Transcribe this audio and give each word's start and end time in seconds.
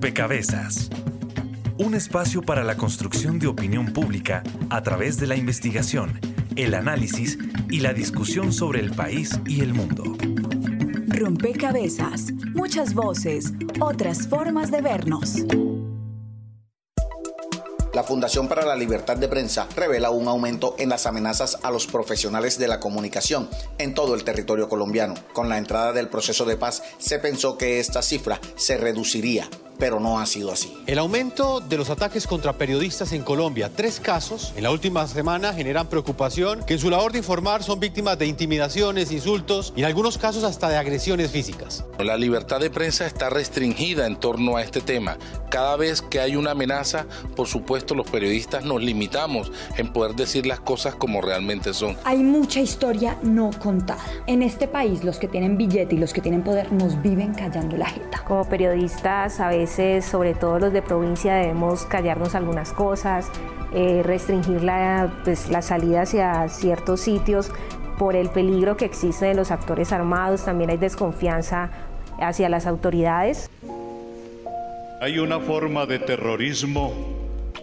Rompecabezas. 0.00 0.90
Un 1.76 1.96
espacio 1.96 2.40
para 2.40 2.62
la 2.62 2.76
construcción 2.76 3.40
de 3.40 3.48
opinión 3.48 3.92
pública 3.92 4.44
a 4.70 4.80
través 4.84 5.18
de 5.18 5.26
la 5.26 5.34
investigación, 5.34 6.20
el 6.54 6.74
análisis 6.74 7.36
y 7.68 7.80
la 7.80 7.92
discusión 7.94 8.52
sobre 8.52 8.78
el 8.78 8.92
país 8.92 9.40
y 9.44 9.60
el 9.60 9.74
mundo. 9.74 10.04
Rompecabezas. 11.08 12.30
Muchas 12.54 12.94
voces, 12.94 13.52
otras 13.80 14.28
formas 14.28 14.70
de 14.70 14.82
vernos. 14.82 15.34
La 17.92 18.04
Fundación 18.04 18.46
para 18.46 18.64
la 18.64 18.76
Libertad 18.76 19.16
de 19.16 19.26
Prensa 19.26 19.66
revela 19.74 20.10
un 20.10 20.28
aumento 20.28 20.76
en 20.78 20.90
las 20.90 21.06
amenazas 21.06 21.58
a 21.64 21.72
los 21.72 21.88
profesionales 21.88 22.56
de 22.56 22.68
la 22.68 22.78
comunicación 22.78 23.48
en 23.78 23.94
todo 23.94 24.14
el 24.14 24.22
territorio 24.22 24.68
colombiano. 24.68 25.14
Con 25.32 25.48
la 25.48 25.58
entrada 25.58 25.92
del 25.92 26.08
proceso 26.08 26.44
de 26.44 26.56
paz 26.56 26.84
se 26.98 27.18
pensó 27.18 27.58
que 27.58 27.80
esta 27.80 28.00
cifra 28.00 28.40
se 28.54 28.76
reduciría 28.76 29.48
pero 29.78 30.00
no 30.00 30.18
ha 30.18 30.26
sido 30.26 30.52
así. 30.52 30.76
El 30.86 30.98
aumento 30.98 31.60
de 31.60 31.76
los 31.76 31.90
ataques 31.90 32.26
contra 32.26 32.52
periodistas 32.54 33.12
en 33.12 33.22
Colombia, 33.22 33.70
tres 33.74 34.00
casos 34.00 34.52
en 34.56 34.64
la 34.64 34.70
última 34.70 35.06
semana 35.06 35.52
generan 35.52 35.86
preocupación 35.86 36.64
que 36.64 36.74
en 36.74 36.80
su 36.80 36.90
labor 36.90 37.12
de 37.12 37.18
informar 37.18 37.62
son 37.62 37.78
víctimas 37.78 38.18
de 38.18 38.26
intimidaciones, 38.26 39.12
insultos 39.12 39.72
y 39.76 39.80
en 39.80 39.86
algunos 39.86 40.18
casos 40.18 40.44
hasta 40.44 40.68
de 40.68 40.76
agresiones 40.76 41.30
físicas. 41.30 41.84
La 41.98 42.16
libertad 42.16 42.60
de 42.60 42.70
prensa 42.70 43.06
está 43.06 43.30
restringida 43.30 44.06
en 44.06 44.16
torno 44.16 44.56
a 44.56 44.62
este 44.62 44.80
tema. 44.80 45.16
Cada 45.50 45.76
vez 45.76 46.02
que 46.02 46.20
hay 46.20 46.36
una 46.36 46.50
amenaza, 46.50 47.06
por 47.36 47.46
supuesto 47.46 47.94
los 47.94 48.10
periodistas 48.10 48.64
nos 48.64 48.82
limitamos 48.82 49.52
en 49.76 49.92
poder 49.92 50.14
decir 50.14 50.46
las 50.46 50.60
cosas 50.60 50.94
como 50.94 51.20
realmente 51.20 51.72
son. 51.72 51.96
Hay 52.04 52.18
mucha 52.18 52.60
historia 52.60 53.18
no 53.22 53.50
contada. 53.58 54.04
En 54.26 54.42
este 54.42 54.66
país 54.68 55.04
los 55.04 55.18
que 55.18 55.28
tienen 55.28 55.56
billete 55.56 55.94
y 55.94 55.98
los 55.98 56.12
que 56.12 56.20
tienen 56.20 56.42
poder 56.42 56.72
nos 56.72 57.00
viven 57.00 57.34
callando 57.34 57.76
la 57.76 57.86
jeta. 57.86 58.24
Como 58.24 58.44
periodistas 58.48 59.40
a 59.40 59.48
veces 59.48 59.67
sobre 59.68 60.34
todo 60.34 60.58
los 60.58 60.72
de 60.72 60.82
provincia, 60.82 61.34
debemos 61.34 61.84
callarnos 61.84 62.34
algunas 62.34 62.72
cosas, 62.72 63.30
eh, 63.72 64.02
restringir 64.04 64.62
la, 64.62 65.12
pues, 65.24 65.50
la 65.50 65.62
salida 65.62 66.02
hacia 66.02 66.48
ciertos 66.48 67.00
sitios 67.00 67.50
por 67.98 68.16
el 68.16 68.30
peligro 68.30 68.76
que 68.76 68.84
existe 68.84 69.26
de 69.26 69.34
los 69.34 69.50
actores 69.50 69.92
armados, 69.92 70.44
también 70.44 70.70
hay 70.70 70.76
desconfianza 70.76 71.70
hacia 72.20 72.48
las 72.48 72.66
autoridades. 72.66 73.50
Hay 75.00 75.18
una 75.18 75.38
forma 75.38 75.86
de 75.86 75.98
terrorismo 75.98 76.92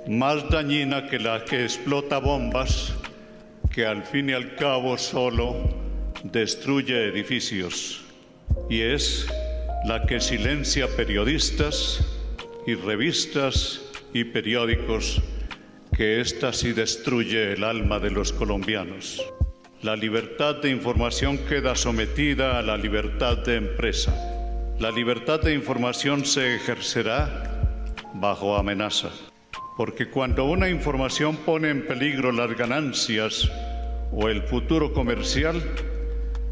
más 0.07 0.49
dañina 0.49 1.07
que 1.07 1.19
la 1.19 1.43
que 1.43 1.63
explota 1.63 2.19
bombas, 2.19 2.93
que 3.73 3.85
al 3.85 4.03
fin 4.03 4.29
y 4.29 4.33
al 4.33 4.55
cabo 4.55 4.97
solo 4.97 5.55
destruye 6.23 7.09
edificios, 7.09 8.05
y 8.69 8.81
es 8.81 9.27
la 9.85 10.07
que 10.07 10.19
silencia 10.19 10.87
periodistas 10.95 12.03
y 12.65 12.73
revistas 12.73 13.83
y 14.13 14.23
periódicos, 14.23 15.21
que 15.95 16.21
ésta 16.21 16.53
sí 16.53 16.73
destruye 16.73 17.53
el 17.53 17.63
alma 17.63 17.99
de 17.99 18.09
los 18.09 18.33
colombianos. 18.33 19.23
La 19.83 19.95
libertad 19.95 20.55
de 20.55 20.71
información 20.71 21.37
queda 21.37 21.75
sometida 21.75 22.57
a 22.57 22.63
la 22.63 22.77
libertad 22.77 23.37
de 23.37 23.57
empresa. 23.57 24.11
La 24.79 24.89
libertad 24.89 25.39
de 25.39 25.53
información 25.53 26.25
se 26.25 26.55
ejercerá 26.55 27.77
bajo 28.15 28.55
amenaza, 28.55 29.11
porque 29.77 30.09
cuando 30.09 30.45
una 30.45 30.67
información 30.67 31.37
pone 31.37 31.69
en 31.69 31.85
peligro 31.85 32.31
las 32.31 32.57
ganancias 32.57 33.51
o 34.11 34.29
el 34.29 34.41
futuro 34.41 34.93
comercial, 34.93 35.61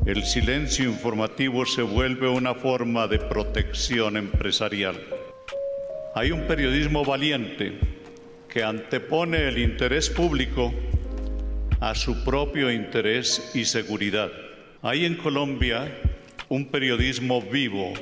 el 0.05 0.25
silencio 0.25 0.86
informativo 0.86 1.66
se 1.66 1.81
vuelve 1.81 2.27
una 2.27 2.53
forma 2.53 3.08
de 3.08 3.19
protección 3.19 4.17
empresarial. 4.17 5.00
Hay 6.13 6.31
un 6.31 6.45
periodismo 6.45 7.05
valiente 7.05 7.80
que 8.50 8.63
antepone 8.63 9.47
el 9.47 9.58
interés 9.58 10.09
público 10.09 10.73
a 11.79 11.95
su 11.95 12.23
propio 12.23 12.72
interés 12.72 13.51
y 13.56 13.66
seguridad. 13.66 14.31
Hay 14.81 15.06
en 15.06 15.16
Colombia 15.16 15.90
un 16.50 16.66
periodismo 16.67 17.41
vivo 17.41 17.94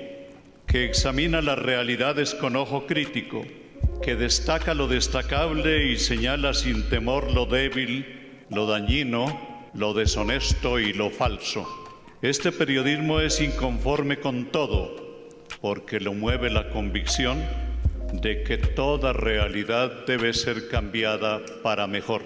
que 0.67 0.85
examina 0.85 1.41
las 1.41 1.59
realidades 1.59 2.33
con 2.33 2.55
ojo 2.55 2.87
crítico, 2.87 3.45
que 4.01 4.15
destaca 4.15 4.73
lo 4.73 4.87
destacable 4.87 5.91
y 5.91 5.97
señala 5.97 6.53
sin 6.53 6.89
temor 6.89 7.31
lo 7.31 7.45
débil, 7.45 8.05
lo 8.49 8.65
dañino, 8.65 9.69
lo 9.73 9.93
deshonesto 9.93 10.79
y 10.79 10.93
lo 10.93 11.09
falso. 11.09 11.80
Este 12.21 12.51
periodismo 12.51 13.19
es 13.19 13.41
inconforme 13.41 14.19
con 14.19 14.51
todo 14.51 14.95
porque 15.59 15.99
lo 15.99 16.13
mueve 16.13 16.51
la 16.51 16.69
convicción 16.69 17.43
de 18.13 18.43
que 18.43 18.59
toda 18.59 19.11
realidad 19.11 20.05
debe 20.05 20.31
ser 20.35 20.67
cambiada 20.67 21.41
para 21.63 21.87
mejor. 21.87 22.21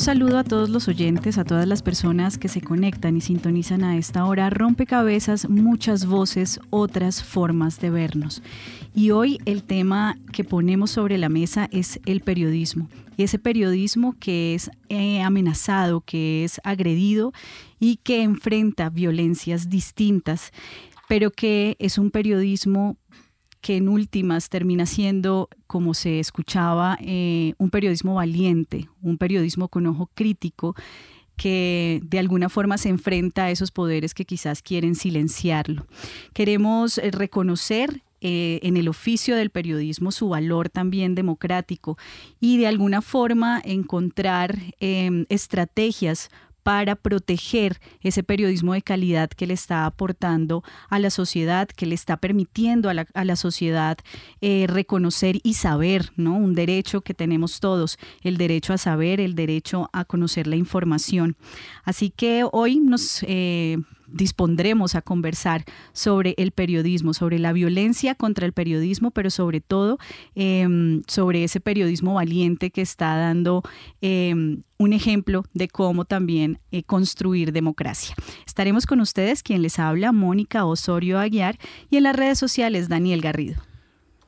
Saludo 0.00 0.38
a 0.38 0.44
todos 0.44 0.70
los 0.70 0.88
oyentes, 0.88 1.36
a 1.36 1.44
todas 1.44 1.68
las 1.68 1.82
personas 1.82 2.38
que 2.38 2.48
se 2.48 2.62
conectan 2.62 3.18
y 3.18 3.20
sintonizan 3.20 3.84
a 3.84 3.98
esta 3.98 4.24
hora. 4.24 4.48
Rompecabezas, 4.48 5.50
muchas 5.50 6.06
voces, 6.06 6.58
otras 6.70 7.22
formas 7.22 7.80
de 7.80 7.90
vernos. 7.90 8.42
Y 8.94 9.10
hoy 9.10 9.38
el 9.44 9.62
tema 9.62 10.16
que 10.32 10.42
ponemos 10.42 10.90
sobre 10.90 11.18
la 11.18 11.28
mesa 11.28 11.68
es 11.70 12.00
el 12.06 12.22
periodismo. 12.22 12.88
Y 13.18 13.24
ese 13.24 13.38
periodismo 13.38 14.14
que 14.18 14.54
es 14.54 14.70
eh, 14.88 15.20
amenazado, 15.20 16.00
que 16.00 16.44
es 16.44 16.62
agredido 16.64 17.32
y 17.78 17.96
que 17.96 18.22
enfrenta 18.22 18.88
violencias 18.88 19.68
distintas, 19.68 20.50
pero 21.10 21.30
que 21.30 21.76
es 21.78 21.98
un 21.98 22.10
periodismo 22.10 22.96
que 23.60 23.76
en 23.76 23.88
últimas 23.88 24.48
termina 24.48 24.86
siendo, 24.86 25.48
como 25.66 25.94
se 25.94 26.18
escuchaba, 26.18 26.98
eh, 27.00 27.54
un 27.58 27.70
periodismo 27.70 28.14
valiente, 28.14 28.88
un 29.02 29.18
periodismo 29.18 29.68
con 29.68 29.86
ojo 29.86 30.10
crítico 30.14 30.74
que 31.36 32.00
de 32.04 32.18
alguna 32.18 32.48
forma 32.48 32.76
se 32.76 32.90
enfrenta 32.90 33.44
a 33.44 33.50
esos 33.50 33.70
poderes 33.70 34.12
que 34.12 34.24
quizás 34.24 34.62
quieren 34.62 34.94
silenciarlo. 34.94 35.86
Queremos 36.34 36.98
eh, 36.98 37.10
reconocer 37.10 38.02
eh, 38.22 38.60
en 38.62 38.76
el 38.76 38.88
oficio 38.88 39.36
del 39.36 39.48
periodismo 39.48 40.12
su 40.12 40.28
valor 40.28 40.68
también 40.68 41.14
democrático 41.14 41.96
y 42.38 42.58
de 42.58 42.66
alguna 42.66 43.00
forma 43.00 43.62
encontrar 43.64 44.58
estrategias 44.78 46.28
para 46.62 46.96
proteger 46.96 47.80
ese 48.00 48.22
periodismo 48.22 48.74
de 48.74 48.82
calidad 48.82 49.30
que 49.30 49.46
le 49.46 49.54
está 49.54 49.86
aportando 49.86 50.62
a 50.88 50.98
la 50.98 51.10
sociedad, 51.10 51.68
que 51.68 51.86
le 51.86 51.94
está 51.94 52.16
permitiendo 52.16 52.90
a 52.90 53.24
la, 53.24 53.36
sociedad 53.36 53.98
eh, 54.40 54.66
reconocer 54.68 55.38
y 55.42 55.54
saber, 55.54 56.12
¿no? 56.16 56.36
Un 56.36 56.54
derecho 56.54 57.00
que 57.00 57.14
tenemos 57.14 57.60
todos, 57.60 57.98
el 58.22 58.36
derecho 58.36 58.72
a 58.72 58.78
saber, 58.78 59.20
el 59.20 59.34
derecho 59.34 59.88
a 59.92 60.04
conocer 60.04 60.46
la 60.46 60.56
información. 60.56 61.36
Así 61.84 62.10
que 62.10 62.44
hoy 62.50 62.80
nos... 62.80 63.22
Eh, 63.22 63.78
dispondremos 64.12 64.94
a 64.94 65.02
conversar 65.02 65.64
sobre 65.92 66.34
el 66.38 66.52
periodismo, 66.52 67.14
sobre 67.14 67.38
la 67.38 67.52
violencia 67.52 68.14
contra 68.14 68.46
el 68.46 68.52
periodismo, 68.52 69.10
pero 69.10 69.30
sobre 69.30 69.60
todo 69.60 69.98
em, 70.34 71.02
sobre 71.06 71.44
ese 71.44 71.60
periodismo 71.60 72.14
valiente 72.14 72.70
que 72.70 72.82
está 72.82 73.16
dando 73.16 73.62
em, 74.00 74.62
un 74.78 74.92
ejemplo 74.92 75.44
de 75.52 75.68
cómo 75.68 76.04
también 76.04 76.58
eh, 76.70 76.82
construir 76.82 77.52
democracia. 77.52 78.14
Estaremos 78.46 78.86
con 78.86 79.00
ustedes, 79.00 79.42
quien 79.42 79.62
les 79.62 79.78
habla, 79.78 80.12
Mónica 80.12 80.64
Osorio 80.64 81.18
Aguiar, 81.18 81.58
y 81.90 81.96
en 81.96 82.04
las 82.04 82.16
redes 82.16 82.38
sociales, 82.38 82.88
Daniel 82.88 83.20
Garrido. 83.20 83.69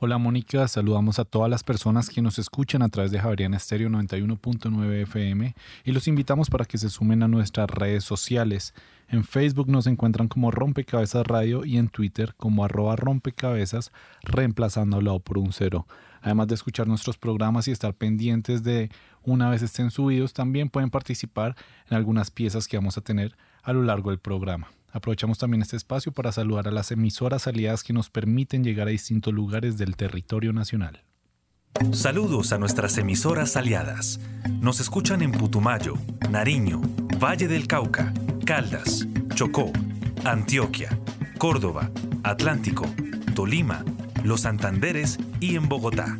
Hola 0.05 0.17
Mónica, 0.17 0.67
saludamos 0.67 1.17
a 1.17 1.23
todas 1.23 1.49
las 1.49 1.63
personas 1.63 2.09
que 2.09 2.21
nos 2.21 2.37
escuchan 2.37 2.81
a 2.81 2.89
través 2.89 3.09
de 3.11 3.21
Javeriana 3.21 3.55
Estéreo 3.55 3.87
91.9 3.87 5.03
FM 5.03 5.55
y 5.85 5.91
los 5.93 6.09
invitamos 6.09 6.49
para 6.49 6.65
que 6.65 6.77
se 6.77 6.89
sumen 6.89 7.23
a 7.23 7.29
nuestras 7.29 7.69
redes 7.69 8.03
sociales. 8.03 8.73
En 9.07 9.23
Facebook 9.23 9.69
nos 9.69 9.87
encuentran 9.87 10.27
como 10.27 10.51
Rompecabezas 10.51 11.25
Radio 11.25 11.63
y 11.63 11.77
en 11.77 11.87
Twitter 11.87 12.35
como 12.35 12.65
arroba 12.65 12.97
rompecabezas, 12.97 13.93
reemplazándolo 14.23 15.19
por 15.19 15.37
un 15.37 15.53
cero. 15.53 15.87
Además 16.21 16.49
de 16.49 16.55
escuchar 16.55 16.85
nuestros 16.85 17.17
programas 17.17 17.69
y 17.69 17.71
estar 17.71 17.93
pendientes 17.93 18.61
de 18.61 18.89
una 19.23 19.49
vez 19.49 19.61
estén 19.61 19.89
subidos, 19.89 20.33
también 20.33 20.67
pueden 20.69 20.89
participar 20.89 21.55
en 21.89 21.95
algunas 21.95 22.29
piezas 22.29 22.67
que 22.67 22.75
vamos 22.75 22.97
a 22.97 23.01
tener 23.01 23.37
a 23.63 23.71
lo 23.71 23.83
largo 23.83 24.09
del 24.09 24.19
programa. 24.19 24.67
Aprovechamos 24.93 25.39
también 25.39 25.63
este 25.63 25.75
espacio 25.75 26.11
para 26.11 26.31
saludar 26.31 26.67
a 26.67 26.71
las 26.71 26.91
emisoras 26.91 27.47
aliadas 27.47 27.83
que 27.83 27.93
nos 27.93 28.11
permiten 28.11 28.63
llegar 28.63 28.87
a 28.87 28.91
distintos 28.91 29.33
lugares 29.33 29.79
del 29.79 29.95
territorio 29.95 30.53
nacional. 30.53 31.01
Saludos 31.91 32.53
a 32.53 32.59
nuestras 32.59 32.99
emisoras 32.99 33.57
aliadas. 33.57 34.19
Nos 34.61 34.79
escuchan 34.79 35.23
en 35.23 35.31
Putumayo, 35.31 35.95
Nariño, 36.29 36.79
Valle 37.19 37.47
del 37.47 37.65
Cauca, 37.65 38.13
Caldas, 38.45 39.07
Chocó, 39.33 39.73
Antioquia, 40.25 40.95
Córdoba, 41.39 41.89
Atlántico, 42.21 42.85
Tolima, 43.33 43.83
Los 44.23 44.41
Santanderes 44.41 45.17
y 45.39 45.55
en 45.55 45.69
Bogotá. 45.69 46.19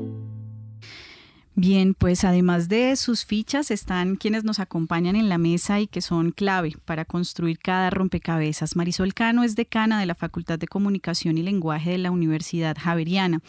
Bien, 1.53 1.93
pues 1.93 2.23
además 2.23 2.69
de 2.69 2.95
sus 2.95 3.25
fichas 3.25 3.71
están 3.71 4.15
quienes 4.15 4.45
nos 4.45 4.59
acompañan 4.59 5.17
en 5.17 5.27
la 5.27 5.37
mesa 5.37 5.81
y 5.81 5.87
que 5.87 6.01
son 6.01 6.31
clave 6.31 6.77
para 6.85 7.03
construir 7.03 7.59
cada 7.59 7.89
rompecabezas. 7.89 8.77
Marisol 8.77 9.13
Cano 9.13 9.43
es 9.43 9.57
decana 9.57 9.99
de 9.99 10.05
la 10.05 10.15
Facultad 10.15 10.57
de 10.57 10.67
Comunicación 10.67 11.37
y 11.37 11.43
Lenguaje 11.43 11.91
de 11.91 11.97
la 11.97 12.11
Universidad 12.11 12.77
Javeriana 12.79 13.41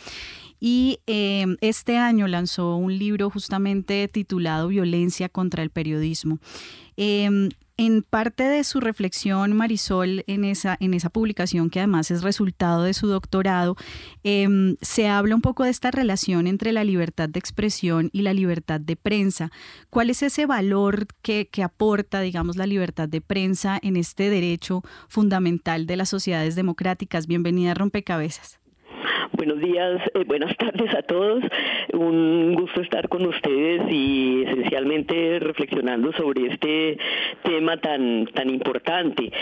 y 0.65 1.01
eh, 1.09 1.57
este 1.61 1.97
año 1.97 2.29
lanzó 2.29 2.77
un 2.77 2.97
libro 2.97 3.31
justamente 3.31 4.07
titulado 4.07 4.69
Violencia 4.69 5.29
contra 5.29 5.65
el 5.65 5.71
Periodismo. 5.71 6.39
Em, 6.97 7.49
en 7.77 8.03
parte 8.03 8.45
de 8.45 8.65
su 8.65 8.81
reflexión, 8.81 9.53
Marisol, 9.55 10.25
en 10.27 10.45
esa, 10.45 10.77
en 10.81 10.95
esa 10.95 11.11
publicación, 11.11 11.71
que 11.71 11.81
además 11.81 12.11
es 12.11 12.23
resultado 12.23 12.83
de 12.83 12.95
su 12.95 13.07
doctorado, 13.07 13.77
em, 14.23 14.77
se 14.81 15.09
habla 15.09 15.35
un 15.35 15.43
poco 15.43 15.65
de 15.65 15.71
esta 15.71 15.91
relación 15.91 16.47
entre 16.47 16.73
la 16.73 16.85
libertad 16.85 17.29
de 17.29 17.39
expresión 17.39 18.11
y 18.13 18.23
la 18.23 18.35
libertad 18.35 18.81
de 18.81 18.97
prensa. 18.97 19.51
¿Cuál 19.91 20.11
es 20.11 20.23
ese 20.23 20.47
valor 20.47 21.07
que, 21.23 21.49
que 21.49 21.63
aporta, 21.63 22.21
digamos, 22.21 22.57
la 22.57 22.67
libertad 22.67 23.09
de 23.09 23.21
prensa 23.21 23.79
en 23.83 23.97
este 23.97 24.31
derecho 24.31 24.83
fundamental 25.09 25.87
de 25.87 25.97
las 25.97 26.09
sociedades 26.09 26.55
democráticas? 26.55 27.27
Bienvenida 27.27 27.73
a 27.73 27.75
Rompecabezas. 27.75 28.62
Buenos 29.35 29.61
días, 29.61 30.03
eh, 30.15 30.25
buenas 30.27 30.55
tardes 30.59 30.95
a 30.95 31.03
todos. 31.03 31.43
Un 31.95 32.55
gusto 32.55 32.83
estar 32.83 33.09
con 33.09 33.25
ustedes 33.27 33.83
y 33.91 34.43
esencialmente 34.47 35.39
reflexionando 35.41 36.13
sobre 36.13 36.53
este 36.53 36.99
tema 37.43 37.79
tan, 37.79 38.27
tan 38.27 38.51
importante. 38.51 39.33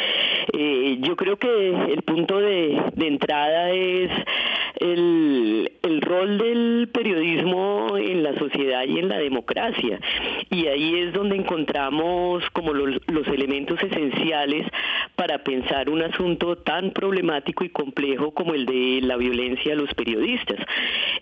Eh, 0.53 0.99
yo 1.01 1.17
creo 1.17 1.37
que 1.37 1.71
el 1.93 2.03
punto 2.03 2.39
de, 2.41 2.81
entrada 2.99 3.71
es 3.71 4.11
el, 4.79 5.69
rol 6.03 6.39
del 6.39 6.89
periodismo 6.93 7.97
en 7.97 8.23
la 8.23 8.37
sociedad 8.39 8.85
y 8.87 8.99
en 8.99 9.09
la 9.09 9.19
democracia. 9.19 10.01
Y 10.51 10.67
ahí 10.67 11.01
es 11.01 11.13
donde 11.13 11.37
encontramos 11.37 12.43
como 12.53 12.73
los, 12.73 13.01
los 13.09 13.27
elementos 13.29 13.81
esenciales 13.83 14.67
para 15.15 15.45
pensar 15.45 15.91
un 15.91 16.03
asunto 16.03 16.57
tan 16.57 16.93
problemático 16.93 17.65
y 17.65 17.69
complejo 17.69 18.33
como 18.33 18.55
el 18.55 18.67
de 18.67 19.01
la 19.03 19.17
violencia 19.17 19.75
los 19.81 19.95
periodistas. 19.95 20.59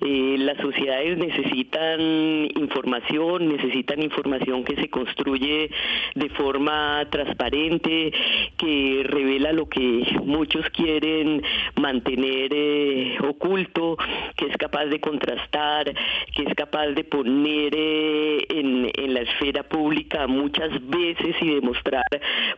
Eh, 0.00 0.36
las 0.38 0.58
sociedades 0.58 1.18
necesitan 1.18 2.00
información, 2.00 3.48
necesitan 3.48 4.02
información 4.02 4.64
que 4.64 4.76
se 4.76 4.88
construye 4.88 5.70
de 6.14 6.28
forma 6.30 7.06
transparente, 7.10 8.12
que 8.56 9.02
revela 9.04 9.52
lo 9.52 9.68
que 9.68 10.04
muchos 10.24 10.68
quieren 10.70 11.42
mantener 11.76 12.50
eh, 12.52 13.18
oculto, 13.22 13.96
que 14.36 14.46
es 14.46 14.56
capaz 14.56 14.86
de 14.86 15.00
contrastar, 15.00 15.92
que 16.34 16.42
es 16.42 16.54
capaz 16.54 16.88
de 16.88 17.04
poner 17.04 17.74
eh, 17.76 18.46
en, 18.50 18.90
en 18.94 19.14
la 19.14 19.20
esfera 19.20 19.62
pública 19.62 20.26
muchas 20.26 20.70
veces 20.88 21.36
y 21.40 21.54
demostrar 21.54 22.04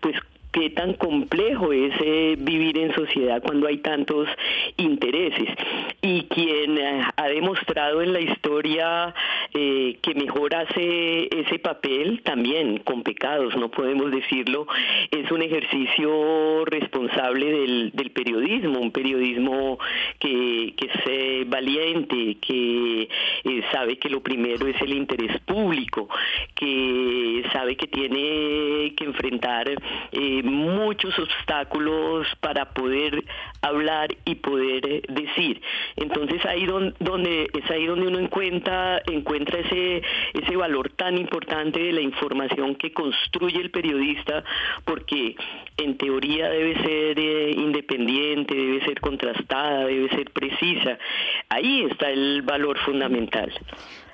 pues 0.00 0.17
qué 0.52 0.70
tan 0.70 0.94
complejo 0.94 1.73
es 1.73 1.93
eh, 2.00 2.37
vivir 2.38 2.79
en 2.79 2.94
sociedad 2.94 3.43
cuando 3.43 3.67
hay 3.67 3.79
tantos 3.79 4.29
intereses. 4.76 5.49
Y 6.02 6.25
quien 6.25 6.79
eh, 6.79 7.02
ha 7.17 7.29
demostrado 7.29 8.02
en 8.02 8.12
la 8.12 8.20
historia 8.20 9.14
eh, 9.55 9.99
que 10.02 10.14
mejor 10.14 10.55
hace 10.55 11.29
ese 11.37 11.58
papel, 11.58 12.23
también 12.23 12.79
con 12.79 13.02
pecados, 13.02 13.56
no 13.56 13.70
podemos 13.70 14.11
decirlo, 14.11 14.67
es 15.11 15.31
un 15.31 15.43
ejercicio 15.43 16.64
responsable 16.64 17.47
del, 17.47 18.11
periodismo, 18.11 18.81
un 18.81 18.91
periodismo 18.91 19.79
que, 20.19 20.75
que 20.76 20.87
es 20.87 21.49
valiente, 21.49 22.37
que 22.41 23.08
sabe 23.73 23.99
que 23.99 24.08
lo 24.08 24.20
primero 24.20 24.67
es 24.67 24.81
el 24.82 24.93
interés 24.93 25.38
público, 25.43 26.08
que 26.55 27.44
sabe 27.52 27.76
que 27.76 27.87
tiene 27.87 28.94
que 28.97 29.05
enfrentar 29.05 29.70
muchos 30.43 31.19
obstáculos 31.19 32.27
para 32.41 32.73
poder 32.73 33.25
hablar 33.63 34.17
y 34.25 34.37
poder 34.37 34.87
eh, 34.87 35.03
decir. 35.09 35.61
Entonces 35.97 36.45
ahí 36.47 36.67
donde, 36.67 37.51
es 37.53 37.71
ahí 37.71 37.87
donde 37.87 38.09
uno 38.09 38.19
encuentra 38.19 39.03
encuentra 39.11 39.61
ese 39.61 40.03
ese 40.35 40.57
valor 40.57 40.91
tan 40.91 41.19
importante 41.19 41.81
de 41.81 41.93
la 41.93 42.01
información 42.01 42.75
que 42.77 42.93
construye 42.93 43.61
el 43.61 43.71
periodista 43.71 44.45
porque 44.85 45.37
en 45.77 45.97
teoría 45.97 46.49
debe 46.49 46.75
ser 46.83 47.19
eh, 47.19 47.51
independiente, 47.53 48.55
debe 48.55 48.85
ser 48.85 49.01
contrastada, 49.01 49.87
debe 49.87 50.09
ser 50.11 50.31
precisa. 50.31 50.99
Ahí 51.49 51.87
está 51.91 52.11
el 52.11 52.43
valor 52.43 52.79
fundamental. 52.79 53.53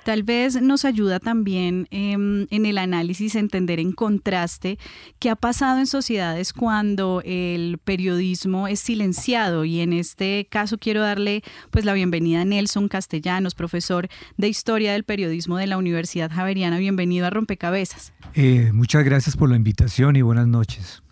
Tal 0.07 0.23
vez 0.23 0.61
nos 0.61 0.85
ayuda 0.85 1.19
también 1.19 1.89
em, 1.91 2.47
en 2.49 2.65
el 2.65 2.77
análisis 2.77 3.35
entender 3.35 3.77
en 3.81 3.91
contraste 3.91 4.79
qué 5.19 5.29
ha 5.29 5.35
pasado 5.35 5.79
en 5.79 5.85
sociedades 5.85 6.53
cuando 6.53 7.21
el 7.25 7.77
periodismo 7.83 8.69
es 8.69 8.79
silenciado 8.79 9.65
y 9.65 9.81
en 9.81 9.91
este 9.91 10.47
caso 10.49 10.77
quiero 10.77 11.01
darle 11.01 11.43
pues 11.71 11.83
la 11.83 11.91
bienvenida 11.91 12.39
a 12.39 12.45
Nelson 12.45 12.87
Castellanos, 12.87 13.53
profesor 13.53 14.07
de 14.37 14.47
Historia 14.47 14.93
del 14.93 15.03
Periodismo 15.03 15.57
de 15.57 15.67
la 15.67 15.77
Universidad 15.77 16.31
Javeriana. 16.31 16.77
Bienvenido 16.77 17.25
a 17.25 17.29
Rompecabezas. 17.29 18.13
Eh, 18.33 18.71
muchas 18.71 19.03
gracias 19.03 19.35
por 19.35 19.49
la 19.49 19.57
invitación 19.57 20.15
y 20.15 20.21
buenas 20.21 20.47
noches. 20.47 21.03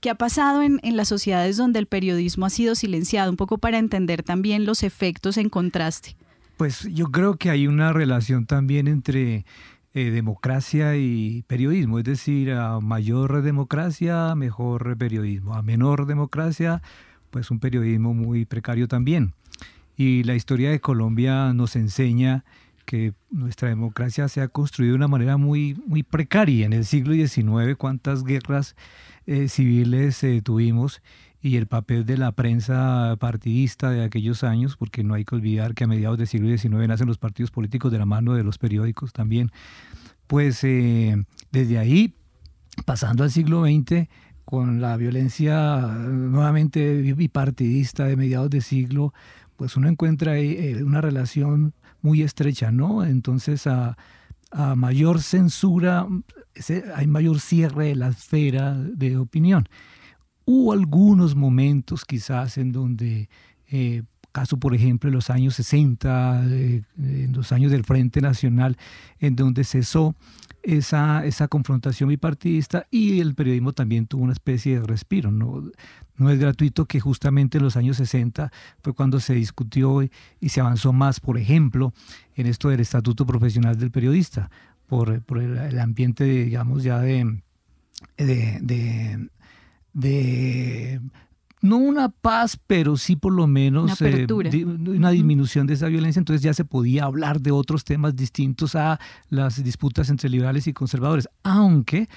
¿Qué 0.00 0.08
ha 0.08 0.14
pasado 0.14 0.62
en, 0.62 0.78
en, 0.84 0.96
las 0.96 1.08
sociedades 1.08 1.56
donde 1.56 1.80
el 1.80 1.86
periodismo 1.86 2.46
ha 2.46 2.50
sido 2.50 2.76
silenciado? 2.76 3.28
Un 3.28 3.36
poco 3.36 3.58
para 3.58 3.78
entender 3.78 4.22
también 4.22 4.66
los 4.66 4.84
efectos 4.84 5.36
en 5.36 5.48
contraste. 5.48 6.14
Pues 6.60 6.82
yo 6.92 7.06
creo 7.06 7.36
que 7.36 7.48
hay 7.48 7.66
una 7.66 7.94
relación 7.94 8.44
también 8.44 8.86
entre 8.86 9.46
eh, 9.94 10.10
democracia 10.10 10.94
y 10.94 11.42
periodismo, 11.46 11.98
es 11.98 12.04
decir, 12.04 12.52
a 12.52 12.80
mayor 12.80 13.40
democracia, 13.40 14.34
mejor 14.34 14.94
periodismo, 14.98 15.54
a 15.54 15.62
menor 15.62 16.04
democracia, 16.04 16.82
pues 17.30 17.50
un 17.50 17.60
periodismo 17.60 18.12
muy 18.12 18.44
precario 18.44 18.88
también. 18.88 19.32
Y 19.96 20.22
la 20.24 20.34
historia 20.34 20.70
de 20.70 20.80
Colombia 20.80 21.54
nos 21.54 21.76
enseña 21.76 22.44
que 22.84 23.14
nuestra 23.30 23.70
democracia 23.70 24.28
se 24.28 24.42
ha 24.42 24.48
construido 24.48 24.92
de 24.92 24.96
una 24.96 25.08
manera 25.08 25.38
muy, 25.38 25.80
muy 25.86 26.02
precaria. 26.02 26.66
En 26.66 26.74
el 26.74 26.84
siglo 26.84 27.14
XIX, 27.14 27.74
cuántas 27.78 28.22
guerras 28.22 28.76
eh, 29.24 29.48
civiles 29.48 30.22
eh, 30.24 30.42
tuvimos 30.42 31.00
y 31.42 31.56
el 31.56 31.66
papel 31.66 32.04
de 32.04 32.18
la 32.18 32.32
prensa 32.32 33.16
partidista 33.18 33.90
de 33.90 34.04
aquellos 34.04 34.44
años, 34.44 34.76
porque 34.76 35.02
no 35.02 35.14
hay 35.14 35.24
que 35.24 35.34
olvidar 35.34 35.74
que 35.74 35.84
a 35.84 35.86
mediados 35.86 36.18
del 36.18 36.26
siglo 36.26 36.48
XIX 36.48 36.88
nacen 36.88 37.06
los 37.06 37.18
partidos 37.18 37.50
políticos 37.50 37.90
de 37.90 37.98
la 37.98 38.06
mano 38.06 38.34
de 38.34 38.44
los 38.44 38.58
periódicos 38.58 39.12
también, 39.12 39.50
pues 40.26 40.62
eh, 40.64 41.24
desde 41.50 41.78
ahí, 41.78 42.14
pasando 42.84 43.24
al 43.24 43.30
siglo 43.30 43.64
XX, 43.64 44.08
con 44.44 44.80
la 44.80 44.96
violencia 44.96 45.80
nuevamente 45.80 47.02
bipartidista 47.14 48.04
de 48.04 48.16
mediados 48.16 48.50
de 48.50 48.60
siglo, 48.60 49.14
pues 49.56 49.76
uno 49.76 49.88
encuentra 49.88 50.32
ahí 50.32 50.56
eh, 50.58 50.82
una 50.82 51.00
relación 51.00 51.72
muy 52.02 52.22
estrecha, 52.22 52.70
¿no? 52.70 53.04
Entonces 53.04 53.66
a, 53.66 53.96
a 54.50 54.74
mayor 54.74 55.22
censura 55.22 56.06
hay 56.94 57.06
mayor 57.06 57.40
cierre 57.40 57.86
de 57.86 57.96
la 57.96 58.08
esfera 58.08 58.74
de 58.74 59.16
opinión. 59.16 59.68
Hubo 60.44 60.72
algunos 60.72 61.34
momentos 61.34 62.04
quizás 62.04 62.58
en 62.58 62.72
donde, 62.72 63.28
eh, 63.70 64.02
caso 64.32 64.58
por 64.58 64.74
ejemplo 64.74 65.08
en 65.08 65.14
los 65.14 65.30
años 65.30 65.54
60, 65.54 66.44
eh, 66.48 66.82
en 66.98 67.32
los 67.32 67.52
años 67.52 67.70
del 67.70 67.84
Frente 67.84 68.20
Nacional, 68.20 68.76
en 69.18 69.36
donde 69.36 69.64
cesó 69.64 70.14
esa, 70.62 71.24
esa 71.24 71.48
confrontación 71.48 72.08
bipartidista 72.08 72.86
y 72.90 73.20
el 73.20 73.34
periodismo 73.34 73.72
también 73.72 74.06
tuvo 74.06 74.24
una 74.24 74.32
especie 74.32 74.80
de 74.80 74.86
respiro. 74.86 75.30
No, 75.30 75.70
no 76.16 76.30
es 76.30 76.38
gratuito 76.38 76.86
que 76.86 77.00
justamente 77.00 77.58
en 77.58 77.64
los 77.64 77.76
años 77.76 77.96
60 77.96 78.52
fue 78.82 78.92
cuando 78.92 79.20
se 79.20 79.34
discutió 79.34 80.02
y, 80.02 80.10
se 80.48 80.60
avanzó 80.60 80.92
más, 80.92 81.20
por 81.20 81.38
ejemplo, 81.38 81.92
en 82.34 82.46
esto 82.46 82.68
del 82.68 82.80
estatuto 82.80 83.26
profesional 83.26 83.78
del 83.78 83.90
periodista, 83.90 84.50
por, 84.86 85.22
por 85.22 85.38
el, 85.38 85.78
ambiente, 85.78 86.24
digamos, 86.24 86.82
ya 86.82 87.00
de 87.00 87.40
no 91.62 91.76
una 91.76 92.08
paz, 92.08 92.58
pero 92.66 92.96
sí 92.96 93.16
por 93.16 93.32
lo 93.32 93.46
menos 93.46 94.00
una, 94.00 94.10
eh, 94.10 94.26
una, 94.64 95.10
disminución 95.10 95.66
de 95.66 95.74
esa 95.74 95.88
violencia, 95.88 96.18
entonces 96.18 96.42
ya 96.42 96.54
se 96.54 96.64
podía 96.64 97.04
hablar 97.04 97.40
de 97.40 97.50
otros 97.50 97.84
temas 97.84 98.16
distintos 98.16 98.74
a 98.74 98.98
las 99.28 99.62
disputas 99.62 100.08
entre 100.08 100.30
liberales 100.30 100.66
y 100.66 100.72
conservadores, 100.72 101.28
aunque 101.42 102.08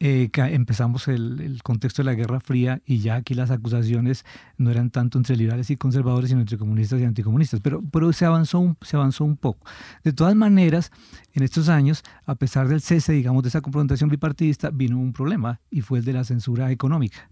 eh, 0.00 0.30
empezamos 0.34 1.08
el, 1.08 1.60
contexto 1.64 2.02
de 2.02 2.06
la 2.06 2.14
Guerra 2.14 2.38
Fría 2.40 2.80
y 2.86 2.98
ya 2.98 3.16
aquí 3.16 3.34
las 3.34 3.50
acusaciones 3.50 4.24
no 4.56 4.70
eran 4.70 4.90
tanto 4.90 5.18
entre 5.18 5.36
liberales 5.36 5.70
y 5.70 5.76
conservadores, 5.76 6.30
sino 6.30 6.40
entre 6.40 6.56
comunistas 6.56 7.00
y 7.00 7.04
anticomunistas, 7.04 7.60
pero, 7.60 7.82
pero 7.90 8.12
se, 8.12 8.24
avanzó 8.24 8.60
un, 8.60 8.76
se 8.82 8.96
avanzó 8.96 9.24
un 9.24 9.36
poco. 9.36 9.66
De 10.04 10.12
todas 10.12 10.36
maneras, 10.36 10.92
en 11.34 11.42
estos 11.42 11.68
años, 11.68 12.04
a 12.26 12.36
pesar 12.36 12.68
del 12.68 12.80
cese, 12.80 13.12
digamos, 13.12 13.42
de 13.42 13.48
esa 13.48 13.60
confrontación 13.60 14.08
bipartidista, 14.08 14.70
vino 14.70 14.98
un 14.98 15.12
problema 15.12 15.60
y 15.70 15.80
fue 15.80 15.98
el 15.98 16.04
de 16.04 16.12
la 16.12 16.24
censura 16.24 16.70
económica 16.70 17.28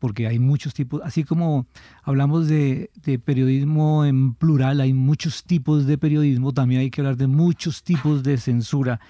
porque 0.00 0.26
hay 0.26 0.38
muchos 0.38 0.74
tipos, 0.74 1.00
así 1.02 1.24
como 1.24 1.66
hablamos 2.02 2.46
de, 2.46 2.90
de, 3.04 3.18
periodismo 3.18 4.04
en 4.04 4.34
plural, 4.34 4.82
hay 4.82 4.92
muchos 4.92 5.44
tipos 5.44 5.86
de 5.86 5.96
periodismo, 5.96 6.52
también 6.52 6.82
hay 6.82 6.90
que 6.90 7.00
hablar 7.00 7.16
de 7.16 7.26
muchos 7.26 7.82
tipos 7.82 8.22
de 8.22 8.36
censura 8.36 9.00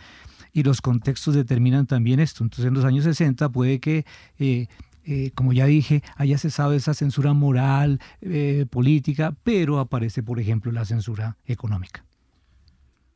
y 0.55 0.63
los 0.63 0.81
contextos 0.81 1.35
determinan 1.35 1.87
también 1.87 2.21
esto. 2.21 2.45
Entonces 2.45 2.67
en 2.67 2.75
los 2.75 2.87
años 2.87 3.05
60 3.05 3.51
puede 3.51 3.81
que... 3.81 4.07
Eh, 4.39 4.69
eh, 5.07 5.33
como 5.35 5.53
ya 5.53 5.67
dije, 5.67 6.03
haya 6.17 6.39
cesado 6.39 6.73
esa 6.73 6.95
censura 6.95 7.35
moral, 7.35 8.01
eh, 8.23 8.65
política, 8.71 9.37
pero 9.43 9.79
aparece, 9.79 10.23
por 10.23 10.41
ejemplo, 10.41 10.73
la 10.73 10.87
censura 10.87 11.37
económica. 11.45 12.07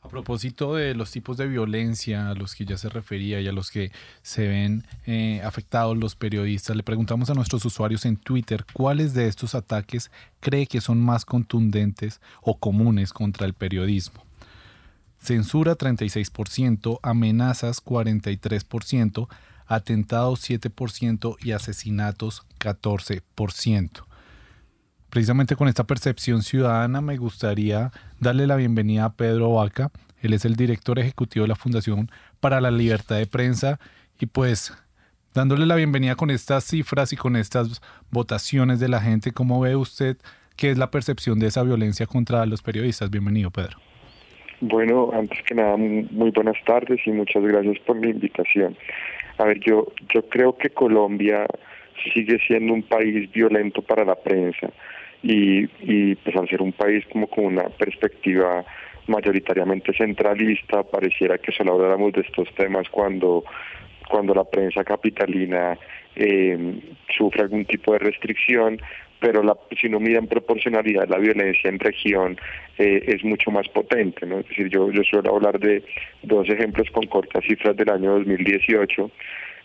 A 0.02 0.11
propósito 0.11 0.75
de 0.75 0.95
los 0.95 1.11
tipos 1.11 1.38
de 1.38 1.47
violencia 1.47 2.28
a 2.28 2.35
los 2.35 2.54
que 2.54 2.66
ya 2.66 2.76
se 2.76 2.90
refería 2.90 3.40
y 3.40 3.49
a 3.49 3.52
los 3.52 3.71
que 3.71 3.90
se 4.21 4.47
ven 4.47 4.85
afectados 5.42 5.97
los 5.97 6.14
periodistas, 6.14 6.76
le 6.76 6.83
preguntamos 6.83 7.30
a 7.30 7.35
nuestros 7.35 7.64
usuarios 7.64 8.04
en 8.04 8.18
Twitter 8.18 8.66
cuáles 8.75 9.14
de 9.14 9.26
estos 9.26 9.54
ataques 9.54 10.11
cree 10.40 10.66
que 10.66 10.83
son 10.83 11.00
más 11.00 11.25
contundentes 11.25 12.21
o 12.42 12.59
comunes 12.59 13.14
contra 13.14 13.47
el 13.47 13.54
periodismo. 13.54 14.28
Censura 15.21 15.77
36%, 15.77 17.01
amenazas 17.03 17.85
43%, 17.85 19.29
atentados 19.67 20.49
7% 20.49 21.37
y 21.41 21.53
asesinatos 21.53 22.43
14%. 22.59 24.05
Precisamente 25.11 25.57
con 25.57 25.69
esta 25.69 25.85
percepción 25.85 26.43
ciudadana 26.43 27.01
me 27.01 27.17
gustaría 27.17 27.93
darle 28.21 28.47
la 28.47 28.57
bienvenida 28.57 29.07
a 29.07 29.13
Pedro 29.15 29.55
Vaca. 29.55 29.91
Él 30.21 30.35
es 30.35 30.45
el 30.45 30.57
director 30.57 30.99
ejecutivo 30.99 31.45
de 31.45 31.49
la 31.49 31.57
Fundación 31.57 32.11
para 32.41 32.61
la 32.61 32.71
Libertad 32.71 33.17
de 33.17 33.27
Prensa 33.27 33.81
y 34.19 34.27
pues 34.27 34.73
dándole 35.35 35.67
la 35.67 35.77
bienvenida 35.77 36.15
con 36.15 36.31
estas 36.31 36.65
cifras 36.65 37.13
y 37.13 37.17
con 37.17 37.37
estas 37.37 37.81
votaciones 38.11 38.81
de 38.81 38.89
la 38.89 39.01
gente, 39.01 39.33
¿cómo 39.33 39.61
ve 39.61 39.77
usted 39.77 40.19
qué 40.57 40.71
es 40.71 40.79
la 40.79 40.91
percepción 40.91 41.39
de 41.39 41.47
esa 41.47 41.63
violencia 41.63 42.07
contra 42.07 42.45
los 42.47 42.63
periodistas? 42.63 43.11
Bienvenido, 43.11 43.51
Pedro. 43.51 43.88
Bueno, 44.61 45.11
antes 45.12 45.41
que 45.45 45.55
nada, 45.55 45.77
muy 45.77 46.31
buenas 46.31 46.57
tardes 46.65 47.00
y 47.07 47.11
muchas 47.12 47.45
gracias 47.45 47.79
por 47.81 47.97
la 47.97 48.09
invitación. 48.09 48.77
A 49.38 49.45
ver, 49.45 49.61
yo, 49.61 49.87
yo 50.12 50.29
creo 50.29 50.57
que 50.57 50.71
Colombia 50.71 51.47
sigue 52.12 52.38
siendo 52.45 52.73
un 52.75 52.83
país 52.83 53.31
violento 53.31 53.83
para 53.83 54.05
la 54.05 54.17
prensa 54.17 54.71
y, 55.23 55.65
y 55.81 56.17
pues 56.17 56.37
al 56.37 56.49
ser 56.49 56.61
un 56.62 56.73
país 56.73 57.05
como 57.12 57.29
con 57.29 57.45
una 57.45 57.69
perspectiva 57.69 58.65
mayoritariamente 59.07 59.93
centralista, 59.93 60.83
pareciera 60.83 61.38
que 61.38 61.53
solo 61.53 61.75
habláramos 61.75 62.12
de 62.12 62.23
estos 62.23 62.53
temas 62.55 62.88
cuando, 62.91 63.45
cuando 64.09 64.35
la 64.35 64.45
prensa 64.45 64.83
capitalina 64.83 65.79
eh, 66.17 66.81
sufre 67.17 67.43
algún 67.43 67.65
tipo 67.65 67.93
de 67.93 68.00
restricción, 68.00 68.81
pero 69.21 69.43
la, 69.43 69.57
si 69.81 69.89
no 69.89 70.01
mira 70.01 70.19
en 70.19 70.27
proporcionalidad 70.27 71.09
la 71.09 71.19
violencia 71.19 71.69
en 71.69 71.79
región 71.79 72.39
eh, 72.79 73.03
es 73.07 73.25
mucho 73.25 73.51
más 73.51 73.69
potente. 73.69 74.27
¿no? 74.27 74.41
Es 74.41 74.49
decir, 74.49 74.69
yo, 74.69 74.91
yo 74.91 75.03
suelo 75.03 75.35
hablar 75.35 75.59
de 75.59 75.83
dos 76.23 76.49
ejemplos 76.49 76.89
con 76.91 77.07
cortas 77.07 77.45
cifras 77.45 77.77
del 77.77 77.91
año 77.91 78.13
2018 78.13 79.11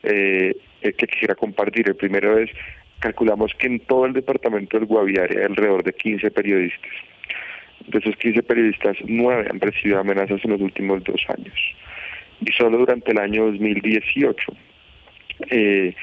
eh, 0.04 0.56
eh, 0.82 0.94
que 0.94 1.08
quisiera 1.08 1.36
compartir. 1.36 1.88
El 1.88 1.96
primero 1.96 2.38
es, 2.38 2.50
calculamos 3.00 3.54
que 3.58 3.68
en 3.68 3.80
todo 3.82 4.06
el 4.06 4.14
departamento 4.14 4.78
del 4.78 4.88
Guaviare 4.88 5.40
hay 5.40 5.46
alrededor 5.46 5.84
de 5.84 5.94
15 5.94 6.32
periodistas. 6.32 6.92
De 7.88 8.00
esos 8.00 8.16
15 8.16 8.44
periodistas, 8.44 8.98
9 9.06 9.48
han 9.50 9.60
recibido 9.60 10.00
amenazas 10.00 10.40
en 10.44 10.52
los 10.52 10.62
últimos 10.62 11.04
dos 11.04 11.22
años. 11.28 11.54
Y 12.42 12.52
solo 12.54 12.78
durante 12.78 13.12
el 13.12 13.20
año 13.20 13.46
2018 13.46 14.54
eh, 15.50 15.96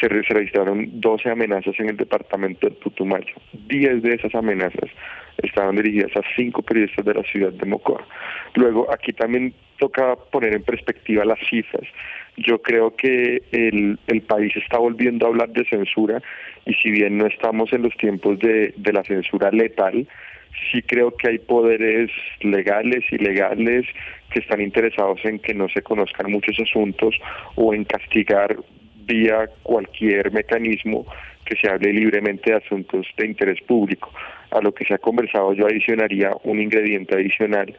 se, 0.00 0.08
registraron 0.08 1.00
12 1.00 1.30
amenazas 1.30 1.74
en 1.78 1.90
el 1.90 1.96
departamento 1.96 2.68
de 2.68 2.74
Putumayo. 2.74 3.34
10 3.68 4.02
de 4.02 4.14
esas 4.14 4.34
amenazas 4.34 4.90
estaban 5.38 5.76
dirigidas 5.76 6.16
a 6.16 6.22
cinco 6.34 6.62
periodistas 6.62 7.04
de 7.04 7.14
la 7.14 7.22
ciudad 7.22 7.52
de 7.52 7.66
Mocoa. 7.66 8.06
Luego, 8.54 8.92
aquí 8.92 9.12
también 9.12 9.54
toca 9.78 10.16
poner 10.16 10.54
en 10.54 10.62
perspectiva 10.62 11.24
las 11.24 11.38
cifras. 11.48 11.84
Yo 12.36 12.60
creo 12.60 12.94
que 12.94 13.42
el, 13.52 13.98
el 14.06 14.22
país 14.22 14.54
está 14.56 14.78
volviendo 14.78 15.26
a 15.26 15.28
hablar 15.28 15.50
de 15.50 15.64
censura 15.66 16.22
y 16.64 16.74
si 16.74 16.90
bien 16.90 17.18
no 17.18 17.26
estamos 17.26 17.72
en 17.72 17.82
los 17.82 17.96
tiempos 17.96 18.38
de, 18.38 18.74
de 18.76 18.92
la 18.92 19.04
censura 19.04 19.50
letal, 19.50 20.06
sí 20.70 20.82
creo 20.82 21.16
que 21.16 21.28
hay 21.28 21.38
poderes 21.38 22.10
legales 22.40 23.04
y 23.10 23.18
legales 23.18 23.86
que 24.30 24.40
están 24.40 24.60
interesados 24.60 25.20
en 25.24 25.38
que 25.38 25.54
no 25.54 25.68
se 25.68 25.82
conozcan 25.82 26.30
muchos 26.30 26.58
asuntos 26.60 27.14
o 27.54 27.74
en 27.74 27.84
castigar 27.84 28.56
vía 29.06 29.48
cualquier 29.62 30.30
mecanismo 30.32 31.06
que 31.44 31.56
se 31.56 31.70
hable 31.70 31.92
libremente 31.92 32.50
de 32.50 32.56
asuntos 32.58 33.06
de 33.16 33.26
interés 33.26 33.60
público. 33.62 34.12
A 34.50 34.60
lo 34.60 34.72
que 34.72 34.84
se 34.84 34.94
ha 34.94 34.98
conversado 34.98 35.52
yo 35.54 35.66
adicionaría 35.66 36.30
un 36.44 36.60
ingrediente 36.60 37.14
adicional 37.14 37.74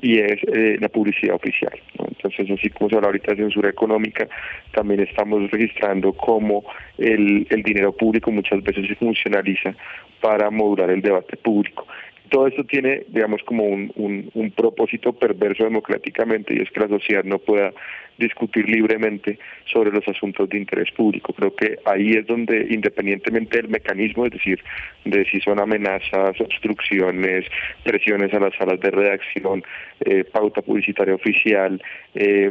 y 0.00 0.18
es 0.18 0.40
eh, 0.52 0.76
la 0.80 0.88
publicidad 0.88 1.36
oficial. 1.36 1.72
Entonces, 1.98 2.50
así 2.50 2.70
como 2.70 2.90
se 2.90 2.96
habla 2.96 3.08
ahorita 3.08 3.32
de 3.32 3.42
censura 3.42 3.70
económica, 3.70 4.28
también 4.72 5.00
estamos 5.00 5.50
registrando 5.50 6.12
cómo 6.12 6.64
el, 6.98 7.46
el 7.50 7.62
dinero 7.62 7.92
público 7.92 8.30
muchas 8.30 8.62
veces 8.62 8.86
se 8.88 8.94
funcionaliza 8.96 9.74
para 10.20 10.50
modular 10.50 10.90
el 10.90 11.02
debate 11.02 11.36
público 11.36 11.86
todo 12.34 12.48
esto 12.48 12.64
tiene, 12.64 13.04
digamos, 13.10 13.44
como 13.44 13.62
un, 13.62 13.92
un, 13.94 14.50
propósito 14.50 15.12
perverso 15.12 15.62
democráticamente 15.62 16.52
y 16.52 16.62
es 16.62 16.70
que 16.72 16.80
la 16.80 16.88
sociedad 16.88 17.22
no 17.22 17.38
pueda 17.38 17.72
discutir 18.18 18.68
libremente 18.68 19.38
sobre 19.72 19.92
los 19.92 20.02
asuntos 20.08 20.48
de 20.48 20.58
interés 20.58 20.90
público. 20.90 21.32
Creo 21.32 21.54
que 21.54 21.78
ahí 21.84 22.10
es 22.10 22.26
donde, 22.26 22.66
independientemente 22.70 23.58
del 23.58 23.68
mecanismo, 23.68 24.26
es 24.26 24.32
decir, 24.32 24.58
de 25.04 25.24
si 25.26 25.38
son 25.42 25.60
amenazas, 25.60 26.40
obstrucciones, 26.40 27.46
presiones 27.84 28.34
a 28.34 28.40
las 28.40 28.54
salas 28.56 28.80
de 28.80 28.90
redacción, 28.90 29.62
eh, 30.00 30.24
pauta 30.24 30.60
publicitaria 30.60 31.14
oficial, 31.14 31.80
eh, 32.16 32.50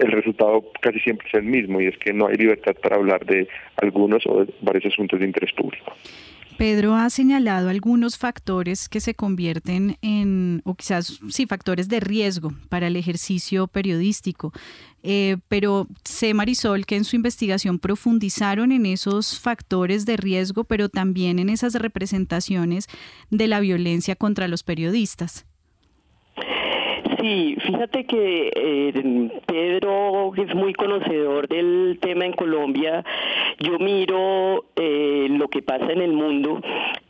el 0.00 0.12
resultado 0.12 0.70
casi 0.82 1.00
siempre 1.00 1.28
es 1.28 1.34
el 1.34 1.44
mismo 1.44 1.80
y 1.80 1.86
es 1.86 1.96
que 1.96 2.12
no 2.12 2.26
hay 2.26 2.36
libertad 2.36 2.74
para 2.82 2.96
hablar 2.96 3.24
de 3.24 3.48
algunos 3.76 4.26
o 4.26 4.44
de 4.44 4.52
varios 4.60 4.84
asuntos 4.84 5.18
de 5.18 5.24
interés 5.24 5.52
público. 5.52 5.94
Pedro 6.56 6.94
ha 6.94 7.10
señalado 7.10 7.68
algunos 7.68 8.16
factores 8.16 8.88
que 8.88 9.00
se 9.00 9.14
convierten 9.14 9.98
en, 10.02 10.62
o 10.64 10.74
quizás 10.74 11.20
sí, 11.28 11.46
factores 11.46 11.88
de 11.88 12.00
riesgo 12.00 12.52
para 12.68 12.86
el 12.86 12.96
ejercicio 12.96 13.66
periodístico. 13.66 14.52
Eh, 15.02 15.36
pero 15.48 15.86
sé, 16.04 16.32
Marisol, 16.32 16.86
que 16.86 16.96
en 16.96 17.04
su 17.04 17.16
investigación 17.16 17.78
profundizaron 17.78 18.72
en 18.72 18.86
esos 18.86 19.38
factores 19.38 20.06
de 20.06 20.16
riesgo, 20.16 20.64
pero 20.64 20.88
también 20.88 21.38
en 21.38 21.48
esas 21.48 21.74
representaciones 21.74 22.86
de 23.30 23.48
la 23.48 23.60
violencia 23.60 24.16
contra 24.16 24.48
los 24.48 24.62
periodistas. 24.62 25.46
Sí, 27.24 27.56
fíjate 27.58 28.04
que 28.04 28.52
eh, 28.54 29.40
Pedro 29.46 30.34
es 30.36 30.54
muy 30.54 30.74
conocedor 30.74 31.48
del 31.48 31.98
tema 31.98 32.26
en 32.26 32.34
Colombia. 32.34 33.02
Yo 33.60 33.78
miro 33.78 34.66
eh, 34.76 35.28
lo 35.30 35.48
que 35.48 35.62
pasa 35.62 35.90
en 35.90 36.02
el 36.02 36.12
mundo 36.12 36.60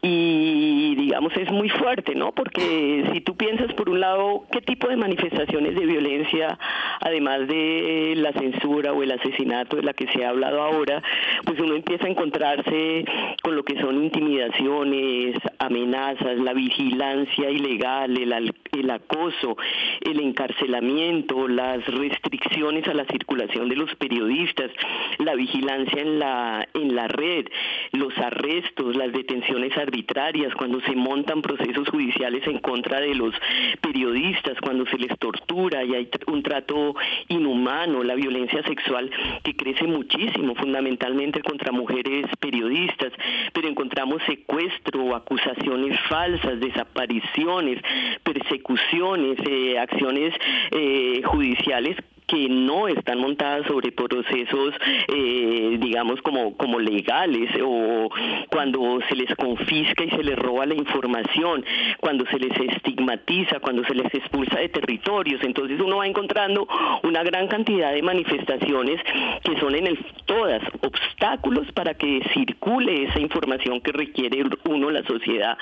y 0.07 0.95
digamos 0.97 1.35
es 1.35 1.51
muy 1.51 1.71
fuerte, 1.71 2.15
¿no? 2.15 2.33
Porque 2.33 3.09
si 3.13 3.23
tú 3.23 3.37
piensas 3.37 3.73
por 3.73 3.89
un 3.89 4.01
lado 4.01 4.45
qué 4.53 4.61
tipo 4.61 4.89
de 4.89 4.97
manifestaciones 4.97 5.75
de 5.75 5.87
violencia, 5.87 6.59
además 7.01 7.49
de 7.49 8.13
la 8.17 8.33
censura 8.33 8.93
o 8.93 9.03
el 9.03 9.13
asesinato 9.13 9.77
de 9.77 9.83
la 9.83 9.95
que 9.95 10.07
se 10.09 10.23
ha 10.23 10.29
hablado 10.29 10.63
ahora, 10.63 11.03
pues 11.45 11.59
uno 11.59 11.75
empieza 11.75 12.05
a 12.05 12.11
encontrarse 12.11 13.07
con 13.43 13.57
lo 13.57 13.65
que 13.65 13.81
son 13.81 14.05
intimidaciones, 14.05 15.37
amenazas, 15.59 16.39
la 16.39 16.53
vigilancia 16.53 17.49
ilegal, 17.51 18.15
el, 18.15 18.53
el 18.73 18.91
acoso, 18.91 19.57
el 20.03 20.21
encarcelamiento, 20.21 21.49
las 21.49 21.83
restricciones 21.87 22.87
a 22.89 22.95
la 22.95 23.07
circulación 23.07 23.71
de 23.71 23.77
los 23.77 23.95
periodistas, 23.95 24.71
la 25.19 25.35
vigilancia 25.35 26.03
en 26.03 26.19
la 26.19 26.69
en 26.75 26.95
la 26.95 27.09
red, 27.09 27.47
los 27.93 28.17
arrestos, 28.19 28.97
las 28.97 29.11
detenciones 29.11 29.75
arbitrarias 29.79 29.94
arbitrarias, 29.95 30.53
cuando 30.57 30.81
se 30.81 30.97
montan 30.97 31.41
procesos 31.41 31.89
judiciales 31.89 32.45
en 32.49 32.59
contra 32.59 33.01
de 33.01 33.15
los 33.15 33.33
periodistas, 33.81 34.59
cuando 34.61 34.85
se 34.87 34.99
les 34.99 35.17
tortura 35.21 35.85
y 35.85 35.95
hay 35.95 36.09
un 36.27 36.43
trato 36.43 36.97
inhumano, 37.29 38.03
la 38.03 38.17
violencia 38.17 38.61
sexual 38.65 39.09
que 39.45 39.55
crece 39.55 39.85
muchísimo, 39.87 40.57
fundamentalmente 40.57 41.43
contra 41.43 41.71
mujeres 41.71 42.27
periodistas, 42.41 43.13
pero 43.53 43.69
encontramos 43.69 44.21
secuestro, 44.27 45.15
acusaciones 45.15 45.97
falsas, 46.09 46.59
desapariciones, 46.59 47.81
persecuciones, 48.25 49.39
eh, 49.49 49.79
acciones 49.79 50.35
eh, 50.73 51.23
judiciales 51.25 51.97
que 52.35 52.49
no 52.49 52.89
están 52.89 53.21
montadas 53.21 53.65
sobre 53.69 53.93
procesos, 53.93 54.75
eh, 55.07 55.77
digamos, 55.81 56.21
como, 56.23 56.57
como 56.57 56.81
legales 56.81 57.49
o 57.63 58.11
cuando 58.51 58.99
se 59.09 59.15
les 59.15 59.33
confisca 59.37 60.03
y 60.03 60.11
se 60.11 60.25
les 60.25 60.37
roba 60.37 60.67
la 60.67 60.75
información, 60.75 61.65
cuando 62.01 62.27
se 62.27 62.41
les 62.41 62.59
estigmatiza, 62.59 63.61
cuando 63.61 63.85
se 63.85 63.95
les 63.95 64.13
expulsa 64.13 64.59
de 64.59 64.69
territorios. 64.69 65.45
Entonces 65.45 65.79
uno 65.81 65.99
va 65.99 66.09
encontrando 66.09 66.67
una 67.05 67.23
gran 67.23 67.47
cantidad 67.47 67.93
de 67.93 68.03
manifestaciones 68.03 69.01
que 69.45 69.57
son 69.61 69.77
en 69.77 69.87
el, 69.87 69.99
todas 70.27 70.63
obstáculos 70.83 71.71
para 71.73 71.95
que 71.95 72.21
circule 72.35 73.05
esa 73.05 73.21
información 73.21 73.81
que 73.81 73.93
requiere 73.93 74.43
uno, 74.69 74.91
la 74.91 75.05
sociedad, 75.05 75.57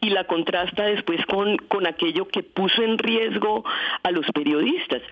y 0.00 0.10
la 0.10 0.24
contrasta 0.24 0.84
después 0.84 1.24
con, 1.26 1.56
con 1.56 1.86
aquello 1.88 2.28
que 2.28 2.44
puso 2.44 2.80
en 2.82 2.96
riesgo 2.98 3.64
a 4.04 4.10
los 4.12 4.26
periodistas. 4.32 5.02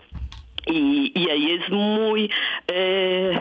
Y, 0.72 1.28
ahí 1.28 1.52
es 1.52 1.70
muy, 1.70 2.30
eh, 2.68 3.38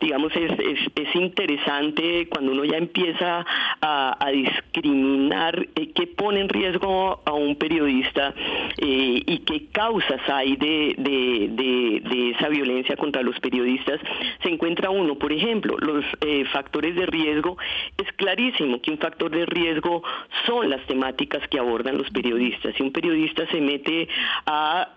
digamos, 0.00 0.32
es, 0.36 0.52
es, 0.94 1.16
interesante 1.16 2.28
cuando 2.28 2.52
uno 2.52 2.64
ya 2.64 2.76
empieza 2.76 3.44
a, 3.80 4.30
discriminar 4.30 5.66
eh, 5.74 5.90
qué 5.92 6.06
pone 6.06 6.40
en 6.40 6.48
riesgo 6.48 7.20
a 7.24 7.32
un 7.32 7.56
periodista 7.56 8.32
eh, 8.78 9.22
y 9.26 9.38
qué 9.38 9.66
causas 9.72 10.20
hay 10.28 10.56
de, 10.56 10.94
de, 10.98 12.00
de, 12.02 12.30
esa 12.30 12.48
violencia 12.48 12.96
contra 12.96 13.22
los 13.22 13.38
periodistas, 13.40 14.00
se 14.42 14.48
encuentra 14.48 14.90
uno, 14.90 15.16
por 15.16 15.32
ejemplo, 15.32 15.76
los 15.78 16.04
factores 16.52 16.94
de 16.94 17.06
riesgo, 17.06 17.58
es 17.98 18.10
clarísimo 18.12 18.80
que 18.80 18.92
un 18.92 18.98
factor 18.98 19.30
de 19.30 19.46
riesgo 19.46 20.02
son 20.46 20.70
las 20.70 20.84
temáticas 20.86 21.46
que 21.48 21.58
abordan 21.58 21.98
los 21.98 22.08
periodistas. 22.10 22.74
Si 22.76 22.82
un 22.82 22.92
periodista 22.92 23.46
se 23.50 23.60
mete 23.60 24.08
a 24.46 24.94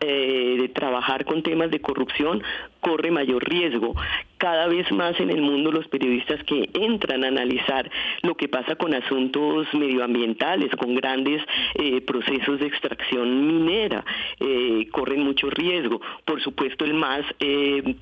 trabajar 0.74 1.26
con 1.26 1.42
temas 1.42 1.63
de 1.70 1.82
corrupción 1.82 2.44
corre 2.84 3.10
mayor 3.10 3.44
riesgo. 3.50 3.96
Cada 4.38 4.68
vez 4.68 4.92
más 4.92 5.18
en 5.22 5.30
el 5.30 5.42
mundo 5.42 5.72
los 5.72 5.88
periodistas 5.88 6.44
que 6.44 6.70
entran 6.74 7.24
a 7.24 7.30
analizar 7.30 7.90
lo 8.24 8.36
que 8.36 8.50
pasa 8.50 8.76
con 8.76 8.94
asuntos 8.94 9.68
medioambientales, 9.74 10.70
con 10.76 10.94
grandes 10.96 11.42
eh, 11.76 12.02
procesos 12.02 12.60
de 12.60 12.68
extracción 12.68 13.48
minera, 13.48 14.04
eh, 14.42 14.86
corren 14.92 15.24
mucho 15.24 15.50
riesgo. 15.50 16.02
Por 16.26 16.42
supuesto, 16.42 16.84
el 16.84 16.94
más 16.94 17.22
eh, 17.40 17.96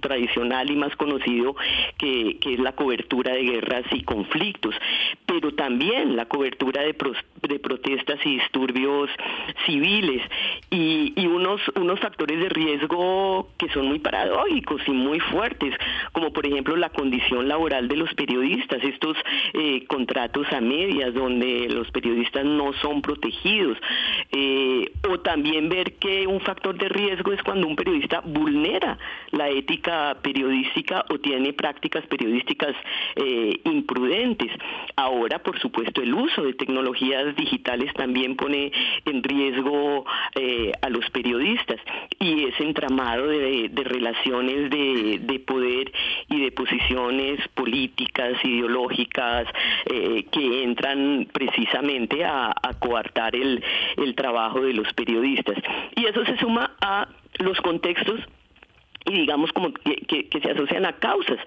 tradicional, 0.00 0.70
y 0.70 0.76
más 0.76 0.96
conocido 0.96 1.54
que, 1.98 2.38
es 2.44 2.58
la 2.58 2.72
cobertura 2.72 3.32
de 3.32 3.42
guerras 3.42 3.84
y 3.92 4.02
conflictos, 4.02 4.74
pero 5.24 5.52
también 5.54 6.16
la 6.16 6.26
cobertura 6.26 6.82
de, 6.82 6.96
de 7.48 7.58
protestas 7.60 8.18
y 8.24 8.38
disturbios 8.38 9.08
civiles 9.66 10.22
y, 10.70 11.12
y 11.16 11.26
unos, 11.28 11.60
unos 11.76 12.00
factores 12.00 12.40
de 12.40 12.48
riesgo 12.48 13.48
que 13.56 13.68
son 13.68 13.83
muy 13.84 13.98
paradójicos 13.98 14.82
y 14.86 14.92
muy 14.92 15.20
fuertes, 15.20 15.74
como 16.12 16.32
por 16.32 16.46
ejemplo 16.46 16.76
la 16.76 16.90
condición 16.90 17.48
laboral 17.48 17.88
de 17.88 17.96
los 17.96 18.12
periodistas, 18.14 18.82
estos 18.82 19.16
eh, 19.52 19.84
contratos 19.86 20.46
a 20.52 20.60
medias 20.60 21.14
donde 21.14 21.68
los 21.68 21.90
periodistas 21.90 22.44
no 22.44 22.72
son 22.74 23.02
protegidos, 23.02 23.78
eh, 24.32 24.90
o 25.08 25.20
también 25.20 25.68
ver 25.68 25.94
que 25.94 26.26
un 26.26 26.40
factor 26.40 26.76
de 26.76 26.88
riesgo 26.88 27.32
es 27.32 27.42
cuando 27.42 27.66
un 27.66 27.76
periodista 27.76 28.20
vulnera 28.20 28.98
la 29.30 29.48
ética 29.48 30.16
periodística 30.22 31.04
o 31.10 31.18
tiene 31.18 31.52
prácticas 31.52 32.06
periodísticas 32.06 32.74
eh, 33.16 33.60
imprudentes. 33.64 34.50
Ahora, 34.96 35.40
por 35.40 35.58
supuesto, 35.60 36.02
el 36.02 36.14
uso 36.14 36.42
de 36.42 36.54
tecnologías 36.54 37.34
digitales 37.36 37.92
también 37.94 38.36
pone 38.36 38.72
en 39.04 39.22
riesgo 39.22 40.04
a 40.82 40.88
los 40.88 41.08
periodistas 41.10 41.78
y 42.18 42.44
ese 42.44 42.64
entramado 42.64 43.26
de, 43.26 43.68
de 43.74 43.84
relaciones 43.84 44.70
de, 44.70 45.42
poder 45.46 45.92
y 46.28 46.40
de 46.40 46.52
posiciones 46.52 47.40
políticas, 47.54 48.32
ideológicas, 48.44 49.46
eh, 49.86 50.24
que 50.30 50.62
entran 50.62 51.28
precisamente 51.32 52.24
a, 52.24 52.52
coartar 52.78 53.36
el, 53.36 53.62
el 53.96 54.14
trabajo 54.14 54.60
de 54.60 54.72
los 54.72 54.92
periodistas. 54.94 55.56
Y 55.96 56.06
eso 56.06 56.24
se 56.24 56.36
suma 56.38 56.74
a 56.80 57.08
los 57.38 57.60
contextos 57.60 58.20
y 59.06 59.12
digamos 59.12 59.52
como 59.52 59.72
que, 59.72 60.28
se 60.30 60.50
asocian 60.50 60.86
a 60.86 60.94
causas 60.94 61.38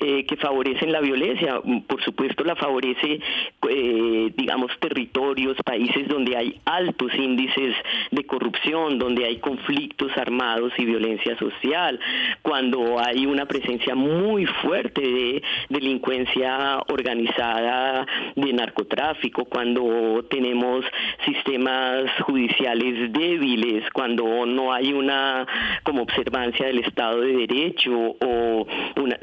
eh, 0.00 0.24
que 0.26 0.36
favorecen 0.36 0.92
la 0.92 1.00
violencia. 1.00 1.60
Por 1.86 2.02
supuesto 2.02 2.44
la 2.44 2.56
favorece, 2.56 3.20
eh, 3.68 4.32
digamos, 4.36 4.70
territorios, 4.78 5.56
países 5.64 6.08
donde 6.08 6.36
hay 6.36 6.60
altos 6.64 7.14
índices 7.14 7.74
de 8.10 8.24
corrupción, 8.24 8.98
donde 8.98 9.24
hay 9.24 9.38
conflictos 9.38 10.16
armados 10.16 10.72
y 10.76 10.84
violencia 10.84 11.38
social, 11.38 11.98
cuando 12.42 12.98
hay 13.02 13.26
una 13.26 13.46
presencia 13.46 13.94
muy 13.94 14.46
fuerte 14.46 15.00
de 15.00 15.42
delincuencia 15.68 16.80
organizada, 16.88 18.06
de 18.34 18.52
narcotráfico, 18.52 19.46
cuando 19.46 20.24
tenemos 20.28 20.84
sistemas 21.24 22.10
judiciales 22.20 23.12
débiles, 23.12 23.84
cuando 23.92 24.44
no 24.46 24.72
hay 24.72 24.92
una 24.92 25.46
como 25.82 26.02
observancia 26.02 26.66
del 26.66 26.80
Estado 26.80 27.05
de 27.14 27.46
Derecho 27.46 27.92
o 27.92 28.66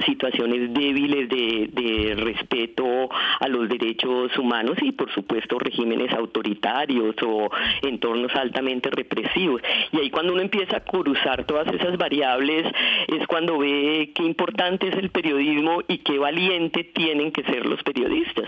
situaciones 0.06 0.74
débiles 0.74 1.30
de 1.30 2.14
respeto 2.16 3.10
a 3.40 3.48
los 3.48 3.68
derechos 3.70 4.36
humanos 4.38 4.78
y 4.82 4.92
por 4.92 5.12
supuesto 5.14 5.60
regímenes 5.60 6.12
autoritarios 6.14 7.16
o 7.26 7.50
entornos 7.82 8.34
altamente 8.36 8.90
represivos. 8.90 9.62
Y 9.92 10.00
ahí 10.00 10.10
cuando 10.10 10.34
uno 10.34 10.42
empieza 10.42 10.78
a 10.78 10.80
cruzar 10.82 11.46
todas 11.46 11.68
esas 11.74 11.98
variables 11.98 12.66
es 13.08 13.26
cuando 13.28 13.58
ve 13.58 14.12
qué 14.16 14.24
importante 14.24 14.88
es 14.88 14.96
el 14.96 15.10
periodismo 15.10 15.82
y 15.88 16.00
qué 16.00 16.18
valiente 16.18 16.84
tienen 16.84 17.32
que 17.32 17.44
ser 17.44 17.66
los 17.66 17.82
periodistas. 17.84 18.48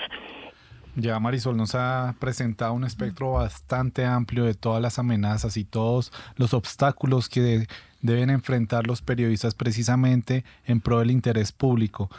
Ya 0.97 1.19
Marisol 1.19 1.57
nos 1.57 1.75
ha 1.75 2.15
presentado 2.19 2.73
un 2.73 2.85
espectro 2.85 3.33
bastante 3.33 4.05
amplio 4.05 4.45
de 4.45 4.53
todas 4.53 4.81
las 4.81 4.97
amenazas 4.97 5.57
y 5.57 5.65
todos 5.65 6.13
los 6.37 6.53
obstáculos 6.53 7.27
que 7.27 7.67
deben 8.05 8.29
enfrentar 8.29 8.87
los 8.87 9.01
periodistas 9.01 9.53
precisamente 9.55 10.43
en 10.65 10.81
pro 10.81 10.99
del 10.99 11.11
interés 11.11 11.51
público. 11.51 12.09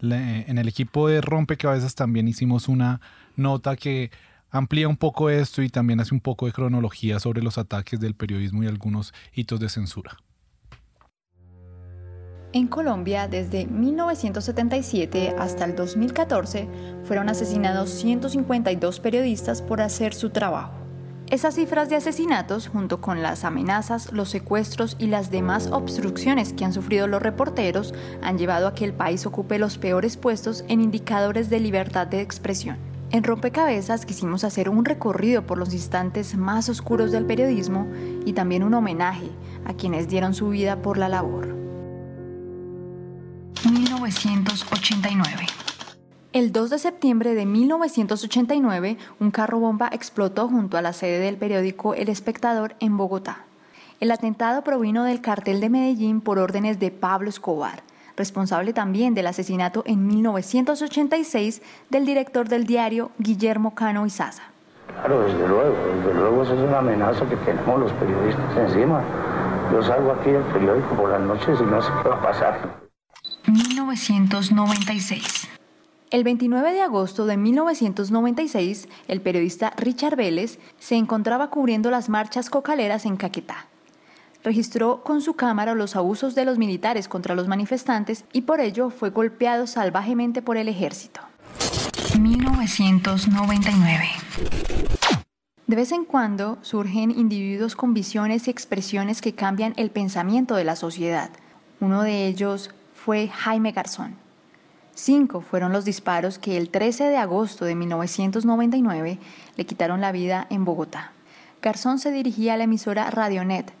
en 0.00 0.58
el 0.58 0.68
equipo 0.68 1.08
de 1.08 1.20
Rompecabezas 1.20 1.94
también 1.94 2.28
hicimos 2.28 2.68
una 2.68 3.00
nota 3.36 3.76
que 3.76 4.10
amplía 4.50 4.88
un 4.88 4.96
poco 4.96 5.30
esto 5.30 5.62
y 5.62 5.68
también 5.68 6.00
hace 6.00 6.14
un 6.14 6.20
poco 6.20 6.46
de 6.46 6.52
cronología 6.52 7.18
sobre 7.18 7.42
los 7.42 7.58
ataques 7.58 8.00
del 8.00 8.14
periodismo 8.14 8.62
y 8.62 8.66
algunos 8.66 9.12
hitos 9.34 9.60
de 9.60 9.68
censura. 9.68 10.16
En 12.52 12.68
Colombia, 12.68 13.28
desde 13.28 13.66
1977 13.66 15.34
hasta 15.38 15.64
el 15.64 15.76
2014, 15.76 16.68
fueron 17.04 17.28
asesinados 17.28 17.90
152 17.90 19.00
periodistas 19.00 19.60
por 19.60 19.82
hacer 19.82 20.14
su 20.14 20.30
trabajo. 20.30 20.85
Esas 21.28 21.56
cifras 21.56 21.88
de 21.88 21.96
asesinatos, 21.96 22.68
junto 22.68 23.00
con 23.00 23.20
las 23.20 23.44
amenazas, 23.44 24.12
los 24.12 24.30
secuestros 24.30 24.96
y 25.00 25.08
las 25.08 25.28
demás 25.32 25.68
obstrucciones 25.72 26.52
que 26.52 26.64
han 26.64 26.72
sufrido 26.72 27.08
los 27.08 27.20
reporteros, 27.20 27.94
han 28.22 28.38
llevado 28.38 28.68
a 28.68 28.74
que 28.74 28.84
el 28.84 28.92
país 28.92 29.26
ocupe 29.26 29.58
los 29.58 29.76
peores 29.76 30.16
puestos 30.16 30.64
en 30.68 30.80
indicadores 30.80 31.50
de 31.50 31.58
libertad 31.58 32.06
de 32.06 32.20
expresión. 32.20 32.76
En 33.10 33.24
Rompecabezas 33.24 34.06
quisimos 34.06 34.44
hacer 34.44 34.68
un 34.68 34.84
recorrido 34.84 35.46
por 35.46 35.58
los 35.58 35.74
instantes 35.74 36.36
más 36.36 36.68
oscuros 36.68 37.10
del 37.10 37.24
periodismo 37.24 37.88
y 38.24 38.32
también 38.32 38.62
un 38.62 38.74
homenaje 38.74 39.28
a 39.64 39.74
quienes 39.74 40.06
dieron 40.06 40.32
su 40.32 40.50
vida 40.50 40.80
por 40.80 40.96
la 40.96 41.08
labor. 41.08 41.48
1989. 43.68 45.65
El 46.36 46.52
2 46.52 46.68
de 46.68 46.78
septiembre 46.78 47.34
de 47.34 47.46
1989, 47.46 48.98
un 49.20 49.30
carro 49.30 49.58
bomba 49.58 49.88
explotó 49.90 50.48
junto 50.48 50.76
a 50.76 50.82
la 50.82 50.92
sede 50.92 51.18
del 51.18 51.38
periódico 51.38 51.94
El 51.94 52.10
Espectador 52.10 52.74
en 52.78 52.98
Bogotá. 52.98 53.46
El 54.00 54.10
atentado 54.10 54.60
provino 54.60 55.04
del 55.04 55.22
cartel 55.22 55.62
de 55.62 55.70
Medellín 55.70 56.20
por 56.20 56.38
órdenes 56.38 56.78
de 56.78 56.90
Pablo 56.90 57.30
Escobar, 57.30 57.82
responsable 58.18 58.74
también 58.74 59.14
del 59.14 59.28
asesinato 59.28 59.82
en 59.86 60.06
1986 60.06 61.62
del 61.88 62.04
director 62.04 62.50
del 62.50 62.66
diario 62.66 63.12
Guillermo 63.16 63.74
Cano 63.74 64.04
Izaza. 64.04 64.42
Claro, 64.88 65.22
desde 65.22 65.48
luego, 65.48 65.74
desde 65.96 66.14
luego 66.20 66.42
esa 66.42 66.52
es 66.52 66.60
una 66.60 66.80
amenaza 66.80 67.26
que 67.30 67.36
tenemos 67.36 67.80
los 67.80 67.92
periodistas 67.92 68.56
encima. 68.58 69.02
Yo 69.72 69.82
salgo 69.82 70.12
aquí 70.12 70.32
del 70.32 70.42
periódico 70.42 70.96
por 70.96 71.08
las 71.08 71.20
noches 71.22 71.58
y 71.58 71.64
no 71.64 71.80
sé 71.80 71.88
qué 72.02 72.10
va 72.10 72.16
a 72.16 72.22
pasar. 72.22 72.86
1996. 73.46 75.55
El 76.12 76.22
29 76.22 76.72
de 76.72 76.82
agosto 76.82 77.26
de 77.26 77.36
1996, 77.36 78.88
el 79.08 79.20
periodista 79.20 79.72
Richard 79.76 80.14
Vélez 80.14 80.60
se 80.78 80.94
encontraba 80.94 81.50
cubriendo 81.50 81.90
las 81.90 82.08
marchas 82.08 82.48
cocaleras 82.48 83.06
en 83.06 83.16
Caquetá. 83.16 83.66
Registró 84.44 85.02
con 85.02 85.20
su 85.20 85.34
cámara 85.34 85.74
los 85.74 85.96
abusos 85.96 86.36
de 86.36 86.44
los 86.44 86.58
militares 86.58 87.08
contra 87.08 87.34
los 87.34 87.48
manifestantes 87.48 88.24
y 88.32 88.42
por 88.42 88.60
ello 88.60 88.90
fue 88.90 89.10
golpeado 89.10 89.66
salvajemente 89.66 90.42
por 90.42 90.56
el 90.56 90.68
ejército. 90.68 91.22
1999. 92.20 94.04
De 95.66 95.74
vez 95.74 95.90
en 95.90 96.04
cuando 96.04 96.58
surgen 96.62 97.10
individuos 97.10 97.74
con 97.74 97.94
visiones 97.94 98.46
y 98.46 98.52
expresiones 98.52 99.20
que 99.20 99.34
cambian 99.34 99.74
el 99.76 99.90
pensamiento 99.90 100.54
de 100.54 100.62
la 100.62 100.76
sociedad. 100.76 101.30
Uno 101.80 102.04
de 102.04 102.28
ellos 102.28 102.70
fue 102.94 103.26
Jaime 103.26 103.72
Garzón. 103.72 104.25
Cinco 104.98 105.42
fueron 105.42 105.72
los 105.72 105.84
disparos 105.84 106.38
que 106.38 106.56
el 106.56 106.70
13 106.70 107.04
de 107.04 107.18
agosto 107.18 107.66
de 107.66 107.74
1999 107.74 109.18
le 109.54 109.66
quitaron 109.66 110.00
la 110.00 110.10
vida 110.10 110.46
en 110.48 110.64
Bogotá. 110.64 111.12
Garzón 111.60 111.98
se 111.98 112.10
dirigía 112.10 112.54
a 112.54 112.56
la 112.56 112.64
emisora 112.64 113.10
Radionet 113.10 113.74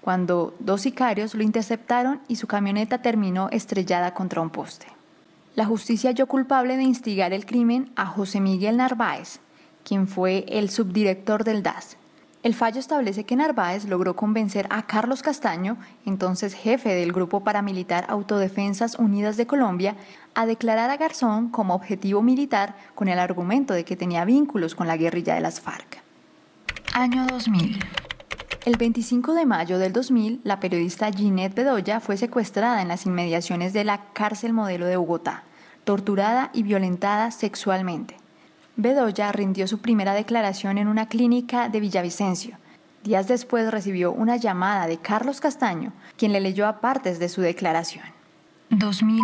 cuando 0.00 0.54
dos 0.60 0.82
sicarios 0.82 1.34
lo 1.34 1.42
interceptaron 1.42 2.20
y 2.28 2.36
su 2.36 2.46
camioneta 2.46 3.02
terminó 3.02 3.48
estrellada 3.50 4.14
contra 4.14 4.40
un 4.40 4.50
poste. 4.50 4.86
La 5.56 5.66
justicia 5.66 6.10
halló 6.10 6.26
culpable 6.26 6.76
de 6.76 6.84
instigar 6.84 7.32
el 7.32 7.46
crimen 7.46 7.90
a 7.96 8.06
José 8.06 8.40
Miguel 8.40 8.76
Narváez, 8.76 9.40
quien 9.82 10.06
fue 10.06 10.44
el 10.48 10.70
subdirector 10.70 11.42
del 11.42 11.64
DAS. 11.64 11.96
El 12.42 12.54
fallo 12.54 12.80
establece 12.80 13.24
que 13.24 13.36
Narváez 13.36 13.84
logró 13.84 14.16
convencer 14.16 14.66
a 14.70 14.86
Carlos 14.86 15.22
Castaño, 15.22 15.76
entonces 16.06 16.54
jefe 16.54 16.94
del 16.94 17.12
Grupo 17.12 17.40
Paramilitar 17.44 18.06
Autodefensas 18.08 18.98
Unidas 18.98 19.36
de 19.36 19.46
Colombia, 19.46 19.96
a 20.34 20.46
declarar 20.46 20.88
a 20.88 20.96
Garzón 20.96 21.50
como 21.50 21.74
objetivo 21.74 22.22
militar 22.22 22.76
con 22.94 23.08
el 23.08 23.18
argumento 23.18 23.74
de 23.74 23.84
que 23.84 23.94
tenía 23.94 24.24
vínculos 24.24 24.74
con 24.74 24.86
la 24.86 24.96
guerrilla 24.96 25.34
de 25.34 25.42
las 25.42 25.60
FARC. 25.60 26.02
Año 26.94 27.26
2000. 27.26 27.78
El 28.64 28.76
25 28.76 29.34
de 29.34 29.44
mayo 29.44 29.78
del 29.78 29.92
2000, 29.92 30.40
la 30.42 30.60
periodista 30.60 31.12
Ginette 31.12 31.54
Bedoya 31.54 32.00
fue 32.00 32.16
secuestrada 32.16 32.80
en 32.80 32.88
las 32.88 33.04
inmediaciones 33.04 33.74
de 33.74 33.84
la 33.84 34.12
cárcel 34.14 34.54
modelo 34.54 34.86
de 34.86 34.96
Bogotá, 34.96 35.44
torturada 35.84 36.48
y 36.54 36.62
violentada 36.62 37.32
sexualmente. 37.32 38.19
Bedoya 38.80 39.30
rindió 39.30 39.68
su 39.68 39.78
primera 39.80 40.14
declaración 40.14 40.78
en 40.78 40.88
una 40.88 41.06
clínica 41.06 41.68
de 41.68 41.80
Villavicencio. 41.80 42.56
Días 43.04 43.28
después 43.28 43.70
recibió 43.70 44.10
una 44.10 44.36
llamada 44.36 44.86
de 44.86 44.96
Carlos 44.96 45.40
Castaño, 45.40 45.92
quien 46.16 46.32
le 46.32 46.40
leyó 46.40 46.66
a 46.66 46.80
partes 46.80 47.18
de 47.18 47.28
su 47.28 47.42
declaración. 47.42 48.04
2001. 48.70 49.22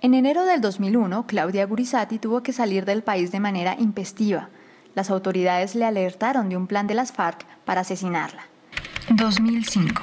En 0.00 0.14
enero 0.14 0.44
del 0.44 0.60
2001, 0.60 1.26
Claudia 1.28 1.64
Gurizati 1.64 2.18
tuvo 2.18 2.42
que 2.42 2.52
salir 2.52 2.84
del 2.84 3.04
país 3.04 3.30
de 3.30 3.38
manera 3.38 3.76
impestiva. 3.78 4.48
Las 4.96 5.10
autoridades 5.10 5.76
le 5.76 5.84
alertaron 5.84 6.48
de 6.48 6.56
un 6.56 6.66
plan 6.66 6.88
de 6.88 6.94
las 6.94 7.12
FARC 7.12 7.46
para 7.64 7.82
asesinarla. 7.82 8.46
2005. 9.10 10.02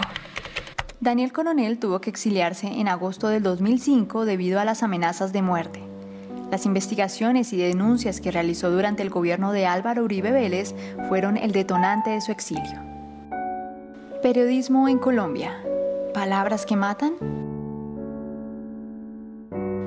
Daniel 1.02 1.34
Coronel 1.34 1.80
tuvo 1.80 2.00
que 2.00 2.10
exiliarse 2.10 2.68
en 2.68 2.88
agosto 2.88 3.28
del 3.28 3.44
2005 3.44 4.24
debido 4.24 4.62
a 4.62 4.66
las 4.66 4.84
amenazas 4.84 5.34
de 5.34 5.42
muerte. 5.42 5.93
Las 6.54 6.68
investigaciones 6.68 7.52
y 7.52 7.58
denuncias 7.58 8.22
que 8.22 8.30
realizó 8.30 8.70
durante 8.70 9.02
el 9.02 9.10
gobierno 9.10 9.52
de 9.54 9.66
Álvaro 9.66 10.04
Uribe 10.04 10.30
Vélez 10.30 10.76
fueron 11.10 11.36
el 11.36 11.52
detonante 11.52 12.12
de 12.12 12.22
su 12.22 12.32
exilio. 12.32 12.80
Periodismo 14.22 14.88
en 14.88 15.00
Colombia. 15.00 15.60
¿Palabras 16.14 16.68
que 16.68 16.76
matan? 16.76 17.14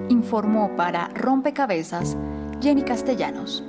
Informó 0.09 0.75
para 0.75 1.07
Rompecabezas 1.11 2.17
Jenny 2.61 2.83
Castellanos. 2.83 3.63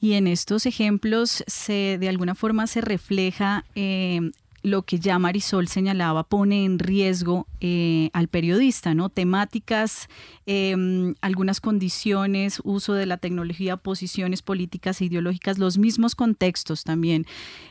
Y 0.00 0.14
en 0.14 0.26
estos 0.26 0.66
ejemplos 0.66 1.44
se 1.46 1.98
de 2.00 2.08
alguna 2.08 2.34
forma 2.34 2.66
se 2.66 2.80
refleja 2.80 3.64
eh, 3.76 4.32
lo 4.62 4.82
que 4.82 4.98
ya 4.98 5.18
Marisol 5.18 5.68
señalaba, 5.68 6.24
pone 6.24 6.64
en 6.64 6.78
riesgo 6.78 7.46
eh, 7.60 8.10
al 8.12 8.28
periodista, 8.28 8.94
¿no? 8.94 9.08
Temáticas, 9.08 10.08
em, 10.46 11.14
algunas 11.22 11.60
condiciones, 11.60 12.60
uso 12.64 12.92
de 12.92 13.06
la 13.06 13.16
tecnología, 13.16 13.76
posiciones 13.76 14.42
políticas 14.42 15.00
e 15.00 15.06
ideológicas, 15.06 15.58
los 15.58 15.78
mismos 15.78 16.14
contextos 16.14 16.84
también 16.84 17.26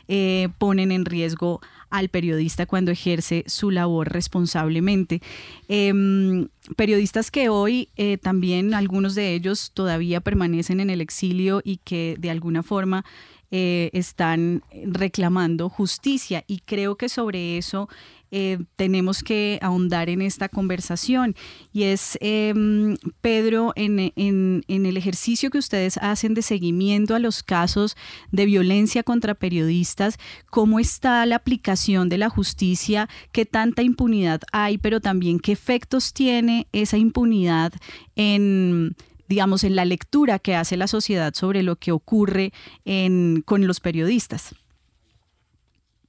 eh, 0.08 0.48
ponen 0.58 0.90
en 0.90 1.04
riesgo 1.04 1.60
al 1.90 2.08
periodista 2.08 2.66
cuando 2.66 2.90
ejerce 2.90 3.44
su 3.46 3.70
labor 3.70 4.12
responsablemente. 4.12 5.20
Em, 5.68 6.48
periodistas 6.76 7.30
que 7.30 7.48
hoy 7.48 7.88
eh, 7.96 8.18
también, 8.18 8.74
algunos 8.74 9.14
de 9.14 9.34
ellos 9.34 9.70
todavía 9.74 10.20
permanecen 10.20 10.80
en 10.80 10.90
el 10.90 11.00
exilio 11.00 11.60
y 11.64 11.78
que 11.78 12.16
de 12.18 12.30
alguna 12.30 12.62
forma 12.62 13.04
eh, 13.50 13.90
están 13.92 14.62
reclamando 14.84 15.68
justicia 15.68 16.44
y 16.46 16.60
creo 16.60 16.96
que 16.96 17.08
sobre 17.08 17.58
eso 17.58 17.88
eh, 18.32 18.58
tenemos 18.76 19.24
que 19.24 19.58
ahondar 19.60 20.08
en 20.08 20.22
esta 20.22 20.48
conversación. 20.48 21.34
Y 21.72 21.84
es, 21.84 22.16
em, 22.20 22.96
Pedro, 23.20 23.72
en, 23.74 24.12
en, 24.14 24.86
el 24.86 24.96
ejercicio 24.96 25.50
que 25.50 25.58
ustedes 25.58 25.96
hacen 25.98 26.34
de 26.34 26.42
seguimiento 26.42 27.14
a 27.14 27.18
los 27.18 27.42
casos 27.42 27.96
de 28.30 28.46
violencia 28.46 29.02
contra 29.02 29.34
periodistas, 29.34 30.16
¿cómo 30.48 30.78
está 30.78 31.26
la 31.26 31.36
aplicación 31.36 32.08
de 32.08 32.18
la 32.18 32.30
justicia? 32.30 33.08
¿Qué 33.32 33.46
tanta 33.46 33.82
impunidad 33.82 34.42
hay? 34.52 34.78
Pero 34.78 35.00
también, 35.00 35.40
¿qué 35.40 35.52
efectos 35.52 36.12
tiene 36.12 36.68
esa 36.72 36.98
impunidad 36.98 37.72
en 38.14 38.94
digamos, 39.30 39.62
en 39.62 39.76
la 39.76 39.84
lectura 39.84 40.40
que 40.40 40.56
hace 40.56 40.76
la 40.76 40.88
sociedad 40.88 41.32
sobre 41.34 41.62
lo 41.62 41.76
que 41.76 41.92
ocurre 41.92 42.50
en, 42.84 43.42
con 43.42 43.64
los 43.64 43.78
periodistas? 43.78 44.56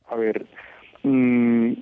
A 0.10 0.15
ver, 0.15 0.47
mm, 1.03 1.73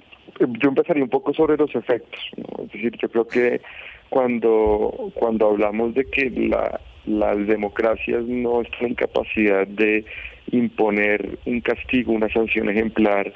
yo 0.61 0.69
empezaría 0.69 1.01
un 1.01 1.09
poco 1.09 1.33
sobre 1.33 1.55
los 1.55 1.73
efectos. 1.73 2.19
Es 2.35 2.71
decir, 2.73 2.91
yo 3.01 3.09
creo 3.09 3.25
que 3.25 3.61
cuando, 4.09 5.11
cuando 5.15 5.47
hablamos 5.47 5.93
de 5.93 6.03
que 6.05 6.29
la, 6.29 6.81
las 7.05 7.47
democracias 7.47 8.25
no 8.25 8.61
están 8.61 8.87
en 8.87 8.95
capacidad 8.95 9.65
de 9.65 10.03
imponer 10.51 11.39
un 11.45 11.61
castigo, 11.61 12.11
una 12.11 12.27
sanción 12.27 12.69
ejemplar 12.69 13.31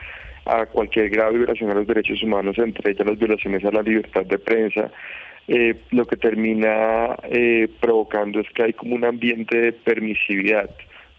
a 0.46 0.66
cualquier 0.66 1.10
grave 1.10 1.38
violación 1.38 1.72
a 1.72 1.76
los 1.76 1.88
derechos 1.88 2.22
humanos, 2.22 2.58
entre 2.58 2.92
ellas 2.92 3.08
las 3.08 3.18
violaciones 3.18 3.64
a 3.64 3.72
la 3.72 3.82
libertad 3.82 4.26
de 4.26 4.40
prensa, 4.40 4.92
eh, 5.48 5.76
lo 5.92 6.06
que 6.06 6.16
termina 6.16 7.16
eh, 7.24 7.68
provocando 7.80 8.40
es 8.40 8.50
que 8.52 8.64
hay 8.64 8.74
como 8.74 8.96
un 8.96 9.04
ambiente 9.04 9.58
de 9.58 9.74
permisividad, 9.74 10.70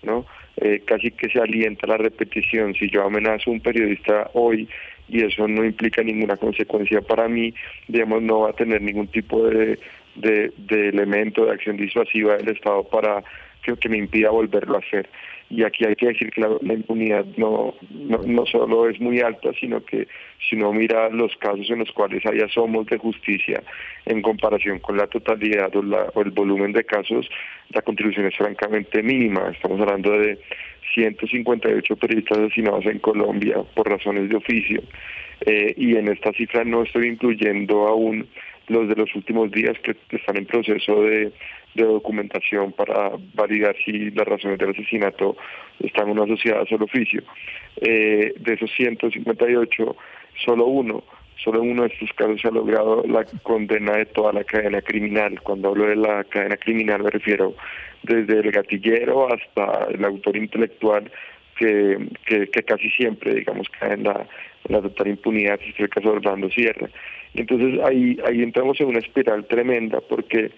¿no? 0.02 0.24
Eh, 0.56 0.82
casi 0.84 1.10
que 1.10 1.28
se 1.28 1.40
alienta 1.40 1.86
la 1.86 1.96
repetición. 1.96 2.74
Si 2.74 2.88
yo 2.88 3.04
amenazo 3.04 3.50
a 3.50 3.52
un 3.52 3.60
periodista 3.60 4.30
hoy 4.34 4.68
y 5.08 5.22
eso 5.22 5.46
no 5.46 5.64
implica 5.64 6.02
ninguna 6.02 6.36
consecuencia 6.36 7.02
para 7.02 7.28
mí, 7.28 7.52
digamos, 7.88 8.22
no 8.22 8.40
va 8.40 8.50
a 8.50 8.54
tener 8.54 8.80
ningún 8.80 9.08
tipo 9.08 9.46
de, 9.46 9.78
de, 10.14 10.52
elemento 10.88 11.44
de 11.44 11.52
acción 11.52 11.76
disuasiva 11.76 12.36
del 12.36 12.48
Estado 12.48 12.84
para 12.84 13.22
que, 13.62 13.76
que 13.76 13.88
me 13.88 13.98
impida 13.98 14.30
volverlo 14.30 14.76
a 14.76 14.78
hacer 14.78 15.08
y 15.56 15.62
aquí 15.62 15.84
hay 15.84 15.94
que 15.94 16.08
decir 16.08 16.30
que 16.32 16.40
la, 16.40 16.74
impunidad 16.74 17.24
no, 17.36 17.74
no, 17.90 18.46
solo 18.46 18.88
es 18.88 19.00
muy 19.00 19.20
alta, 19.20 19.52
sino 19.60 19.84
que 19.84 20.08
si 20.48 20.56
uno 20.56 20.72
mira 20.72 21.10
los 21.10 21.36
casos 21.36 21.70
en 21.70 21.78
los 21.78 21.92
cuales 21.92 22.26
hay 22.26 22.40
asomos 22.40 22.86
de 22.86 22.98
justicia 22.98 23.62
en 24.04 24.20
comparación 24.20 24.80
con 24.80 24.96
la 24.96 25.06
totalidad 25.06 25.70
o, 25.76 26.22
el 26.22 26.30
volumen 26.32 26.72
de 26.72 26.82
casos, 26.82 27.28
la 27.70 27.82
contribución 27.82 28.26
es 28.26 28.36
francamente 28.36 29.00
mínima. 29.00 29.48
Estamos 29.52 29.80
hablando 29.80 30.10
de 30.18 30.40
158 30.92 31.96
periodistas 31.96 32.38
asesinados 32.38 32.86
en 32.86 32.98
Colombia 32.98 33.58
por 33.74 33.88
razones 33.88 34.28
de 34.28 34.36
oficio. 34.36 34.82
Eh, 35.46 35.72
y 35.76 35.96
en 35.96 36.08
esta 36.08 36.32
cifra 36.32 36.64
no 36.64 36.82
estoy 36.82 37.06
incluyendo 37.06 37.86
aún 37.86 38.26
los 38.66 38.88
de 38.88 38.96
los 38.96 39.14
últimos 39.14 39.52
días 39.52 39.78
que 39.84 39.94
están 40.16 40.36
en 40.36 40.46
proceso 40.46 41.02
de 41.02 41.32
de 41.74 41.84
documentación 41.84 42.72
para 42.72 43.12
validar 43.34 43.76
si 43.84 44.10
las 44.10 44.26
razones 44.26 44.58
del 44.58 44.70
asesinato 44.70 45.36
están 45.80 46.08
en 46.08 46.18
una 46.18 46.26
sociedad 46.26 46.64
solo 46.66 46.84
oficio. 46.84 47.22
Eh, 47.80 48.34
de 48.38 48.54
esos 48.54 48.70
158, 48.76 49.96
solo 50.44 50.66
uno, 50.66 51.04
solo 51.36 51.62
uno 51.62 51.82
de 51.82 51.88
estos 51.88 52.12
casos 52.12 52.40
se 52.40 52.48
ha 52.48 52.52
logrado 52.52 53.02
la 53.06 53.24
condena 53.42 53.92
de 53.92 54.06
toda 54.06 54.32
la 54.32 54.44
cadena 54.44 54.80
criminal. 54.82 55.40
Cuando 55.42 55.68
hablo 55.68 55.86
de 55.86 55.96
la 55.96 56.24
cadena 56.24 56.56
criminal 56.56 57.02
me 57.02 57.10
refiero 57.10 57.54
desde 58.02 58.38
el 58.38 58.50
gatillero 58.50 59.32
hasta 59.32 59.88
el 59.90 60.04
autor 60.04 60.36
intelectual 60.36 61.10
que, 61.56 62.08
que, 62.26 62.62
casi 62.64 62.90
siempre, 62.90 63.34
digamos, 63.34 63.68
cae 63.78 63.94
en 63.94 64.04
la, 64.04 64.26
la 64.68 64.82
total 64.82 65.08
impunidad, 65.08 65.58
si 65.60 65.70
es 65.70 65.80
el 65.80 65.88
caso 65.88 66.10
de 66.10 66.16
Orlando 66.16 66.50
Sierra. 66.50 66.88
Entonces 67.34 67.80
ahí, 67.84 68.18
ahí 68.26 68.42
entramos 68.42 68.80
en 68.80 68.88
una 68.88 68.98
espiral 69.00 69.46
tremenda 69.46 70.00
porque 70.00 70.50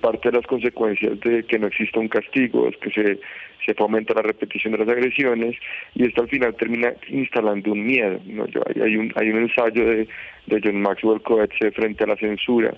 parte 0.00 0.30
de 0.30 0.38
las 0.38 0.46
consecuencias 0.46 1.20
de 1.20 1.44
que 1.44 1.58
no 1.58 1.68
exista 1.68 2.00
un 2.00 2.08
castigo 2.08 2.68
es 2.68 2.76
que 2.78 2.90
se, 2.90 3.20
se 3.64 3.74
fomenta 3.74 4.12
la 4.14 4.22
repetición 4.22 4.72
de 4.72 4.80
las 4.80 4.88
agresiones 4.88 5.56
y 5.94 6.04
esto 6.04 6.22
al 6.22 6.28
final 6.28 6.54
termina 6.56 6.92
instalando 7.08 7.72
un 7.72 7.86
miedo. 7.86 8.20
¿no? 8.26 8.44
hay, 8.82 8.96
un, 8.96 9.12
hay 9.14 9.30
un 9.30 9.38
ensayo 9.38 9.84
de, 9.84 10.08
de 10.46 10.60
John 10.62 10.82
Maxwell 10.82 11.22
Coetzee 11.22 11.70
frente 11.70 12.04
a 12.04 12.08
la 12.08 12.16
censura 12.16 12.74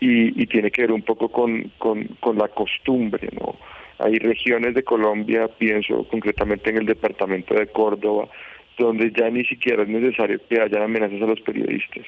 y, 0.00 0.42
y 0.42 0.46
tiene 0.46 0.70
que 0.70 0.82
ver 0.82 0.92
un 0.92 1.02
poco 1.02 1.28
con, 1.28 1.70
con, 1.78 2.04
con 2.20 2.36
la 2.36 2.48
costumbre. 2.48 3.28
¿no? 3.40 3.56
Hay 3.98 4.18
regiones 4.18 4.74
de 4.74 4.82
Colombia, 4.82 5.48
pienso 5.56 6.04
concretamente 6.08 6.70
en 6.70 6.78
el 6.78 6.86
departamento 6.86 7.54
de 7.54 7.68
Córdoba, 7.68 8.28
donde 8.76 9.12
ya 9.12 9.30
ni 9.30 9.44
siquiera 9.44 9.84
es 9.84 9.88
necesario 9.88 10.40
que 10.48 10.60
haya 10.60 10.82
amenazas 10.82 11.22
a 11.22 11.26
los 11.26 11.40
periodistas, 11.40 12.04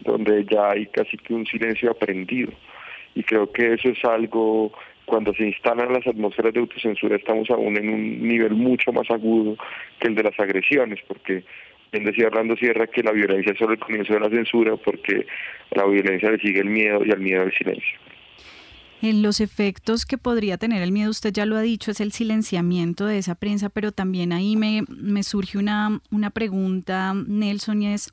donde 0.00 0.44
ya 0.50 0.70
hay 0.70 0.86
casi 0.86 1.16
que 1.16 1.34
un 1.34 1.46
silencio 1.46 1.90
aprendido 1.90 2.52
y 3.14 3.22
creo 3.22 3.50
que 3.50 3.74
eso 3.74 3.88
es 3.88 4.04
algo 4.04 4.72
cuando 5.04 5.34
se 5.34 5.44
instalan 5.44 5.92
las 5.92 6.06
atmósferas 6.06 6.54
de 6.54 6.60
autocensura 6.60 7.16
estamos 7.16 7.50
aún 7.50 7.76
en 7.76 7.88
un 7.88 8.28
nivel 8.28 8.54
mucho 8.54 8.92
más 8.92 9.10
agudo 9.10 9.56
que 9.98 10.08
el 10.08 10.14
de 10.14 10.22
las 10.22 10.38
agresiones, 10.38 11.00
porque 11.08 11.42
bien 11.90 12.04
decía 12.04 12.28
Orlando 12.28 12.56
Sierra 12.56 12.86
que 12.86 13.02
la 13.02 13.10
violencia 13.10 13.52
es 13.52 13.58
solo 13.58 13.72
el 13.72 13.80
comienzo 13.80 14.14
de 14.14 14.20
la 14.20 14.30
censura, 14.30 14.76
porque 14.76 15.26
la 15.72 15.84
violencia 15.86 16.30
le 16.30 16.38
sigue 16.38 16.60
el 16.60 16.70
miedo 16.70 17.04
y 17.04 17.10
al 17.10 17.18
miedo 17.18 17.42
el 17.42 17.52
silencio. 17.52 17.98
En 19.02 19.22
los 19.22 19.40
efectos 19.40 20.04
que 20.04 20.18
podría 20.18 20.58
tener 20.58 20.82
el 20.82 20.92
miedo, 20.92 21.10
usted 21.10 21.32
ya 21.32 21.46
lo 21.46 21.56
ha 21.56 21.62
dicho, 21.62 21.90
es 21.90 22.00
el 22.00 22.12
silenciamiento 22.12 23.06
de 23.06 23.18
esa 23.18 23.34
prensa, 23.34 23.70
pero 23.70 23.92
también 23.92 24.32
ahí 24.32 24.56
me, 24.56 24.82
me 24.88 25.22
surge 25.22 25.58
una, 25.58 26.00
una 26.10 26.30
pregunta, 26.30 27.14
Nelson, 27.14 27.82
y 27.82 27.94
es 27.94 28.12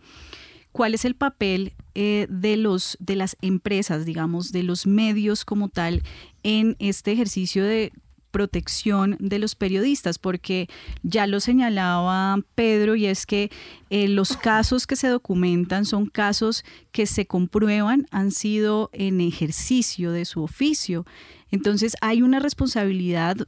cuál 0.77 0.93
es 0.93 1.05
el 1.05 1.15
papel 1.15 1.73
eh, 1.95 2.27
de, 2.29 2.55
los, 2.55 2.97
de 2.99 3.15
las 3.15 3.35
empresas, 3.41 4.05
digamos, 4.05 4.51
de 4.51 4.61
los 4.61 4.85
medios 4.85 5.43
como 5.43 5.69
tal 5.69 6.03
en 6.43 6.75
este 6.77 7.11
ejercicio 7.11 7.63
de 7.63 7.91
protección 8.29 9.17
de 9.19 9.39
los 9.39 9.55
periodistas, 9.55 10.19
porque 10.19 10.69
ya 11.01 11.25
lo 11.25 11.39
señalaba 11.39 12.37
Pedro 12.53 12.95
y 12.95 13.07
es 13.07 13.25
que 13.25 13.49
eh, 13.89 14.07
los 14.07 14.37
casos 14.37 14.85
que 14.85 14.95
se 14.95 15.07
documentan 15.07 15.83
son 15.83 16.05
casos 16.05 16.63
que 16.91 17.07
se 17.07 17.25
comprueban 17.25 18.05
han 18.11 18.29
sido 18.29 18.91
en 18.93 19.19
ejercicio 19.19 20.11
de 20.11 20.25
su 20.25 20.43
oficio. 20.43 21.07
Entonces 21.49 21.95
hay 22.01 22.21
una 22.21 22.37
responsabilidad 22.37 23.47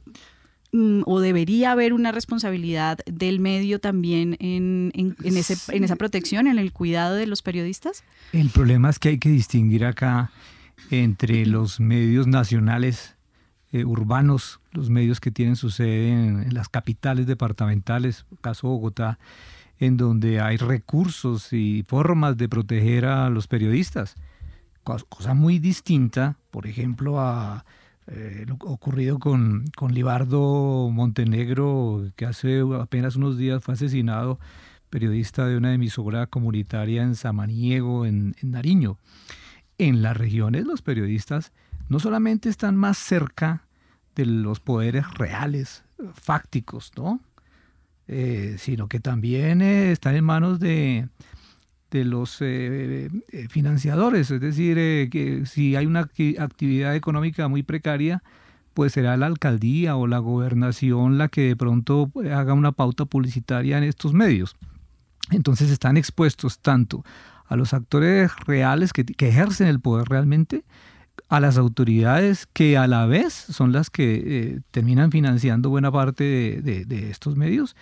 o 0.72 1.20
debería 1.20 1.72
haber 1.72 1.92
una 1.92 2.12
responsabilidad 2.12 2.98
del 3.06 3.40
medio 3.40 3.80
también 3.80 4.36
en, 4.38 4.92
en, 4.94 5.36
ese, 5.36 5.56
en 5.74 5.84
esa 5.84 5.96
protección, 5.96 6.46
en 6.46 6.58
el 6.58 6.72
cuidado 6.72 7.16
de 7.16 7.26
los 7.26 7.42
periodistas? 7.42 8.04
El 8.32 8.50
problema 8.50 8.90
es 8.90 8.98
que 8.98 9.10
hay 9.10 9.18
que 9.18 9.30
distinguir 9.30 9.84
acá 9.84 10.30
entre 10.90 11.44
los 11.46 11.80
medios 11.80 12.26
nacionales 12.26 13.16
eh, 13.72 13.84
urbanos, 13.84 14.60
los 14.72 14.90
medios 14.90 15.20
que 15.20 15.30
tienen 15.30 15.56
su 15.56 15.70
sede 15.70 16.10
en, 16.10 16.54
las 16.54 16.68
capitales 16.68 17.26
departamentales, 17.26 18.26
caso 18.40 18.68
Bogotá, 18.68 19.18
en 19.78 19.96
donde 19.96 20.40
hay 20.40 20.56
recursos 20.56 21.52
y 21.52 21.84
formas 21.86 22.36
de 22.36 22.48
proteger 22.48 23.06
a 23.06 23.30
los 23.30 23.46
periodistas. 23.46 24.14
Cosa 24.82 25.34
muy 25.34 25.58
distinta, 25.58 26.36
por 26.50 26.66
ejemplo, 26.66 27.20
a 27.20 27.64
eh, 28.10 28.44
lo 28.46 28.56
ocurrido 28.60 29.18
con, 29.18 29.64
con 29.76 29.94
Libardo 29.94 30.90
Montenegro, 30.90 32.10
que 32.16 32.26
hace 32.26 32.62
apenas 32.80 33.16
unos 33.16 33.38
días 33.38 33.62
fue 33.62 33.74
asesinado, 33.74 34.38
periodista 34.90 35.46
de 35.46 35.56
una 35.56 35.72
emisora 35.72 36.26
comunitaria 36.26 37.02
en 37.02 37.14
Samaniego, 37.14 38.06
en 38.06 38.34
Nariño. 38.42 38.98
En 39.78 40.02
las 40.02 40.16
regiones 40.16 40.66
los 40.66 40.82
periodistas 40.82 41.52
no 41.88 42.00
solamente 42.00 42.48
están 42.48 42.76
más 42.76 42.98
cerca 42.98 43.66
de 44.14 44.26
los 44.26 44.60
poderes 44.60 45.12
reales, 45.14 45.84
fácticos, 46.14 46.92
¿no? 46.96 47.20
Eh, 48.08 48.56
sino 48.58 48.88
que 48.88 48.98
también 48.98 49.62
eh, 49.62 49.92
están 49.92 50.16
en 50.16 50.24
manos 50.24 50.58
de, 50.58 51.08
de 51.90 52.04
los 52.04 52.38
eh, 52.40 53.10
financiadores, 53.48 54.30
es 54.30 54.40
decir, 54.40 54.76
que 55.10 55.42
si 55.46 55.76
hay 55.76 55.86
una 55.86 56.00
actividad 56.00 56.94
económica 56.94 57.48
muy 57.48 57.62
precaria, 57.62 58.22
pues 58.74 58.92
será 58.92 59.16
la 59.16 59.26
alcaldía 59.26 59.96
o 59.96 60.06
la 60.06 60.18
gobernación 60.18 61.18
la 61.18 61.28
que 61.28 61.48
de 61.48 61.56
pronto 61.56 62.10
haga 62.32 62.54
una 62.54 62.72
pauta 62.72 63.04
publicitaria 63.04 63.78
en 63.78 63.84
estos 63.84 64.12
medios. 64.12 64.56
Entonces 65.30 65.70
están 65.70 65.96
expuestos 65.96 66.58
tanto 66.60 67.04
a 67.46 67.56
los 67.56 67.74
actores 67.74 68.30
reales 68.46 68.92
que, 68.92 69.04
ejercen 69.18 69.66
el 69.66 69.80
poder 69.80 70.08
realmente, 70.08 70.64
a 71.28 71.40
las 71.40 71.58
autoridades 71.58 72.46
que 72.46 72.76
a 72.78 72.86
la 72.86 73.06
vez 73.06 73.34
son 73.34 73.72
las 73.72 73.90
que 73.90 74.22
eh, 74.24 74.60
terminan 74.70 75.10
financiando 75.10 75.68
buena 75.68 75.92
parte 75.92 76.24
de, 76.62 77.10
estos 77.10 77.36
medios, 77.36 77.76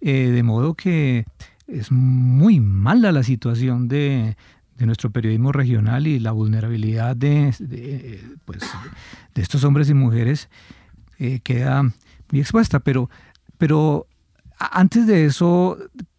eh, 0.00 0.30
de 0.30 0.42
modo 0.42 0.74
que 0.74 1.24
es 1.72 1.90
muy 1.90 2.60
mala 2.60 3.12
la 3.12 3.22
situación 3.22 3.88
de, 3.88 4.36
nuestro 4.78 5.10
periodismo 5.10 5.52
regional 5.52 6.08
y 6.08 6.18
la 6.18 6.32
vulnerabilidad 6.32 7.14
de, 7.14 7.54
pues, 8.44 8.62
de 9.32 9.42
estos 9.42 9.62
hombres 9.62 9.88
y 9.88 9.94
mujeres 9.94 10.48
eh, 11.20 11.38
queda 11.44 11.84
muy 12.32 12.40
expuesta. 12.40 12.80
Pero, 12.80 13.08
pero 13.58 14.08
antes 14.58 15.06
de 15.06 15.24
eso, 15.24 15.78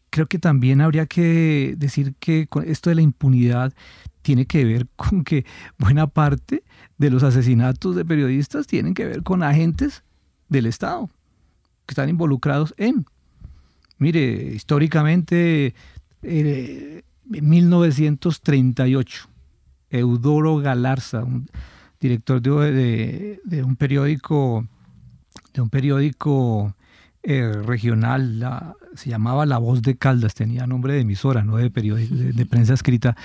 creo 0.09 0.27
que 0.27 0.39
también 0.39 0.79
habría 0.79 1.07
que 1.07 1.75
decir 1.77 2.15
que 2.21 2.47
esto 2.65 2.89
de 2.89 2.95
la 2.95 3.01
impunidad 3.01 3.73
tiene 4.21 4.45
que 4.45 4.63
ver 4.63 4.87
con 4.95 5.25
que 5.25 5.45
buena 5.77 6.07
parte 6.07 6.63
de 6.97 7.09
los 7.09 7.21
asesinatos 7.23 7.97
de 7.97 8.05
periodistas 8.05 8.65
tienen 8.65 8.93
que 8.93 9.05
ver 9.05 9.23
con 9.23 9.43
agentes 9.43 10.03
del 10.47 10.67
Estado 10.67 11.09
que 11.85 11.91
están 11.91 12.07
involucrados 12.09 12.73
en. 12.77 13.05
Mire, 13.97 14.21
históricamente, 14.53 15.73
eh, 16.21 17.03
en 17.31 17.49
1938, 17.49 19.29
Eudoro 19.89 20.57
Galarza, 20.57 21.23
un 21.23 21.47
director 21.99 22.41
de, 22.41 23.39
un 23.63 23.75
periódico, 23.75 24.67
de 25.53 25.61
un 25.61 25.69
periódico 25.69 26.75
eh, 27.21 27.51
regional, 27.65 28.75
se 28.95 29.09
llamaba 29.09 29.45
La 29.45 29.57
Voz 29.57 29.81
de 29.81 29.95
Caldas, 29.95 30.33
tenía 30.33 30.67
nombre 30.67 30.93
de 30.93 31.01
emisora, 31.01 31.43
no 31.43 31.57
de, 31.57 31.69
de 31.69 32.45
prensa 32.45 32.73
escrita, 32.73 33.15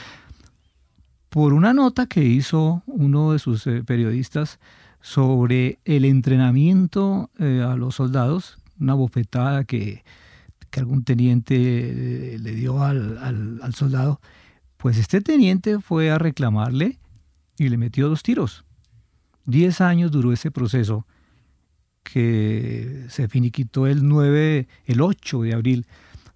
por 1.29 1.53
una 1.53 1.75
nota 1.75 2.07
que 2.07 2.25
hizo 2.25 2.83
uno 2.87 3.33
de 3.33 3.39
sus 3.39 3.67
eh, 3.67 3.83
periodistas 3.85 4.59
sobre 5.01 5.79
el 5.85 6.05
entrenamiento 6.05 7.31
eh, 7.39 7.65
a 7.67 7.77
los 7.77 7.97
soldados, 7.97 8.59
una 8.81 8.95
bofetada 8.95 9.65
que, 9.65 10.05
algún 10.77 11.05
teniente 11.05 11.55
eh, 11.57 12.39
le 12.39 12.55
dio 12.55 12.83
al, 12.83 13.61
soldado, 13.75 14.21
pues 14.77 14.99
este 14.99 15.21
teniente 15.21 15.81
fue 15.81 16.11
a 16.11 16.19
reclamarle 16.19 16.99
y 17.59 17.69
le 17.69 17.77
metió 17.77 18.09
dos 18.09 18.23
tiros. 18.23 18.65
Diez 19.45 19.81
años 19.81 20.11
duró 20.11 20.33
ese 20.33 20.51
proceso 20.51 21.07
que 22.03 23.07
se 23.09 23.29
finiquitó 23.29 23.87
el 23.87 24.07
9, 24.07 24.69
el 24.87 25.01
8 25.01 25.43
de 25.43 25.55
abril 25.55 25.87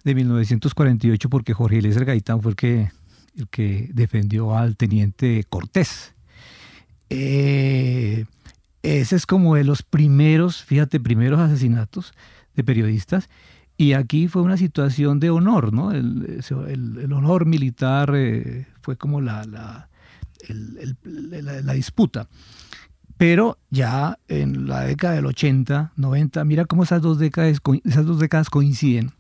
de 0.05 0.15
1948 0.15 1.29
porque 1.29 1.55
Jorge 1.55 1.79
Eliezer 1.79 2.05
Gaitán 2.05 2.43
fue 2.43 2.53
el 2.53 2.57
que 2.57 2.91
el 3.37 3.49
que 3.49 3.89
defendió 3.93 4.57
al 4.57 4.77
teniente 4.77 5.45
Cortés. 5.49 6.15
Eh, 7.09 8.25
ese 8.83 9.17
es 9.17 9.27
como 9.27 9.55
de 9.55 9.65
los 9.65 9.83
primeros, 9.83 10.65
fíjate, 10.65 11.01
primeros 11.01 11.41
asesinatos 11.41 12.13
de 12.55 12.65
periodistas. 12.65 13.29
Y 13.83 13.95
aquí 13.95 14.29
fue 14.29 14.43
una 14.43 14.57
situación 14.57 15.19
de 15.19 15.31
honor, 15.31 15.73
¿no? 15.73 15.91
El, 15.91 17.13
honor 17.13 17.47
militar 17.47 18.13
eh, 18.15 18.69
fue 18.81 18.97
como 18.97 19.21
la, 19.21 19.43
la, 19.43 19.89
la, 20.49 21.73
disputa. 21.73 22.29
Pero 23.17 23.59
ya 23.71 24.21
en 24.29 24.69
la 24.69 24.83
década 24.83 25.15
del 25.15 25.27
80, 25.27 25.95
90, 25.97 26.45
mira 26.45 26.65
cómo 26.65 26.85
esas 26.85 27.03
dos 27.03 27.19
décadas, 27.19 27.59
esas 27.83 28.07
dos 28.07 28.21
décadas 28.21 28.51
coinciden 28.51 29.11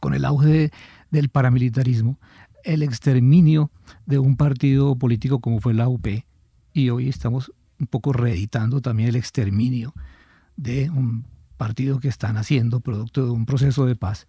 con 0.00 0.14
el 0.14 0.24
auge 0.24 0.70
del 1.10 1.28
paramilitarismo 1.28 2.18
el 2.64 2.82
exterminio 2.82 3.70
de 4.06 4.18
un 4.18 4.38
partido 4.38 4.96
político 4.96 5.40
como 5.40 5.60
fue 5.60 5.74
la 5.74 5.88
UP 5.88 6.06
y 6.72 6.88
hoy 6.88 7.10
estamos 7.10 7.52
un 7.78 7.86
poco 7.86 8.14
reeditando 8.14 8.80
también 8.80 9.10
el 9.10 9.16
exterminio 9.16 9.92
de 10.56 10.88
un 10.88 11.26
partido 11.60 12.00
que 12.00 12.08
están 12.08 12.38
haciendo 12.38 12.80
producto 12.80 13.22
de 13.22 13.32
un 13.32 13.44
proceso 13.44 13.84
de 13.84 13.94
paz. 13.94 14.26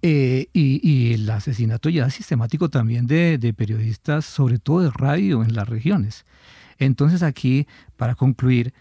Eh, 0.00 0.46
y, 0.54 1.12
el 1.12 1.28
asesinato 1.28 1.90
ya 1.90 2.08
sistemático 2.08 2.70
también 2.70 3.06
de, 3.06 3.52
periodistas, 3.54 4.24
sobre 4.24 4.58
todo 4.58 4.80
de 4.80 4.90
radio 4.90 5.42
en 5.42 5.54
las 5.54 5.68
regiones. 5.68 6.24
Entonces 6.78 7.22
aquí, 7.22 7.66
para 7.98 8.14
concluir, 8.14 8.72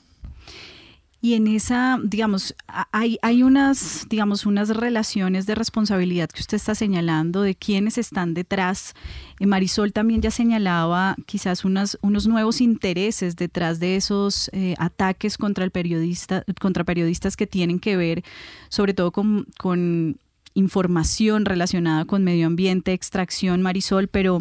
Y 1.22 1.34
en 1.34 1.46
esa, 1.48 1.98
digamos, 2.02 2.54
hay, 2.92 3.18
hay 3.20 3.42
unas, 3.42 4.06
digamos, 4.08 4.46
unas 4.46 4.70
relaciones 4.70 5.44
de 5.44 5.54
responsabilidad 5.54 6.30
que 6.30 6.40
usted 6.40 6.56
está 6.56 6.74
señalando 6.74 7.42
de 7.42 7.54
quiénes 7.54 7.98
están 7.98 8.32
detrás. 8.32 8.94
Eh, 9.38 9.46
Marisol 9.46 9.92
también 9.92 10.22
ya 10.22 10.30
señalaba 10.30 11.16
quizás 11.26 11.66
unas, 11.66 11.98
unos 12.00 12.26
nuevos 12.26 12.62
intereses 12.62 13.36
detrás 13.36 13.80
de 13.80 13.96
esos 13.96 14.48
eh, 14.54 14.74
ataques 14.78 15.36
contra 15.36 15.64
el 15.64 15.70
periodista, 15.70 16.42
contra 16.58 16.84
periodistas 16.84 17.36
que 17.36 17.46
tienen 17.46 17.80
que 17.80 17.96
ver 17.96 18.24
sobre 18.70 18.94
todo 18.94 19.12
con, 19.12 19.46
con 19.58 20.16
información 20.54 21.44
relacionada 21.44 22.06
con 22.06 22.24
medio 22.24 22.46
ambiente, 22.46 22.92
extracción, 22.92 23.60
Marisol, 23.60 24.08
pero 24.08 24.40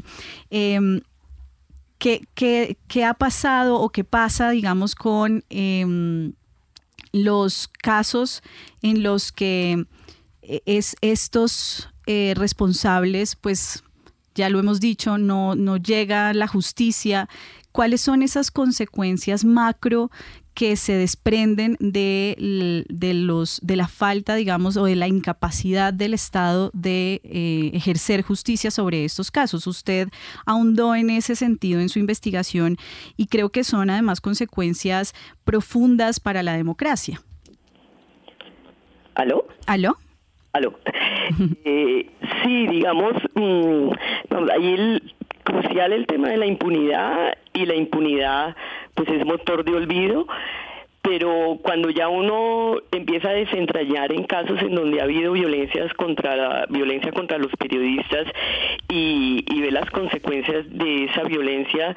eh, 0.50 1.02
¿qué, 1.98 2.26
qué, 2.34 2.78
qué, 2.88 3.04
ha 3.04 3.13
pasado 3.13 3.80
o 3.80 3.89
qué 3.89 4.04
pasa, 4.04 4.50
digamos, 4.52 4.96
con 4.96 5.44
eh, 5.50 6.32
los 7.12 7.67
casos 7.67 8.41
en 8.82 9.04
los 9.04 9.32
que 9.32 9.86
eh, 10.41 10.62
es, 10.65 10.95
estos 11.02 11.89
eh, 12.08 12.34
responsables, 12.36 13.36
pues 13.36 13.84
ya 14.36 14.50
lo 14.50 14.60
hemos 14.60 14.80
dicho, 14.80 15.17
no, 15.17 15.56
no 15.56 15.78
llega 15.78 16.34
la 16.34 16.48
justicia? 16.48 17.28
¿Cuáles 17.72 18.02
son 18.02 18.24
esas 18.24 18.52
consecuencias 18.52 19.45
macro 19.45 20.10
que 20.60 20.76
se 20.76 20.91
desprenden 20.91 21.78
de, 21.80 22.36
de, 22.89 23.13
los, 23.13 23.62
de 23.63 23.78
la 23.78 23.88
falta, 23.88 24.36
digamos, 24.36 24.76
o 24.76 24.84
de 24.84 24.98
la 24.98 25.08
incapacidad 25.08 25.93
del 25.93 26.13
Estado 26.13 26.69
de 26.74 27.22
eh, 27.24 27.72
ejercer 27.74 28.24
justicia 28.24 28.69
sobre 28.69 29.06
estos 29.06 29.32
casos. 29.32 29.67
Usted 29.67 30.10
ahondó 30.45 30.95
en 30.95 31.12
ese 31.12 31.38
sentido 31.38 31.80
en 31.80 31.88
su 31.88 32.00
investigación 32.00 32.76
y 33.15 33.28
creo 33.28 33.52
que 33.52 33.63
son 33.63 33.89
además 33.89 34.19
consecuencias 34.19 35.13
profundas 35.45 36.19
para 36.19 36.43
la 36.43 36.58
democracia. 36.58 37.22
¿Aló? 39.15 39.48
¿Aló? 39.65 39.98
Aló. 40.52 40.78
eh, 41.63 42.12
sí, 42.43 42.67
digamos, 42.67 43.13
mmm, 43.34 43.91
ahí 44.52 44.74
el 44.74 45.15
crucial 45.50 45.94
el 45.94 46.06
tema 46.06 46.30
de 46.30 46.38
la 46.38 46.46
impunidad 46.46 47.38
y 47.54 47.66
la 47.66 47.76
impunidad 47.76 48.56
pues 48.96 49.10
es 49.10 49.26
motor 49.26 49.64
de 49.64 49.76
olvido 49.76 50.28
pero 51.02 51.58
cuando 51.62 51.90
ya 51.90 52.08
uno 52.10 52.78
empieza 52.92 53.30
a 53.30 53.34
desentrañar 53.34 54.12
en 54.12 54.26
casos 54.26 54.62
en 54.62 54.76
donde 54.76 55.00
ha 55.00 55.06
habido 55.06 55.32
violencias 55.32 55.94
contra 55.94 56.36
la 56.36 56.66
violencia 56.70 57.12
contra 57.12 57.38
los 57.38 57.52
periodistas 57.58 58.28
y, 58.90 59.46
y 59.48 59.62
ve 59.62 59.72
las 59.72 59.90
consecuencias 59.92 60.66
de 60.70 61.06
esa 61.06 61.24
violencia 61.24 61.96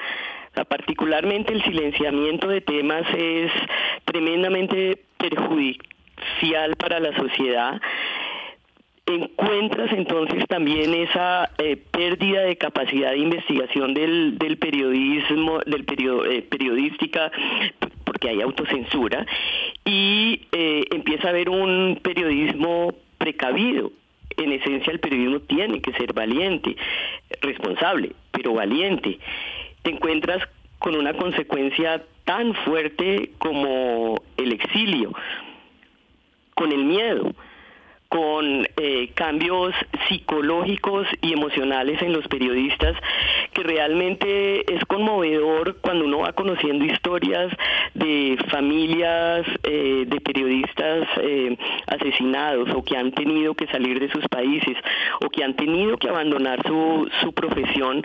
particularmente 0.69 1.53
el 1.53 1.63
silenciamiento 1.63 2.49
de 2.49 2.61
temas 2.61 3.05
es 3.17 3.51
tremendamente 4.05 4.99
perjudicial 5.19 6.77
para 6.77 7.01
la 7.01 7.17
sociedad 7.17 7.81
encuentras 9.15 9.93
entonces 9.93 10.47
también 10.49 10.95
esa 10.95 11.51
eh, 11.59 11.77
pérdida 11.77 12.43
de 12.43 12.57
capacidad 12.57 13.11
de 13.11 13.19
investigación 13.19 13.95
del, 13.95 14.39
del 14.39 14.59
periodismo, 14.59 15.61
del 15.67 15.85
periodo, 15.85 16.25
eh, 16.27 16.43
periodística, 16.43 17.31
porque 18.05 18.29
hay 18.29 18.41
autocensura, 18.41 19.27
y 19.85 20.47
eh, 20.53 20.85
empieza 20.91 21.29
a 21.29 21.31
haber 21.31 21.49
un 21.49 22.01
periodismo 22.03 22.95
precavido. 23.19 23.93
En 24.37 24.53
esencia 24.53 24.93
el 24.93 25.01
periodismo 25.01 25.41
tiene 25.41 25.83
que 25.83 25.93
ser 25.93 26.13
valiente, 26.13 26.77
responsable, 27.43 28.13
pero 28.31 28.55
valiente. 28.55 29.19
Te 29.83 29.91
encuentras 29.91 30.43
con 30.79 30.97
una 30.97 31.15
consecuencia 31.15 32.03
tan 32.25 32.55
fuerte 32.55 33.31
como 33.39 34.17
el 34.37 34.53
exilio, 34.53 35.13
con 36.55 36.73
el 36.73 36.85
miedo 36.85 37.33
con 38.13 38.69
eh, 38.77 39.11
cambios 39.15 39.73
psicológicos 40.07 41.07
y 41.23 41.33
emocionales 41.33 42.03
en 42.03 42.13
los 42.13 42.29
periodistas 42.29 42.95
que 43.53 43.63
realmente 43.63 44.75
es 44.75 44.85
conmovedor 44.87 45.77
cuando 45.81 46.05
uno 46.05 46.19
va 46.19 46.33
conociendo 46.33 46.85
historias 46.85 47.53
de 47.95 48.37
familias 48.51 49.47
eh, 49.65 50.05
de 50.07 50.21
periodistas 50.21 51.09
eh, 51.21 51.57
asesinados 51.87 52.71
o 52.75 52.83
que 52.83 52.97
han 52.97 53.13
tenido 53.13 53.55
que 53.55 53.67
salir 53.69 54.01
de 54.01 54.11
sus 54.11 54.27
países 54.29 54.77
o 55.21 55.29
que 55.29 55.45
han 55.45 55.55
tenido 55.55 55.97
que 55.99 56.09
abandonar 56.09 56.63
su, 56.67 57.09
su 57.21 57.33
profesión 57.33 58.05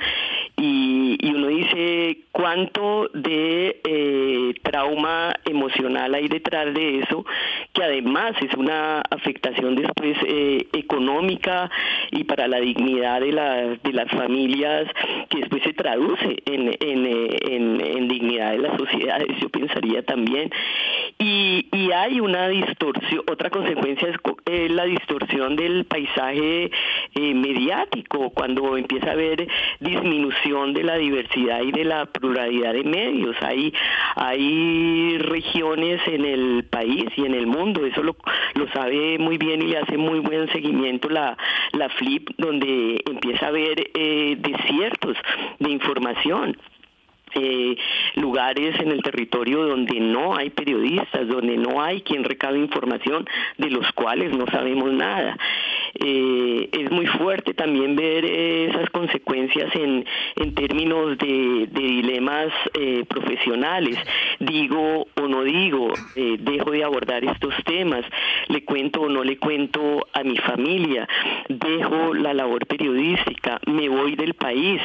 y, 0.58 1.18
y 1.22 1.34
uno 1.34 1.48
dice 1.48 2.20
cuánto 2.32 3.10
de 3.14 3.80
eh, 3.84 4.54
trauma 4.64 5.34
emocional 5.46 6.14
hay 6.14 6.28
detrás 6.28 6.74
de 6.74 7.00
eso 7.00 7.26
que 7.74 7.84
además 7.84 8.34
es 8.42 8.54
una 8.56 9.02
afectación 9.02 9.76
de 9.76 9.88
pues 9.96 10.18
eh, 10.26 10.68
económica 10.74 11.70
y 12.12 12.24
para 12.24 12.48
la 12.48 12.60
dignidad 12.60 13.22
de, 13.22 13.32
las 13.32 13.82
de 13.84 13.94
las 13.94 14.10
familias 14.12 14.88
que 15.30 15.37
después 15.40 15.64
se 15.64 15.74
traduce 15.74 16.38
en, 16.46 16.76
en, 16.80 17.82
en, 17.82 18.08
dignidad 18.08 18.52
de 18.52 18.60
las 18.60 18.78
sociedades, 18.78 19.28
yo 19.40 19.50
pensaría 19.50 20.04
también. 20.04 20.50
Y, 21.20 21.68
y 21.72 21.92
hay 21.92 22.20
una 22.20 22.48
distorsión, 22.48 23.24
otra 23.30 23.50
consecuencia 23.50 24.10
es 24.46 24.72
la 24.72 24.86
distorsión 24.86 25.56
del 25.56 25.86
paisaje 25.86 26.72
eh, 27.16 27.34
mediático, 27.34 28.30
cuando 28.32 28.78
empieza 28.78 29.10
a 29.10 29.14
haber 29.14 29.48
disminución 29.80 30.74
de 30.74 30.84
la 30.84 30.98
diversidad 30.98 31.62
y 31.62 31.72
de 31.72 31.86
la 31.86 32.06
pluralidad 32.06 32.74
de 32.74 32.84
medios. 32.84 33.36
Hay, 33.42 33.74
hay 34.16 35.18
regiones 35.20 36.02
en 36.08 36.26
el 36.26 36.66
país 36.66 37.06
y 37.16 37.26
en 37.26 37.34
el 37.34 37.48
mundo, 37.48 37.86
eso 37.86 38.04
lo, 38.04 38.16
lo 38.56 38.68
sabe 38.72 39.18
muy 39.18 39.38
bien 39.38 39.62
y 39.62 39.68
le 39.68 39.78
hace 39.78 39.98
muy 39.98 40.20
buen 40.20 40.50
seguimiento 40.52 41.10
la, 41.10 41.38
la 41.74 41.90
FLIP, 41.90 42.30
donde 42.38 43.02
empieza 43.10 43.46
a 43.46 43.50
haber 43.50 43.92
eh, 43.94 44.36
desiertos 44.40 45.18
de 45.60 45.70
información. 45.70 46.58
Eh, 47.36 47.76
lugares 48.16 48.80
en 48.80 48.92
el 48.92 49.02
territorio 49.04 49.64
donde 49.64 50.00
no 50.00 50.36
hay 50.36 50.50
periodistas, 50.50 51.28
donde 51.28 51.58
no 51.58 51.82
hay 51.82 52.02
quien 52.02 52.24
recabe 52.24 52.58
información 52.58 53.26
de 53.58 53.70
los 53.70 53.92
cuales 53.92 54.36
no 54.36 54.46
sabemos 54.48 54.92
nada. 54.94 55.38
Eh, 56.00 56.70
es 56.72 56.92
muy 56.92 57.06
fuerte 57.06 57.54
también 57.54 57.96
ver 57.96 58.26
esas 58.26 58.90
consecuencias 58.92 59.74
en, 59.76 60.06
en 60.36 60.56
términos 60.56 61.18
de, 61.18 61.68
dilemas 61.72 62.48
eh, 62.74 63.04
profesionales. 63.08 63.98
Digo 64.40 65.08
o 65.16 65.28
no 65.28 65.44
digo, 65.44 65.92
eh, 66.16 66.38
dejo 66.40 66.72
de 66.72 66.84
abordar 66.84 67.24
estos 67.24 67.54
temas, 67.66 68.06
le 68.48 68.64
cuento 68.64 69.02
o 69.02 69.10
no 69.10 69.24
le 69.24 69.38
cuento 69.38 70.08
a 70.14 70.24
mi 70.24 70.38
familia, 70.38 71.08
dejo 71.50 72.14
la 72.14 72.34
labor 72.34 72.66
periodística, 72.68 73.60
me 73.66 73.90
voy 73.90 74.16
del 74.16 74.34
país, 74.34 74.82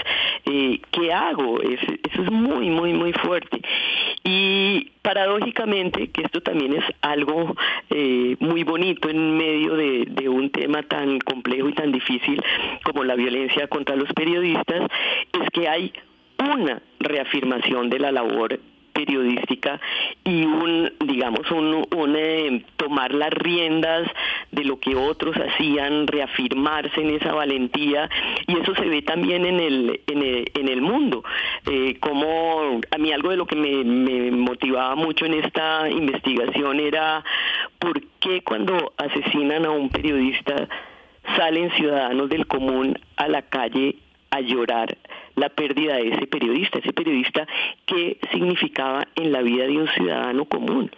eh, 0.46 0.80
¿qué 0.90 1.12
hago? 1.12 1.60
Es, 1.60 1.80
eso 2.10 2.22
es 2.22 2.30
muy, 2.32 2.70
muy, 2.70 2.92
muy 2.92 3.12
fuerte. 3.12 3.60
Y 4.24 4.90
paradójicamente, 5.02 6.08
que 6.08 6.22
esto 6.22 6.40
también 6.40 6.74
es 6.74 6.84
algo 7.02 7.54
eh, 7.90 8.36
muy 8.40 8.64
bonito 8.64 9.08
en 9.08 9.36
medio 9.36 9.76
de, 9.76 10.06
de, 10.08 10.28
un 10.28 10.50
tema 10.50 10.82
tan 10.82 11.18
complejo 11.18 11.68
y 11.68 11.74
tan 11.74 11.92
difícil 11.92 12.42
como 12.84 13.04
la 13.04 13.14
violencia 13.14 13.66
contra 13.68 13.96
los 13.96 14.12
periodistas, 14.12 14.88
es 15.32 15.48
que 15.52 15.68
hay 15.68 15.92
una 16.38 16.82
reafirmación 17.00 17.90
de 17.90 17.98
la 17.98 18.12
labor 18.12 18.58
periodística 18.92 19.80
y 20.24 20.44
un 20.44 20.92
digamos 21.04 21.50
un, 21.50 21.86
un 21.96 22.16
eh, 22.16 22.64
tomar 22.76 23.12
las 23.14 23.30
riendas 23.30 24.08
de 24.50 24.64
lo 24.64 24.78
que 24.78 24.94
otros 24.94 25.36
hacían 25.36 26.06
reafirmarse 26.06 27.00
en 27.00 27.10
esa 27.10 27.32
valentía. 27.32 28.08
Y 28.46 28.58
eso 28.58 28.74
se 28.74 28.88
ve 28.88 29.02
también 29.02 29.44
en 29.44 29.60
el 29.60 30.00
en 30.06 30.22
el, 30.22 30.50
en 30.54 30.68
el 30.68 30.80
mundo. 30.80 31.24
Eh, 31.70 31.96
como 32.00 32.80
a 32.90 32.98
mí 32.98 33.12
algo 33.12 33.30
de 33.30 33.36
lo 33.36 33.46
que 33.46 33.56
me, 33.56 33.84
me 33.84 34.30
motivaba 34.30 34.94
mucho 34.94 35.26
en 35.26 35.34
esta 35.34 35.88
investigación 35.88 36.80
era 36.80 37.24
por 37.78 38.00
qué 38.20 38.42
cuando 38.42 38.92
asesinan 38.96 39.64
a 39.64 39.70
un 39.70 39.88
periodista 39.88 40.68
salen 41.36 41.70
ciudadanos 41.72 42.28
del 42.28 42.46
común 42.46 42.98
a 43.16 43.28
la 43.28 43.42
calle 43.42 43.96
a 44.30 44.40
llorar 44.40 44.96
la 45.36 45.48
pérdida 45.48 45.96
de 45.96 46.08
ese 46.08 46.26
periodista, 46.26 46.78
ese 46.78 46.92
periodista 46.92 47.46
que 47.86 48.18
significaba 48.32 49.06
en 49.14 49.32
la 49.32 49.42
vida 49.42 49.64
de 49.64 49.78
un 49.78 49.88
ciudadano 49.88 50.44
común. 50.44 50.90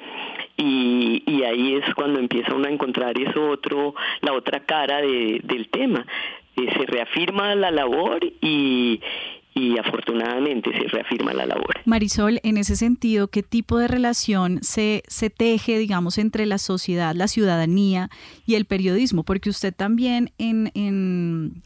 Y, 0.56 1.22
y, 1.26 1.42
ahí 1.42 1.74
es 1.74 1.94
cuando 1.94 2.20
empieza 2.20 2.54
uno 2.54 2.68
a 2.68 2.70
encontrar 2.70 3.18
eso 3.18 3.50
otro, 3.50 3.94
la 4.20 4.32
otra 4.32 4.60
cara 4.60 5.00
de, 5.00 5.40
del 5.42 5.68
tema. 5.68 6.06
Eh, 6.56 6.68
se 6.78 6.86
reafirma 6.86 7.56
la 7.56 7.72
labor 7.72 8.20
y, 8.40 9.00
y 9.54 9.78
afortunadamente 9.78 10.70
se 10.72 10.88
reafirma 10.88 11.32
la 11.32 11.46
labor. 11.46 11.80
Marisol, 11.84 12.40
en 12.42 12.56
ese 12.56 12.76
sentido, 12.76 13.28
¿qué 13.28 13.42
tipo 13.42 13.78
de 13.78 13.88
relación 13.88 14.58
se, 14.62 15.02
se 15.08 15.30
teje, 15.30 15.78
digamos, 15.78 16.18
entre 16.18 16.46
la 16.46 16.58
sociedad, 16.58 17.14
la 17.14 17.28
ciudadanía 17.28 18.08
y 18.46 18.54
el 18.54 18.64
periodismo? 18.64 19.24
Porque 19.24 19.50
usted 19.50 19.74
también 19.74 20.30
en, 20.38 20.70
en 20.74 21.62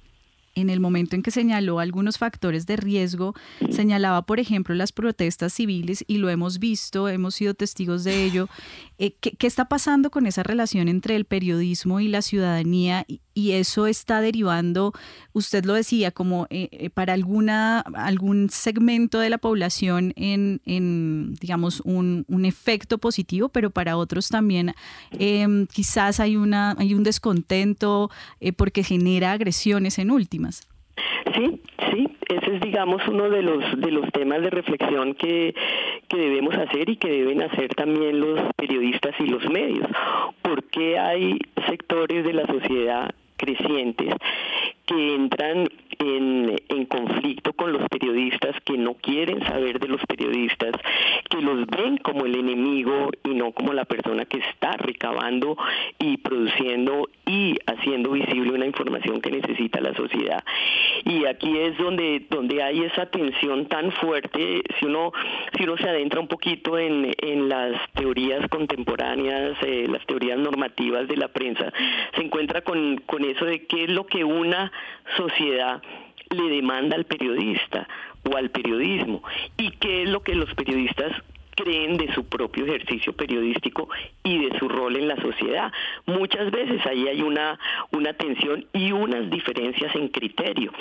en 0.60 0.70
el 0.70 0.80
momento 0.80 1.14
en 1.14 1.22
que 1.22 1.30
señaló 1.30 1.78
algunos 1.78 2.18
factores 2.18 2.66
de 2.66 2.76
riesgo, 2.76 3.34
señalaba, 3.70 4.22
por 4.22 4.40
ejemplo, 4.40 4.74
las 4.74 4.92
protestas 4.92 5.52
civiles 5.52 6.04
y 6.08 6.18
lo 6.18 6.28
hemos 6.30 6.58
visto, 6.58 7.08
hemos 7.08 7.36
sido 7.36 7.54
testigos 7.54 8.04
de 8.04 8.24
ello. 8.24 8.48
Eh, 9.00 9.14
¿qué, 9.20 9.46
está 9.46 9.66
pasando 9.66 10.10
con 10.10 10.26
esa 10.26 10.42
relación 10.42 10.88
entre 10.88 11.14
el 11.14 11.24
periodismo 11.24 12.00
y 12.00 12.08
la 12.08 12.22
ciudadanía? 12.22 13.04
Y, 13.06 13.20
eso 13.38 13.86
está 13.86 14.20
derivando, 14.20 14.92
usted 15.32 15.64
lo 15.64 15.74
decía, 15.74 16.10
como 16.10 16.48
eh, 16.50 16.68
eh, 16.72 16.90
para 16.90 17.12
alguna, 17.12 17.84
algún 17.94 18.50
segmento 18.50 19.20
de 19.20 19.30
la 19.30 19.38
población 19.38 20.12
en, 20.16 20.60
en 20.66 21.36
digamos, 21.40 21.80
un, 21.84 22.24
un, 22.26 22.44
efecto 22.44 22.98
positivo, 22.98 23.48
pero 23.48 23.70
para 23.70 23.96
otros 23.96 24.28
también 24.28 24.74
em, 25.12 25.68
quizás 25.68 26.18
hay, 26.18 26.36
una, 26.36 26.74
hay 26.78 26.94
un 26.94 27.04
descontento 27.04 28.10
porque 28.56 28.82
genera 28.82 29.30
agresiones 29.30 30.00
en 30.00 30.10
últimas. 30.10 30.47
Sí, 31.34 31.60
sí, 31.90 32.08
ese 32.28 32.56
es 32.56 32.60
digamos 32.60 33.06
uno 33.08 33.28
de 33.28 33.42
los 33.42 33.80
de 33.80 33.90
los 33.90 34.10
temas 34.12 34.40
de 34.42 34.50
reflexión 34.50 35.14
que, 35.14 35.54
que 36.08 36.16
debemos 36.16 36.54
hacer 36.56 36.88
y 36.88 36.96
que 36.96 37.10
deben 37.10 37.42
hacer 37.42 37.74
también 37.74 38.20
los 38.20 38.40
periodistas 38.56 39.14
y 39.18 39.26
los 39.26 39.44
medios, 39.50 39.88
porque 40.42 40.98
hay 40.98 41.38
sectores 41.66 42.24
de 42.24 42.32
la 42.32 42.46
sociedad 42.46 43.14
crecientes 43.38 44.14
que 44.84 45.14
entran 45.14 45.68
en, 45.98 46.56
en, 46.68 46.86
conflicto 46.86 47.52
con 47.52 47.72
los 47.72 47.86
periodistas, 47.88 48.56
que 48.64 48.78
no 48.78 48.94
quieren 48.94 49.44
saber 49.44 49.78
de 49.80 49.88
los 49.88 50.00
periodistas, 50.06 50.72
que 51.28 51.42
los 51.42 51.66
ven 51.66 51.98
como 51.98 52.24
el 52.24 52.34
enemigo 52.36 53.10
y 53.24 53.30
no 53.30 53.52
como 53.52 53.72
la 53.72 53.84
persona 53.84 54.24
que 54.24 54.38
está 54.38 54.72
recabando 54.72 55.56
y 55.98 56.16
produciendo 56.18 57.08
y 57.26 57.56
haciendo 57.66 58.12
visible 58.12 58.52
una 58.52 58.66
información 58.66 59.20
que 59.20 59.30
necesita 59.30 59.80
la 59.80 59.94
sociedad. 59.94 60.42
Y 61.04 61.26
aquí 61.26 61.56
es 61.58 61.76
donde, 61.76 62.26
donde 62.30 62.62
hay 62.62 62.84
esa 62.84 62.97
tensión 63.08 63.66
tan 63.66 63.92
fuerte, 63.92 64.62
si 64.78 64.86
uno, 64.86 65.12
si 65.56 65.64
uno 65.64 65.76
se 65.76 65.88
adentra 65.88 66.20
un 66.20 66.28
poquito 66.28 66.78
en, 66.78 67.12
en 67.18 67.48
las 67.48 67.80
teorías 67.92 68.46
contemporáneas, 68.48 69.56
eh, 69.62 69.86
las 69.88 70.04
teorías 70.06 70.38
normativas 70.38 71.08
de 71.08 71.16
la 71.16 71.28
prensa, 71.28 71.72
se 72.14 72.22
encuentra 72.22 72.62
con, 72.62 72.98
con 73.06 73.24
eso 73.24 73.44
de 73.44 73.66
qué 73.66 73.84
es 73.84 73.90
lo 73.90 74.06
que 74.06 74.24
una 74.24 74.72
sociedad 75.16 75.82
le 76.30 76.48
demanda 76.48 76.96
al 76.96 77.04
periodista 77.04 77.88
o 78.30 78.36
al 78.36 78.50
periodismo 78.50 79.22
y 79.56 79.70
qué 79.72 80.02
es 80.02 80.08
lo 80.08 80.22
que 80.22 80.34
los 80.34 80.52
periodistas 80.54 81.12
creen 81.58 81.96
de 81.96 82.12
su 82.14 82.24
propio 82.28 82.64
ejercicio 82.64 83.12
periodístico 83.12 83.88
y 84.22 84.46
de 84.46 84.58
su 84.58 84.68
rol 84.68 84.96
en 84.96 85.08
la 85.08 85.16
sociedad. 85.16 85.72
Muchas 86.06 86.50
veces 86.52 86.84
ahí 86.86 87.08
hay 87.08 87.22
una, 87.22 87.58
una 87.90 88.12
tensión 88.12 88.66
y 88.72 88.92
unas 88.92 89.28
diferencias 89.28 89.94
en 89.96 90.08
criterio. 90.08 90.72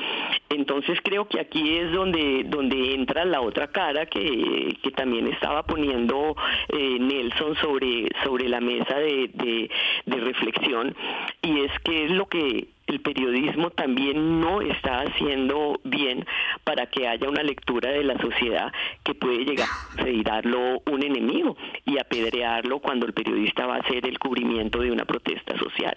Entonces 0.49 0.99
creo 1.03 1.27
que 1.27 1.39
aquí 1.39 1.77
es 1.77 1.91
donde, 1.91 2.43
donde 2.45 2.93
entra 2.93 3.25
la 3.25 3.41
otra 3.41 3.67
cara 3.67 4.05
que, 4.05 4.77
que 4.83 4.91
también 4.91 5.27
estaba 5.27 5.63
poniendo 5.63 6.35
eh, 6.69 6.97
Nelson 6.99 7.55
sobre, 7.55 8.09
sobre 8.23 8.47
la 8.47 8.61
mesa 8.61 8.97
de, 8.97 9.29
de, 9.33 9.69
de 10.05 10.17
reflexión 10.17 10.95
y 11.41 11.61
es 11.61 11.71
que 11.83 12.05
es 12.05 12.11
lo 12.11 12.27
que 12.27 12.67
el 12.87 13.01
periodismo 13.01 13.69
también 13.69 14.39
no 14.39 14.61
está 14.61 15.01
haciendo 15.01 15.79
bien 15.83 16.25
para 16.63 16.87
que 16.87 17.07
haya 17.07 17.29
una 17.29 17.43
lectura 17.43 17.91
de 17.91 18.03
la 18.03 18.17
sociedad 18.19 18.71
que 19.03 19.13
puede 19.13 19.43
llegar 19.43 19.67
a 19.67 19.95
considerarlo 19.95 20.81
un 20.85 21.03
enemigo 21.03 21.57
y 21.85 21.99
apedrearlo 21.99 22.79
cuando 22.79 23.05
el 23.05 23.13
periodista 23.13 23.65
va 23.65 23.75
a 23.75 23.79
hacer 23.79 24.07
el 24.07 24.17
cubrimiento 24.17 24.79
de 24.79 24.91
una 24.91 25.05
protesta 25.05 25.57
social. 25.57 25.95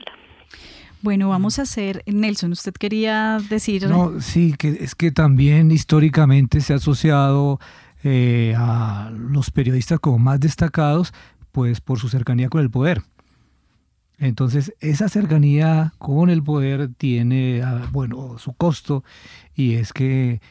Bueno, 1.02 1.30
vamos 1.30 1.58
a 1.58 1.62
hacer, 1.62 2.02
Nelson, 2.04 2.52
usted 2.52 2.74
quería 2.74 3.38
decir... 3.48 3.86
No, 3.86 4.20
sí, 4.20 4.54
que 4.58 4.68
es 4.68 4.94
que 4.94 5.10
también 5.10 5.70
históricamente 5.70 6.60
se 6.60 6.74
ha 6.74 6.76
asociado 6.76 7.58
eh, 8.04 8.54
a 8.58 9.10
los 9.10 9.50
periodistas 9.50 9.98
como 9.98 10.18
más 10.18 10.40
destacados, 10.40 11.14
pues 11.52 11.80
por 11.80 11.98
su 11.98 12.10
cercanía 12.10 12.50
con 12.50 12.60
el 12.60 12.70
poder. 12.70 13.00
Entonces, 14.20 14.74
esa 14.80 15.08
cercanía 15.08 15.94
con 15.98 16.28
el 16.28 16.42
poder 16.42 16.90
tiene, 16.94 17.62
ah, 17.62 17.88
bueno, 17.90 18.36
su 18.38 18.52
costo 18.52 19.02
y 19.54 19.74
es 19.74 19.94
que 19.94 20.42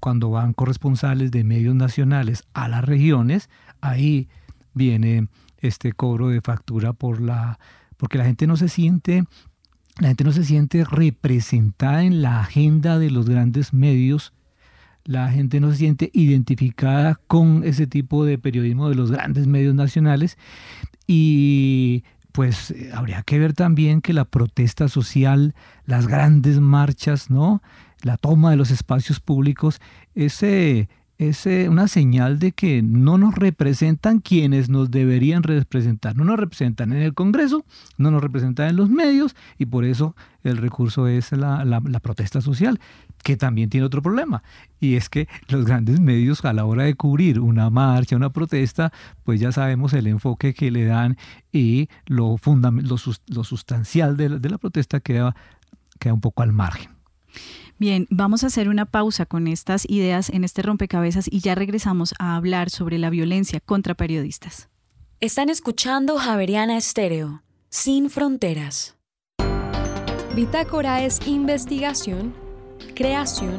cuando 0.00 0.30
van 0.30 0.52
corresponsales 0.52 1.30
de 1.30 1.44
medios 1.44 1.74
nacionales 1.76 2.42
a 2.52 2.68
las 2.68 2.84
regiones, 2.84 3.48
ahí 3.80 4.28
viene 4.74 5.28
este 5.58 5.92
cobro 5.92 6.28
de 6.28 6.40
factura 6.40 6.92
por 6.92 7.20
la, 7.20 7.60
porque 7.96 8.18
la 8.18 8.24
gente 8.24 8.48
no 8.48 8.56
se 8.56 8.68
siente, 8.68 9.24
la 10.00 10.08
gente 10.08 10.24
no 10.24 10.32
se 10.32 10.44
siente 10.44 10.84
representada 10.84 12.02
en 12.02 12.22
la 12.22 12.40
agenda 12.40 12.98
de 12.98 13.10
los 13.10 13.30
grandes 13.30 13.72
medios, 13.72 14.34
la 15.04 15.30
gente 15.30 15.60
no 15.60 15.70
se 15.70 15.76
siente 15.76 16.10
identificada 16.12 17.20
con 17.28 17.62
ese 17.62 17.86
tipo 17.86 18.24
de 18.24 18.36
periodismo 18.36 18.88
de 18.88 18.96
los 18.96 19.12
grandes 19.12 19.46
medios 19.46 19.76
nacionales 19.76 20.36
y 21.06 22.02
pues 22.36 22.70
eh, 22.70 22.90
habría 22.92 23.22
que 23.22 23.38
ver 23.38 23.54
también 23.54 24.02
que 24.02 24.12
la 24.12 24.26
protesta 24.26 24.88
social, 24.88 25.54
las 25.86 26.06
grandes 26.06 26.60
marchas, 26.60 27.30
¿no? 27.30 27.62
La 28.02 28.18
toma 28.18 28.50
de 28.50 28.56
los 28.56 28.70
espacios 28.70 29.20
públicos, 29.20 29.80
ese 30.14 30.90
es 31.18 31.46
una 31.46 31.88
señal 31.88 32.38
de 32.38 32.52
que 32.52 32.82
no 32.82 33.16
nos 33.16 33.34
representan 33.34 34.20
quienes 34.20 34.68
nos 34.68 34.90
deberían 34.90 35.42
representar. 35.42 36.16
No 36.16 36.24
nos 36.24 36.38
representan 36.38 36.92
en 36.92 37.00
el 37.00 37.14
Congreso, 37.14 37.64
no 37.96 38.10
nos 38.10 38.22
representan 38.22 38.68
en 38.68 38.76
los 38.76 38.90
medios 38.90 39.34
y 39.58 39.66
por 39.66 39.84
eso 39.84 40.14
el 40.42 40.58
recurso 40.58 41.08
es 41.08 41.32
la, 41.32 41.64
la, 41.64 41.80
protesta 42.00 42.40
social, 42.40 42.78
que 43.24 43.36
también 43.36 43.70
tiene 43.70 43.86
otro 43.86 44.02
problema. 44.02 44.42
Y 44.78 44.96
es 44.96 45.08
que 45.08 45.26
los 45.48 45.64
grandes 45.64 46.00
medios 46.00 46.44
a 46.44 46.52
la 46.52 46.64
hora 46.66 46.84
de 46.84 46.94
cubrir 46.94 47.40
una 47.40 47.70
marcha, 47.70 48.14
una 48.14 48.30
protesta, 48.30 48.92
pues 49.24 49.40
ya 49.40 49.52
sabemos 49.52 49.92
el 49.94 50.06
enfoque 50.06 50.54
que 50.54 50.70
le 50.70 50.84
dan 50.84 51.16
y 51.50 51.88
lo, 52.04 52.36
lo, 52.44 52.96
lo 53.26 53.44
sustancial 53.44 54.16
de 54.16 54.28
la, 54.28 54.38
de 54.38 54.50
la 54.50 54.58
protesta 54.58 55.00
queda, 55.00 55.34
queda 55.98 56.12
un 56.12 56.20
poco 56.20 56.42
al 56.42 56.52
margen. 56.52 56.90
Bien, 57.78 58.06
vamos 58.08 58.42
a 58.42 58.46
hacer 58.46 58.68
una 58.68 58.86
pausa 58.86 59.26
con 59.26 59.46
estas 59.46 59.84
ideas 59.88 60.30
en 60.30 60.44
este 60.44 60.62
rompecabezas 60.62 61.28
y 61.30 61.40
ya 61.40 61.54
regresamos 61.54 62.14
a 62.18 62.34
hablar 62.36 62.70
sobre 62.70 62.98
la 62.98 63.10
violencia 63.10 63.60
contra 63.60 63.94
periodistas. 63.94 64.68
Están 65.20 65.50
escuchando 65.50 66.16
Javeriana 66.16 66.76
Estéreo, 66.76 67.42
sin 67.68 68.08
fronteras. 68.08 68.96
Bitácora 70.34 71.02
es 71.04 71.26
investigación, 71.26 72.34
creación 72.94 73.56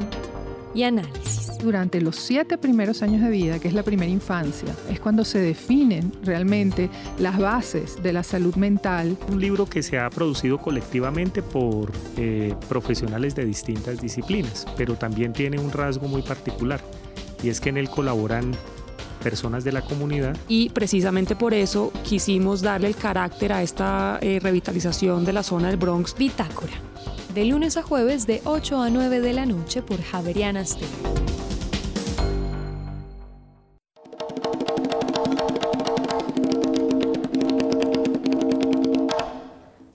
y 0.77 0.83
análisis. 0.83 1.57
Durante 1.57 1.99
los 2.01 2.15
siete 2.15 2.57
primeros 2.59 3.01
años 3.01 3.21
de 3.23 3.31
vida, 3.31 3.57
que 3.57 3.67
es 3.67 3.73
la 3.73 3.81
primera 3.81 4.11
infancia, 4.11 4.75
es 4.91 4.99
cuando 4.99 5.25
se 5.25 5.39
definen 5.39 6.13
realmente 6.23 6.89
las 7.17 7.39
bases 7.39 8.01
de 8.03 8.13
la 8.13 8.21
salud 8.21 8.55
mental. 8.55 9.17
Un 9.31 9.41
libro 9.41 9.65
que 9.65 9.81
se 9.81 9.97
ha 9.97 10.07
producido 10.11 10.59
colectivamente 10.59 11.41
por 11.41 11.91
eh, 12.15 12.53
profesionales 12.69 13.33
de 13.33 13.45
distintas 13.45 13.99
disciplinas, 13.99 14.67
pero 14.77 14.93
también 14.95 15.33
tiene 15.33 15.59
un 15.59 15.71
rasgo 15.71 16.07
muy 16.07 16.21
particular, 16.21 16.79
y 17.41 17.49
es 17.49 17.59
que 17.59 17.69
en 17.69 17.77
él 17.77 17.89
colaboran 17.89 18.51
personas 19.23 19.63
de 19.63 19.71
la 19.71 19.81
comunidad. 19.81 20.37
Y 20.47 20.69
precisamente 20.69 21.35
por 21.35 21.55
eso 21.55 21.91
quisimos 22.03 22.61
darle 22.61 22.87
el 22.87 22.95
carácter 22.95 23.51
a 23.51 23.63
esta 23.63 24.19
eh, 24.21 24.39
revitalización 24.39 25.25
de 25.25 25.33
la 25.33 25.41
zona 25.41 25.69
del 25.69 25.77
Bronx. 25.77 26.15
Bitácora 26.15 26.86
de 27.37 27.45
lunes 27.45 27.77
a 27.77 27.83
jueves 27.83 28.25
de 28.25 28.41
8 28.45 28.81
a 28.81 28.89
9 28.89 29.21
de 29.21 29.31
la 29.31 29.45
noche 29.45 29.83
por 29.83 30.01
Javeriana 30.01 30.65
Stereo. 30.65 30.89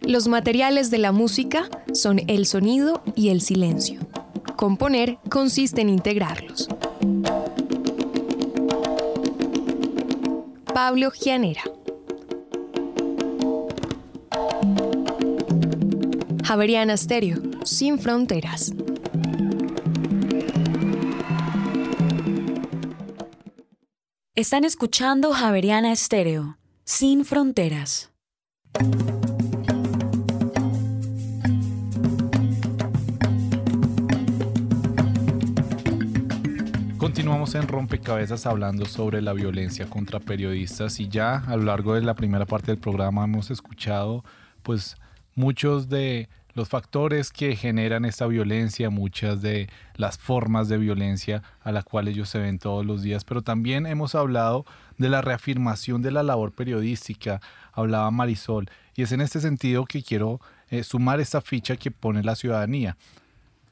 Los 0.03 0.29
materiales 0.29 0.93
de 0.93 0.99
la 0.99 1.11
música 1.11 1.69
son 1.93 2.21
el 2.29 2.47
sonido 2.47 3.03
y 3.17 3.31
el 3.31 3.41
silencio. 3.41 3.99
Componer 4.55 5.19
consiste 5.29 5.81
en 5.81 5.89
integrarlos. 5.89 6.69
Pablo 10.73 11.11
Gianera 11.11 11.65
Javeriana 16.53 16.95
Stereo, 16.99 17.39
sin 17.65 17.99
fronteras. 17.99 18.75
Están 24.35 24.65
escuchando 24.65 25.33
Javeriana 25.33 25.93
Estéreo, 25.93 26.59
sin 26.85 27.25
fronteras. 27.25 28.13
Continuamos 36.99 37.55
en 37.55 37.67
Rompecabezas 37.67 38.45
hablando 38.45 38.85
sobre 38.85 39.23
la 39.23 39.33
violencia 39.33 39.89
contra 39.89 40.21
periodistas 40.21 41.01
y 41.01 41.09
ya 41.09 41.37
a 41.47 41.57
lo 41.57 41.63
largo 41.63 41.95
de 41.95 42.03
la 42.03 42.13
primera 42.13 42.45
parte 42.45 42.73
del 42.73 42.79
programa 42.79 43.25
hemos 43.25 43.51
escuchado 43.51 44.23
pues 44.63 44.97
muchos 45.35 45.89
de 45.89 46.29
los 46.55 46.69
factores 46.69 47.31
que 47.31 47.57
generan 47.57 48.05
esta 48.05 48.27
violencia, 48.27 48.91
muchas 48.91 49.41
de 49.41 49.69
las 49.95 50.19
formas 50.19 50.69
de 50.69 50.79
violencia 50.79 51.43
a 51.63 51.73
las 51.73 51.85
cuales 51.85 52.15
ellos 52.15 52.29
se 52.29 52.39
ven 52.39 52.59
todos 52.59 52.85
los 52.85 53.03
días, 53.03 53.25
pero 53.25 53.43
también 53.43 53.87
hemos 53.87 54.15
hablado 54.15 54.67
de 54.99 55.09
la 55.09 55.23
reafirmación 55.23 56.03
de 56.03 56.11
la 56.11 56.23
labor 56.23 56.53
periodística, 56.53 57.41
hablaba 57.73 58.11
Marisol, 58.11 58.69
y 58.95 59.03
es 59.03 59.13
en 59.13 59.23
este 59.23 59.41
sentido 59.41 59.87
que 59.87 60.03
quiero 60.03 60.41
eh, 60.69 60.85
sumar 60.85 61.21
esta 61.21 61.41
ficha 61.41 61.77
que 61.77 61.91
pone 61.91 62.23
la 62.23 62.35
ciudadanía. 62.35 62.97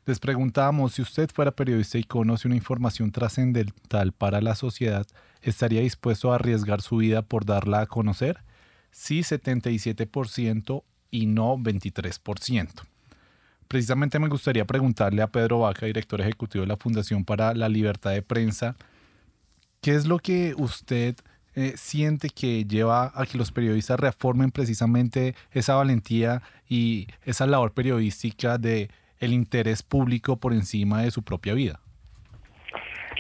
Les 0.06 0.18
preguntábamos 0.18 0.94
si 0.94 1.02
usted 1.02 1.28
fuera 1.32 1.50
periodista 1.50 1.98
y 1.98 2.04
conoce 2.04 2.48
una 2.48 2.56
información 2.56 3.12
trascendental 3.12 4.12
para 4.12 4.40
la 4.40 4.54
sociedad, 4.54 5.06
¿estaría 5.42 5.82
dispuesto 5.82 6.32
a 6.32 6.36
arriesgar 6.36 6.80
su 6.80 6.96
vida 6.96 7.22
por 7.22 7.44
darla 7.44 7.82
a 7.82 7.86
conocer? 7.86 8.42
Sí, 8.90 9.20
77% 9.20 10.82
y 11.10 11.26
no 11.26 11.56
23%. 11.56 12.68
Precisamente 13.68 14.18
me 14.18 14.28
gustaría 14.28 14.64
preguntarle 14.64 15.22
a 15.22 15.28
Pedro 15.28 15.60
Vaca, 15.60 15.86
director 15.86 16.20
ejecutivo 16.20 16.62
de 16.62 16.68
la 16.68 16.76
Fundación 16.76 17.24
para 17.24 17.54
la 17.54 17.68
Libertad 17.68 18.10
de 18.10 18.22
Prensa, 18.22 18.74
¿qué 19.80 19.94
es 19.94 20.06
lo 20.06 20.18
que 20.18 20.54
usted 20.56 21.14
eh, 21.54 21.72
siente 21.76 22.28
que 22.30 22.64
lleva 22.64 23.12
a 23.14 23.26
que 23.26 23.38
los 23.38 23.52
periodistas 23.52 23.98
reformen 23.98 24.50
precisamente 24.50 25.34
esa 25.52 25.74
valentía 25.74 26.42
y 26.68 27.06
esa 27.24 27.46
labor 27.46 27.72
periodística 27.72 28.58
de 28.58 28.88
el 29.20 29.32
interés 29.32 29.82
público 29.82 30.36
por 30.36 30.52
encima 30.52 31.02
de 31.02 31.10
su 31.10 31.22
propia 31.22 31.54
vida? 31.54 31.80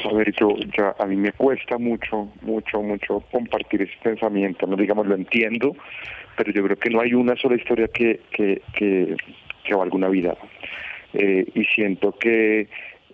A 0.04 0.12
ver, 0.14 0.32
yo, 0.38 0.56
ya, 0.76 0.94
a 0.98 1.06
mí 1.06 1.16
me 1.16 1.32
cuesta 1.32 1.76
mucho, 1.76 2.28
mucho, 2.42 2.80
mucho 2.80 3.22
compartir 3.30 3.82
ese 3.82 3.92
pensamiento, 4.02 4.66
no 4.66 4.76
digamos, 4.76 5.06
lo 5.06 5.14
entiendo, 5.14 5.76
pero 6.40 6.52
yo 6.54 6.64
creo 6.64 6.78
que 6.78 6.88
no 6.88 7.02
hay 7.02 7.12
una 7.12 7.36
sola 7.36 7.56
historia 7.56 7.86
que, 7.88 8.20
que, 8.30 8.62
que, 8.72 9.14
que 9.62 9.74
valga 9.74 9.94
una 9.94 10.08
vida. 10.08 10.34
Eh, 11.12 11.44
y 11.54 11.64
siento 11.66 12.12
que 12.12 12.66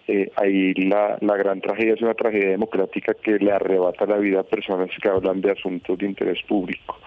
eh, 0.07 0.31
ahí 0.37 0.73
la, 0.75 1.19
la 1.21 1.37
gran 1.37 1.61
tragedia 1.61 1.95
es 1.95 2.03
una 2.03 2.15
tragedia 2.15 2.51
democrática 2.51 3.15
que 3.15 3.33
le 3.41 3.51
arrebata 3.51 4.07
la 4.07 4.19
vida 4.19 4.39
a 4.39 4.43
personas 4.45 4.91
que 5.03 5.09
hablan 5.09 5.41
de 5.41 5.51
asuntos 5.51 5.99
de 5.99 6.07
interés 6.07 6.41
público. 6.47 7.01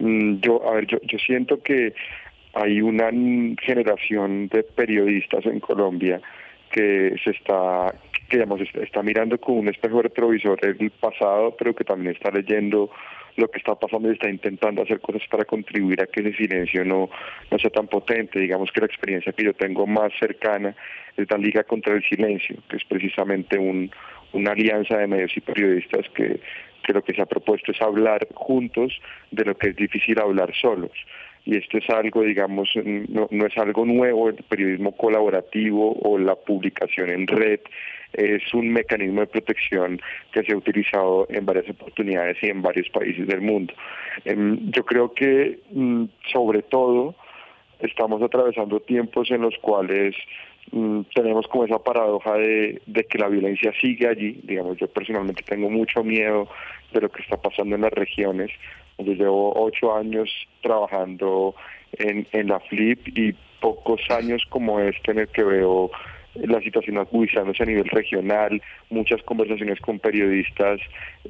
Mm, 0.00 0.40
yo, 0.40 0.68
a 0.68 0.74
ver, 0.74 0.88
yo, 0.88 0.98
yo 1.02 1.18
siento 1.18 1.62
que 1.62 1.94
hay 2.54 2.82
una 2.82 3.10
generación 3.62 4.48
de 4.48 4.64
periodistas 4.64 5.46
en 5.46 5.60
Colombia 5.60 6.20
que 6.72 7.14
se 7.22 7.30
está, 7.30 7.94
que 8.28 8.38
digamos, 8.38 8.60
está 8.62 9.00
mirando 9.04 9.38
con 9.38 9.58
un 9.58 9.68
espejo 9.68 10.02
retrovisor 10.02 10.58
el 10.66 10.90
pasado, 10.90 11.54
pero 11.56 11.72
que 11.72 11.84
también 11.84 12.16
está 12.16 12.32
leyendo 12.32 12.90
lo 13.36 13.48
que 13.48 13.58
está 13.58 13.74
pasando 13.74 14.08
y 14.08 14.12
está 14.12 14.28
intentando 14.28 14.82
hacer 14.82 15.00
cosas 15.00 15.22
para 15.30 15.44
contribuir 15.44 16.02
a 16.02 16.06
que 16.06 16.20
ese 16.20 16.34
silencio 16.34 16.84
no, 16.84 17.10
no 17.50 17.58
sea 17.58 17.70
tan 17.70 17.88
potente. 17.88 18.38
Digamos 18.38 18.70
que 18.72 18.80
la 18.80 18.86
experiencia 18.86 19.32
que 19.32 19.44
yo 19.44 19.54
tengo 19.54 19.86
más 19.86 20.12
cercana 20.18 20.74
es 21.16 21.30
la 21.30 21.38
Liga 21.38 21.64
contra 21.64 21.94
el 21.94 22.02
Silencio, 22.04 22.56
que 22.68 22.76
es 22.76 22.84
precisamente 22.84 23.58
un, 23.58 23.90
una 24.32 24.52
alianza 24.52 24.98
de 24.98 25.06
medios 25.06 25.36
y 25.36 25.40
periodistas 25.40 26.06
que, 26.14 26.40
que 26.82 26.92
lo 26.92 27.02
que 27.02 27.14
se 27.14 27.22
ha 27.22 27.26
propuesto 27.26 27.72
es 27.72 27.80
hablar 27.80 28.26
juntos 28.34 29.00
de 29.30 29.44
lo 29.44 29.56
que 29.56 29.70
es 29.70 29.76
difícil 29.76 30.18
hablar 30.18 30.52
solos 30.54 30.92
y 31.44 31.56
esto 31.56 31.78
es 31.78 31.90
algo, 31.90 32.22
digamos, 32.22 32.70
no, 32.84 33.26
no, 33.30 33.46
es 33.46 33.58
algo 33.58 33.84
nuevo, 33.84 34.28
el 34.28 34.36
periodismo 34.36 34.96
colaborativo 34.96 35.92
o 36.00 36.18
la 36.18 36.36
publicación 36.36 37.10
en 37.10 37.26
red 37.26 37.60
es 38.12 38.54
un 38.54 38.72
mecanismo 38.72 39.20
de 39.20 39.26
protección 39.26 40.00
que 40.32 40.42
se 40.42 40.52
ha 40.52 40.56
utilizado 40.56 41.26
en 41.30 41.46
varias 41.46 41.68
oportunidades 41.70 42.36
y 42.42 42.48
en 42.48 42.62
varios 42.62 42.88
países 42.90 43.26
del 43.26 43.40
mundo. 43.40 43.72
Em, 44.24 44.70
yo 44.70 44.84
creo 44.84 45.12
que, 45.14 45.60
mm, 45.70 46.04
sobre 46.32 46.62
todo, 46.62 47.14
estamos 47.80 48.22
atravesando 48.22 48.80
tiempos 48.80 49.30
en 49.30 49.42
los 49.42 49.56
cuales 49.58 50.14
mm, 50.70 51.00
tenemos 51.14 51.48
como 51.48 51.64
esa 51.64 51.80
paradoja 51.80 52.34
de, 52.34 52.80
que 53.10 53.18
la 53.18 53.28
violencia 53.28 53.72
sigue 53.80 54.06
allí. 54.08 54.40
Digamos, 54.44 54.78
yo 54.78 54.86
personalmente 54.86 55.42
tengo 55.42 55.68
mucho 55.68 56.04
miedo 56.04 56.48
de 56.92 57.00
lo 57.00 57.10
que 57.10 57.22
está 57.22 57.36
pasando 57.36 57.74
en 57.74 57.82
las 57.82 57.92
regiones, 57.92 58.50
yo 58.98 59.12
llevo 59.12 59.52
ocho 59.56 59.94
años 59.96 60.30
trabajando 60.60 61.54
en, 61.98 62.26
en 62.32 62.48
la 62.48 62.60
FLIP 62.60 63.08
y 63.18 63.34
pocos 63.60 64.00
años 64.10 64.44
como 64.48 64.80
este 64.80 65.12
en 65.12 65.20
el 65.20 65.28
que 65.28 65.42
veo 65.42 65.90
la 66.34 66.60
situación 66.60 66.98
agudizándose 66.98 67.62
a 67.62 67.66
nivel 67.66 67.88
regional, 67.88 68.62
muchas 68.90 69.22
conversaciones 69.22 69.80
con 69.80 69.98
periodistas 69.98 70.80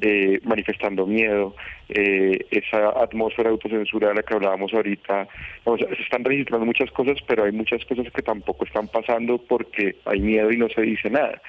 eh, 0.00 0.40
manifestando 0.44 1.06
miedo, 1.06 1.54
eh, 1.88 2.46
esa 2.50 2.90
atmósfera 3.02 3.50
autocensura 3.50 4.08
de 4.08 4.14
la 4.14 4.22
que 4.22 4.34
hablábamos 4.34 4.72
ahorita. 4.72 5.28
se 5.64 6.02
están 6.02 6.24
registrando 6.24 6.66
muchas 6.66 6.90
cosas, 6.92 7.18
pero 7.26 7.44
hay 7.44 7.52
muchas 7.52 7.84
cosas 7.84 8.06
que 8.12 8.22
tampoco 8.22 8.64
están 8.64 8.88
pasando 8.88 9.38
porque 9.38 9.96
hay 10.04 10.20
miedo 10.20 10.52
y 10.52 10.56
no 10.56 10.68
se 10.68 10.82
dice 10.82 11.10
nada. 11.10 11.40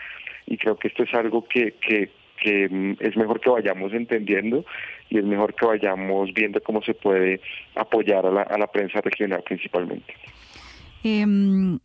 Y 0.47 0.57
creo 0.57 0.75
que 0.75 0.87
esto 0.87 1.03
es 1.03 1.13
algo 1.13 1.45
que, 1.47 1.73
que, 1.73 2.09
que 2.37 2.67
mm, 2.69 2.97
es 2.99 3.15
mejor 3.15 3.39
que 3.39 3.49
vayamos 3.49 3.93
entendiendo 3.93 4.65
y 5.09 5.19
es 5.19 5.25
mejor 5.25 5.53
que 5.53 5.65
vayamos 5.65 6.33
viendo 6.33 6.59
cómo 6.61 6.81
se 6.81 6.95
puede 6.95 7.39
apoyar 7.75 8.25
a 8.25 8.31
la, 8.31 8.41
a 8.41 8.57
la 8.57 8.67
prensa 8.67 8.99
regional 9.01 9.43
principalmente. 9.43 10.13
Em, 11.03 11.79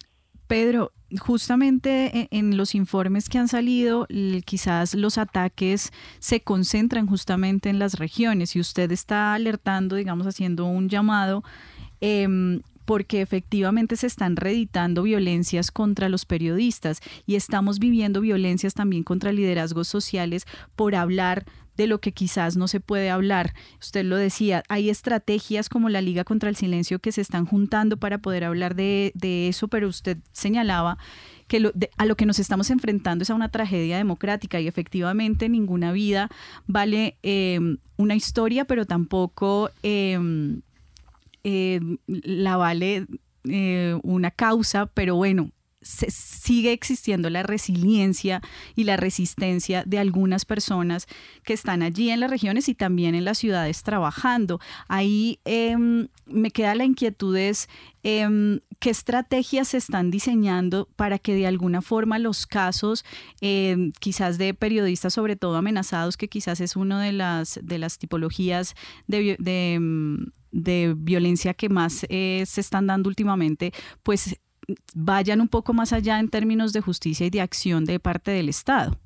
Pedro, 0.49 0.93
justamente 1.21 2.19
e, 2.19 2.29
en 2.31 2.57
los 2.57 2.75
informes 2.75 3.29
que 3.29 3.39
han 3.39 3.49
salido, 3.49 4.09
quizás 4.45 4.95
los 4.95 5.19
ataques 5.19 5.93
se 6.19 6.41
concentran 6.41 7.07
justamente 7.07 7.69
en 7.69 7.79
las 7.79 7.99
regiones 7.99 8.57
y 8.57 8.61
usted 8.61 8.91
está 8.91 9.35
alertando, 9.35 9.95
digamos, 9.95 10.27
haciendo 10.27 10.65
un 10.65 10.89
llamado 10.89 11.45
eh, 12.01 12.61
porque 12.89 13.21
efectivamente 13.21 13.97
se 13.97 14.07
están 14.07 14.37
reeditando 14.37 15.03
violencias 15.03 15.71
contra 15.71 16.09
los 16.09 16.25
periodistas 16.25 17.01
y 17.27 17.35
estamos 17.35 17.79
viviendo 17.79 18.23
violencias 18.23 18.73
también 18.73 19.05
contra 19.05 19.31
liderazgos 19.31 19.89
sociales 19.89 20.47
por 20.75 20.95
hablar 20.95 21.45
de 21.79 21.87
lo 21.87 22.01
que 22.01 22.13
quizás 22.13 22.57
no 22.57 22.69
se 22.69 22.81
puede 22.81 23.09
hablar. 23.09 23.55
Usted 23.81 24.05
lo 24.05 24.17
decía, 24.17 24.65
hay 24.69 24.91
estrategias 24.91 25.69
como 25.71 25.89
la 25.89 26.03
Liga 26.03 26.25
contra 26.25 26.51
el 26.51 26.57
Silencio 26.57 26.99
que 26.99 27.13
se 27.13 27.23
están 27.23 27.47
juntando 27.47 27.97
para 27.97 28.19
poder 28.19 28.45
hablar 28.45 28.75
de, 28.75 29.13
eso, 29.49 29.69
pero 29.69 29.89
usted 29.89 30.19
señalaba 30.33 30.99
que 31.47 31.73
a 31.97 32.05
lo 32.05 32.17
que 32.17 32.27
nos 32.27 32.41
estamos 32.41 32.71
enfrentando 32.71 33.23
es 33.23 33.31
a 33.31 33.35
una 33.35 33.49
tragedia 33.49 33.97
democrática 33.97 34.61
y 34.61 34.67
efectivamente 34.67 35.49
ninguna 35.49 35.93
vida 35.93 36.29
vale 36.67 37.17
eh, 37.23 37.61
una 37.97 38.17
historia, 38.17 38.67
pero 38.67 38.85
tampoco 38.85 39.71
eh, 39.83 40.19
la 42.07 42.57
vale 42.57 43.07
eh, 43.45 43.99
una 44.03 44.33
causa, 44.33 44.87
pero 44.87 45.15
bueno, 45.15 45.53
sigue 45.81 46.73
existiendo 46.73 47.31
la 47.31 47.43
resiliencia 47.43 48.43
y 48.75 48.85
la 48.85 48.97
resistencia 48.97 49.85
de 49.87 49.99
algunas 49.99 50.45
personas 50.45 51.07
que 51.45 51.53
están 51.53 51.83
allí 51.83 52.11
en 52.11 52.21
las 52.21 52.31
regiones 52.31 52.69
y 52.69 52.75
también 52.75 53.15
en 53.15 53.25
las 53.25 53.39
ciudades 53.39 53.83
trabajando. 53.83 54.61
Ahí 54.89 55.41
em, 55.45 56.09
me 56.27 56.51
queda 56.51 56.75
la 56.75 56.85
inquietud 56.85 57.37
es 57.37 57.69
em, 58.03 58.61
qué 58.81 58.91
estrategias 58.91 59.69
se 59.69 59.77
están 59.77 60.11
diseñando 60.11 60.89
para 60.97 61.19
que 61.19 61.35
de 61.35 61.47
alguna 61.47 61.81
forma 61.81 62.19
los 62.19 62.47
casos 62.47 63.05
em, 63.41 63.93
quizás 64.01 64.39
de 64.39 64.55
periodistas 64.55 65.15
sobre 65.15 65.37
todo 65.37 65.57
amenazados, 65.57 66.17
que 66.17 66.29
quizás 66.29 66.61
es 66.61 66.77
una 66.77 67.01
de 67.03 67.13
las, 67.13 67.61
de 67.63 67.79
las 67.79 67.99
tipologías 67.99 68.75
de, 69.07 69.37
de 70.51 70.95
violencia 70.97 71.55
que 71.55 71.69
más 71.69 72.07
eh, 72.09 72.45
se 72.47 72.61
están 72.61 72.87
dando 72.87 73.09
últimamente, 73.09 73.73
pues 74.03 74.39
vayan 74.95 75.41
un 75.41 75.49
poco 75.49 75.73
más 75.73 75.93
allá 75.93 76.19
en 76.19 76.29
términos 76.29 76.73
de 76.73 76.81
justicia 76.81 77.27
y 77.27 77.31
de 77.31 77.41
acción 77.41 77.85
de 77.85 77.99
parte 77.99 78.31
del 78.31 78.49
Estado. 78.49 78.97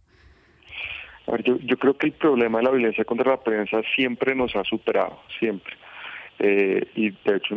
yo, 1.45 1.77
creo 1.79 1.97
que 1.97 2.07
el 2.09 2.13
problema 2.13 2.59
de 2.59 2.65
la 2.65 2.71
violencia 2.71 3.05
contra 3.05 3.31
la 3.31 3.41
prensa 3.43 3.81
siempre 3.95 4.35
nos 4.35 4.55
ha 4.57 4.65
superado, 4.65 5.21
siempre. 5.39 5.75
Eh, 6.39 6.89
y 6.97 7.11
de 7.11 7.37
hecho, 7.37 7.55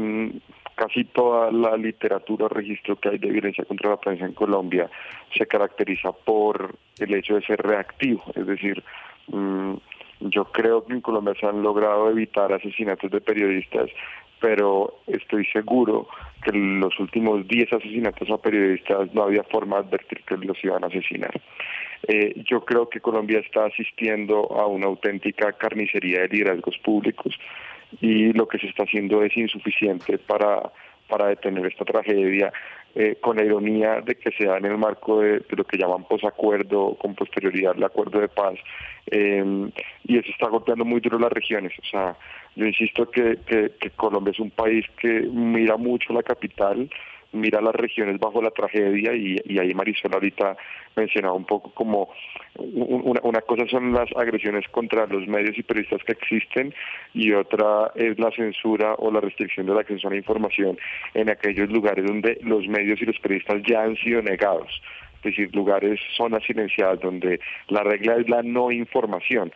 casi 0.76 1.06
toda 1.06 1.52
la 1.52 1.76
literatura, 1.78 2.48
registro 2.48 3.00
que 3.00 3.10
hay 3.10 3.18
de 3.18 3.30
violencia 3.30 3.66
contra 3.66 3.90
la 3.90 3.98
prensa 3.98 4.26
en 4.26 4.34
Colombia 4.34 4.90
se 5.36 5.48
caracteriza 5.48 6.12
por 6.12 6.76
el 7.00 7.14
hecho 7.14 7.36
de 7.36 7.42
ser 7.42 7.62
reactivo, 7.62 8.24
es 8.36 8.46
decir, 8.46 8.84
mm, 9.28 9.74
yo 10.20 10.46
creo 10.46 10.86
que 10.86 10.94
en 10.94 11.02
Colombia 11.02 11.34
se 11.40 11.46
han 11.46 11.62
logrado 11.62 12.10
evitar 12.10 12.54
asesinatos 12.54 13.12
de 13.12 13.22
periodistas, 13.22 13.90
pero 14.40 15.00
estoy 15.08 15.46
seguro 15.46 16.08
que 16.46 16.52
los 16.58 17.00
últimos 17.00 17.48
10 17.48 17.74
asesinatos 17.74 18.30
a 18.30 18.38
periodistas 18.38 19.14
no 19.14 19.24
había 19.24 19.44
forma 19.44 19.78
de 19.78 19.88
advertir 19.88 20.22
que 20.26 20.38
los 20.38 20.64
iban 20.64 20.84
a 20.84 20.88
asesinar. 20.88 21.34
Eh, 22.08 22.34
yo 22.46 22.64
creo 22.64 22.88
que 22.88 23.02
Colombia 23.02 23.40
está 23.40 23.66
asistiendo 23.66 24.52
a 24.52 24.68
una 24.68 24.86
auténtica 24.86 25.54
carnicería 25.54 26.22
de 26.22 26.28
liderazgos 26.30 26.78
públicos 26.78 27.38
y 28.00 28.32
lo 28.34 28.48
que 28.48 28.60
se 28.60 28.68
está 28.68 28.84
haciendo 28.84 29.24
es 29.24 29.36
insuficiente 29.36 30.18
para, 30.20 30.72
para 31.08 31.28
detener 31.28 31.66
esta 31.66 31.86
tragedia 31.86 32.52
eh, 32.98 33.18
con 33.20 33.36
la 33.36 33.44
ironía 33.44 34.00
de 34.00 34.16
que 34.16 34.32
se 34.32 34.46
da 34.46 34.58
en 34.58 34.66
el 34.66 34.78
marco 34.78 35.20
de, 35.20 35.44
lo 35.50 35.66
que 35.66 35.78
llaman 35.78 36.06
posacuerdo, 36.06 36.96
con 36.96 37.14
posterioridad 37.14 37.76
el 37.76 37.84
acuerdo 37.84 38.22
de 38.22 38.30
paz, 38.30 38.56
em, 39.08 39.70
y 40.06 40.18
eso 40.18 40.30
está 40.32 40.48
golpeando 40.48 40.86
muy 40.86 41.02
duro 41.02 41.20
las 41.20 41.34
regiones. 41.34 41.74
O 41.78 41.86
sea, 41.86 42.16
yo 42.56 42.66
insisto 42.66 43.12
que, 43.12 43.38
que, 43.46 43.90
Colombia 43.98 44.32
es 44.32 44.40
un 44.40 44.50
país 44.50 44.86
que 44.98 45.22
mira 45.30 45.76
mucho 45.76 46.14
la 46.14 46.24
capital, 46.24 46.90
mira 47.36 47.62
las 47.62 47.76
regiones 47.76 48.20
bajo 48.20 48.42
la 48.42 48.52
tragedia 48.52 49.14
y, 49.14 49.38
y 49.46 49.60
ahí 49.60 49.74
Marisol 49.74 50.14
ahorita 50.14 50.58
mencionaba 50.96 51.34
un 51.34 51.46
poco 51.46 51.72
como 51.72 52.10
una, 52.58 53.20
una, 53.24 53.42
cosa 53.42 53.68
son 53.68 53.94
las 53.94 54.10
agresiones 54.16 54.68
contra 54.70 55.06
los 55.08 55.28
medios 55.28 55.58
y 55.58 55.64
periodistas 55.64 56.04
que 56.04 56.14
existen 56.14 56.74
y 57.14 57.34
otra 57.34 57.92
es 57.96 58.18
la 58.18 58.32
censura 58.32 58.96
o 58.98 59.12
la 59.12 59.20
restricción 59.20 59.66
del 59.66 59.78
acceso 59.78 60.08
a 60.08 60.12
la 60.12 60.18
información 60.18 60.78
en 61.14 61.30
aquellos 61.30 61.70
lugares 61.70 62.06
donde 62.06 62.40
los 62.42 62.68
medios 62.68 63.02
y 63.02 63.06
los 63.06 63.20
periodistas 63.20 63.62
ya 63.68 63.84
han 63.84 63.96
sido 63.98 64.22
negados 64.22 64.82
es 65.26 65.36
decir, 65.36 65.56
lugares, 65.56 66.00
zonas 66.16 66.44
silenciadas 66.44 67.00
donde 67.00 67.40
la 67.70 67.82
regla 67.82 68.18
es 68.18 68.30
la 68.30 68.44
no 68.44 68.72
información. 68.72 69.52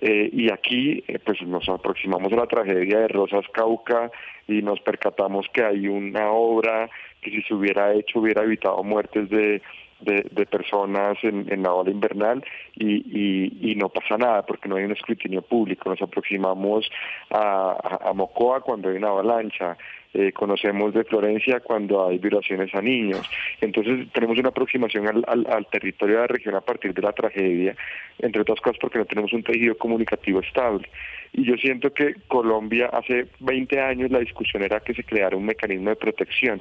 Eh, 0.00 0.28
y 0.32 0.50
aquí 0.50 1.04
eh, 1.06 1.20
pues 1.24 1.40
nos 1.42 1.68
aproximamos 1.68 2.32
a 2.32 2.36
la 2.36 2.46
tragedia 2.46 2.98
de 2.98 3.08
Rosas 3.08 3.44
Cauca 3.52 4.10
y 4.48 4.60
nos 4.60 4.80
percatamos 4.80 5.46
que 5.52 5.62
hay 5.62 5.86
una 5.86 6.32
obra 6.32 6.90
que 7.24 7.30
si 7.30 7.42
se 7.42 7.54
hubiera 7.54 7.92
hecho 7.94 8.20
hubiera 8.20 8.42
evitado 8.42 8.82
muertes 8.84 9.28
de, 9.30 9.62
de, 10.00 10.46
personas 10.46 11.16
en, 11.22 11.62
la 11.62 11.72
ola 11.72 11.90
invernal 11.90 12.44
y, 12.76 13.72
y, 13.72 13.74
no 13.76 13.88
pasa 13.88 14.16
nada 14.16 14.42
porque 14.42 14.68
no 14.68 14.76
hay 14.76 14.84
un 14.84 14.92
escrutinio 14.92 15.42
público. 15.42 15.88
Nos 15.88 16.02
aproximamos 16.02 16.88
a, 17.30 18.08
a 18.08 18.12
Mocoa 18.12 18.60
cuando 18.60 18.88
hay 18.88 18.96
una 18.96 19.08
avalancha, 19.08 19.76
eh, 20.12 20.30
conocemos 20.32 20.94
de 20.94 21.02
Florencia 21.02 21.58
cuando 21.58 22.06
hay 22.06 22.18
violaciones 22.18 22.72
a 22.74 22.80
niños. 22.80 23.28
Entonces 23.60 24.06
tenemos 24.12 24.38
una 24.38 24.50
aproximación 24.50 25.08
al, 25.08 25.24
al, 25.26 25.66
territorio 25.66 26.16
de 26.16 26.20
la 26.20 26.26
región 26.28 26.54
a 26.54 26.60
partir 26.60 26.94
de 26.94 27.02
la 27.02 27.12
tragedia, 27.12 27.74
entre 28.18 28.42
otras 28.42 28.60
cosas 28.60 28.78
porque 28.80 28.98
no 28.98 29.06
tenemos 29.06 29.32
un 29.32 29.42
tejido 29.42 29.76
comunicativo 29.76 30.40
estable. 30.40 30.88
Y 31.32 31.44
yo 31.44 31.56
siento 31.56 31.92
que 31.92 32.14
Colombia 32.28 32.90
hace 32.92 33.26
20 33.40 33.80
años 33.80 34.10
la 34.12 34.20
discusión 34.20 34.62
era 34.62 34.78
que 34.78 34.94
se 34.94 35.02
creara 35.02 35.36
un 35.36 35.46
mecanismo 35.46 35.90
de 35.90 35.96
protección. 35.96 36.60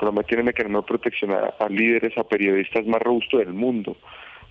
Colombia 0.00 0.22
tiene 0.22 0.40
un 0.40 0.46
mecanismo 0.46 0.80
de 0.80 0.86
protección 0.86 1.30
a, 1.30 1.68
líderes, 1.68 2.16
a 2.16 2.24
periodistas 2.24 2.86
más 2.86 3.02
robustos 3.02 3.40
del 3.40 3.52
mundo. 3.52 3.98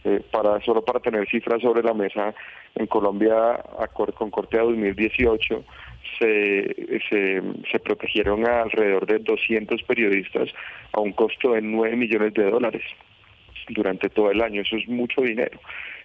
Eh, 0.04 0.22
para 0.32 0.62
solo 0.62 0.86
para 0.86 1.00
tener 1.00 1.28
cifras 1.28 1.60
sobre 1.62 1.82
la 1.82 1.96
mesa, 1.96 2.36
en 2.76 2.86
Colombia, 2.86 3.60
con 3.96 4.30
corte 4.30 4.60
a 4.60 4.62
2018, 4.62 5.64
se, 6.20 7.00
se, 7.10 7.42
se 7.70 7.80
protegieron 7.80 8.48
a 8.48 8.62
alrededor 8.62 9.08
de 9.08 9.18
200 9.20 9.82
periodistas 9.84 10.50
a 10.94 11.00
un 11.00 11.14
costo 11.14 11.54
de 11.54 11.62
9 11.64 11.96
millones 11.96 12.34
de 12.36 12.50
dólares 12.50 12.84
durante 13.70 14.08
todo 14.10 14.30
el 14.30 14.42
año. 14.42 14.62
Eso 14.62 14.76
es 14.76 14.88
mucho 14.88 15.22
dinero. 15.22 15.60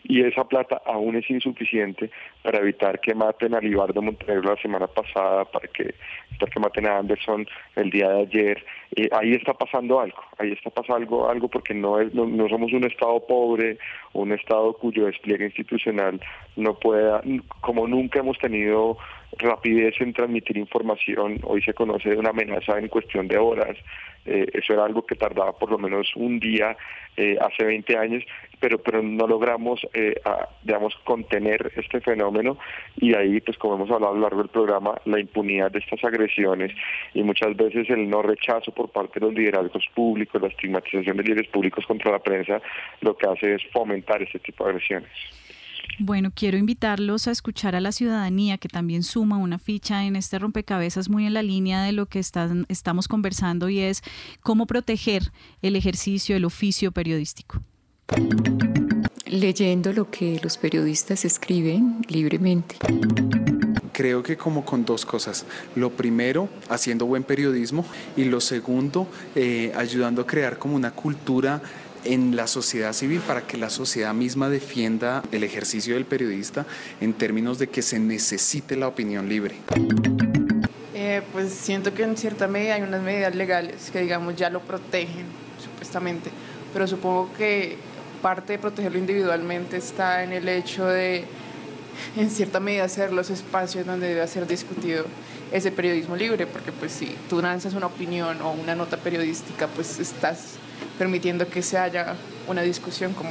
Y 0.06 0.22
esa 0.22 0.44
plata 0.44 0.82
aún 0.84 1.16
es 1.16 1.28
insuficiente 1.30 2.10
para 2.42 2.58
evitar 2.58 3.00
que 3.00 3.14
maten 3.14 3.54
a 3.54 3.60
Libardo 3.60 4.02
Montenegro 4.02 4.54
la 4.54 4.60
semana 4.60 4.86
pasada, 4.86 5.46
para 5.46 5.66
que, 5.68 5.94
para 6.38 6.52
que 6.52 6.60
maten 6.60 6.86
a 6.86 6.98
Anderson 6.98 7.46
el 7.76 7.90
día 7.90 8.10
de 8.10 8.20
ayer. 8.20 8.64
Eh, 8.96 9.08
ahí 9.12 9.32
está 9.32 9.54
pasando 9.54 10.00
algo, 10.00 10.22
ahí 10.38 10.52
está 10.52 10.68
pasando 10.68 10.96
algo, 10.96 11.30
algo 11.30 11.48
porque 11.48 11.72
no, 11.72 11.98
es, 11.98 12.12
no, 12.12 12.26
no 12.26 12.48
somos 12.50 12.72
un 12.74 12.84
Estado 12.84 13.26
pobre, 13.26 13.78
un 14.12 14.32
Estado 14.32 14.74
cuyo 14.74 15.06
despliegue 15.06 15.46
institucional 15.46 16.20
no 16.56 16.74
pueda, 16.78 17.22
como 17.62 17.88
nunca 17.88 18.20
hemos 18.20 18.38
tenido 18.38 18.98
rapidez 19.38 19.94
en 20.00 20.12
transmitir 20.12 20.56
información, 20.56 21.40
hoy 21.42 21.62
se 21.62 21.74
conoce 21.74 22.10
de 22.10 22.16
una 22.16 22.30
amenaza 22.30 22.78
en 22.78 22.88
cuestión 22.88 23.28
de 23.28 23.38
horas, 23.38 23.76
eh, 24.26 24.46
eso 24.54 24.72
era 24.72 24.84
algo 24.84 25.04
que 25.04 25.16
tardaba 25.16 25.52
por 25.52 25.70
lo 25.70 25.78
menos 25.78 26.10
un 26.16 26.40
día 26.40 26.76
eh, 27.16 27.36
hace 27.40 27.64
20 27.64 27.96
años, 27.96 28.24
pero 28.58 28.78
pero 28.78 29.02
no 29.02 29.26
logramos, 29.26 29.86
eh, 29.92 30.14
digamos, 30.62 30.94
contener 31.04 31.72
este 31.76 32.00
fenómeno. 32.00 32.56
Y 32.96 33.14
ahí, 33.14 33.40
pues 33.40 33.58
como 33.58 33.74
hemos 33.74 33.90
hablado 33.90 34.12
a 34.12 34.16
lo 34.16 34.22
largo 34.22 34.38
del 34.38 34.48
programa, 34.48 34.94
la 35.04 35.20
impunidad 35.20 35.70
de 35.70 35.80
estas 35.80 36.02
agresiones 36.04 36.72
y 37.12 37.22
muchas 37.22 37.54
veces 37.56 37.88
el 37.90 38.08
no 38.08 38.22
rechazo 38.22 38.72
por 38.72 38.90
parte 38.90 39.20
de 39.20 39.26
los 39.26 39.34
liderazgos 39.34 39.84
públicos, 39.94 40.40
la 40.40 40.48
estigmatización 40.48 41.16
de 41.18 41.22
líderes 41.22 41.48
públicos 41.48 41.86
contra 41.86 42.10
la 42.10 42.18
prensa, 42.18 42.60
lo 43.02 43.16
que 43.16 43.26
hace 43.26 43.54
es 43.54 43.62
fomentar 43.72 44.22
este 44.22 44.38
tipo 44.38 44.64
de 44.64 44.70
agresiones. 44.70 45.10
Bueno, 45.98 46.32
quiero 46.34 46.58
invitarlos 46.58 47.28
a 47.28 47.30
escuchar 47.30 47.76
a 47.76 47.80
la 47.80 47.92
ciudadanía 47.92 48.58
que 48.58 48.68
también 48.68 49.02
suma 49.02 49.36
una 49.36 49.58
ficha 49.58 50.04
en 50.04 50.16
este 50.16 50.38
rompecabezas 50.38 51.08
muy 51.08 51.26
en 51.26 51.34
la 51.34 51.42
línea 51.42 51.82
de 51.82 51.92
lo 51.92 52.06
que 52.06 52.18
estamos 52.18 53.08
conversando 53.08 53.68
y 53.68 53.80
es 53.80 54.02
cómo 54.42 54.66
proteger 54.66 55.32
el 55.62 55.76
ejercicio, 55.76 56.36
el 56.36 56.44
oficio 56.44 56.92
periodístico. 56.92 57.62
Leyendo 59.26 59.92
lo 59.92 60.10
que 60.10 60.40
los 60.42 60.58
periodistas 60.58 61.24
escriben 61.24 62.04
libremente 62.08 62.76
creo 63.94 64.22
que 64.22 64.36
como 64.36 64.64
con 64.64 64.84
dos 64.84 65.06
cosas. 65.06 65.46
Lo 65.74 65.90
primero, 65.90 66.50
haciendo 66.68 67.06
buen 67.06 67.22
periodismo 67.22 67.86
y 68.16 68.24
lo 68.24 68.40
segundo, 68.40 69.06
eh, 69.34 69.72
ayudando 69.74 70.22
a 70.22 70.26
crear 70.26 70.58
como 70.58 70.74
una 70.74 70.90
cultura 70.90 71.62
en 72.04 72.36
la 72.36 72.46
sociedad 72.46 72.92
civil 72.92 73.20
para 73.20 73.46
que 73.46 73.56
la 73.56 73.70
sociedad 73.70 74.14
misma 74.14 74.48
defienda 74.48 75.22
el 75.32 75.44
ejercicio 75.44 75.94
del 75.94 76.04
periodista 76.04 76.66
en 77.00 77.12
términos 77.14 77.58
de 77.58 77.68
que 77.68 77.82
se 77.82 77.98
necesite 77.98 78.76
la 78.76 78.88
opinión 78.88 79.28
libre? 79.28 79.56
Eh, 80.94 81.22
pues 81.32 81.52
siento 81.52 81.92
que 81.94 82.02
en 82.02 82.16
cierta 82.16 82.46
medida 82.46 82.74
hay 82.74 82.82
unas 82.82 83.02
medidas 83.02 83.34
legales 83.34 83.90
que 83.90 84.00
digamos 84.00 84.36
ya 84.36 84.50
lo 84.50 84.60
protegen, 84.60 85.26
supuestamente, 85.62 86.30
pero 86.72 86.86
supongo 86.86 87.30
que 87.36 87.76
parte 88.22 88.54
de 88.54 88.58
protegerlo 88.58 88.98
individualmente 88.98 89.76
está 89.76 90.24
en 90.24 90.32
el 90.32 90.48
hecho 90.48 90.86
de, 90.86 91.24
en 92.16 92.30
cierta 92.30 92.60
medida, 92.60 92.84
hacer 92.84 93.12
los 93.12 93.30
espacios 93.30 93.84
donde 93.84 94.08
debe 94.08 94.26
ser 94.26 94.46
discutido 94.46 95.04
ese 95.52 95.70
periodismo 95.70 96.16
libre, 96.16 96.46
porque 96.46 96.72
pues 96.72 96.92
si 96.92 97.14
tú 97.28 97.40
lanzas 97.40 97.74
una 97.74 97.86
opinión 97.86 98.40
o 98.40 98.52
una 98.52 98.74
nota 98.74 98.96
periodística, 98.96 99.68
pues 99.68 99.98
estás 100.00 100.58
permitiendo 100.98 101.48
que 101.48 101.62
se 101.62 101.78
haya 101.78 102.14
una 102.46 102.62
discusión 102.62 103.14
como 103.14 103.30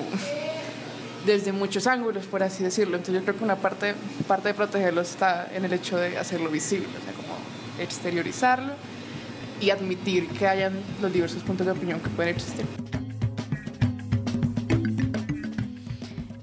desde 1.25 1.51
muchos 1.51 1.87
ángulos, 1.87 2.25
por 2.25 2.43
así 2.43 2.63
decirlo. 2.63 2.97
Entonces 2.97 3.21
yo 3.21 3.25
creo 3.25 3.37
que 3.37 3.43
una 3.43 3.55
parte, 3.55 3.95
parte 4.27 4.49
de 4.49 4.53
protegerlo 4.53 5.01
está 5.01 5.49
en 5.53 5.65
el 5.65 5.73
hecho 5.73 5.97
de 5.97 6.17
hacerlo 6.17 6.49
visible, 6.49 6.87
o 6.87 7.03
sea, 7.03 7.13
como 7.13 7.37
exteriorizarlo 7.79 8.73
y 9.61 9.69
admitir 9.69 10.27
que 10.27 10.47
hayan 10.47 10.73
los 11.01 11.11
diversos 11.13 11.41
puntos 11.43 11.65
de 11.65 11.71
opinión 11.71 11.99
que 11.99 12.09
pueden 12.09 12.35
existir. 12.35 12.65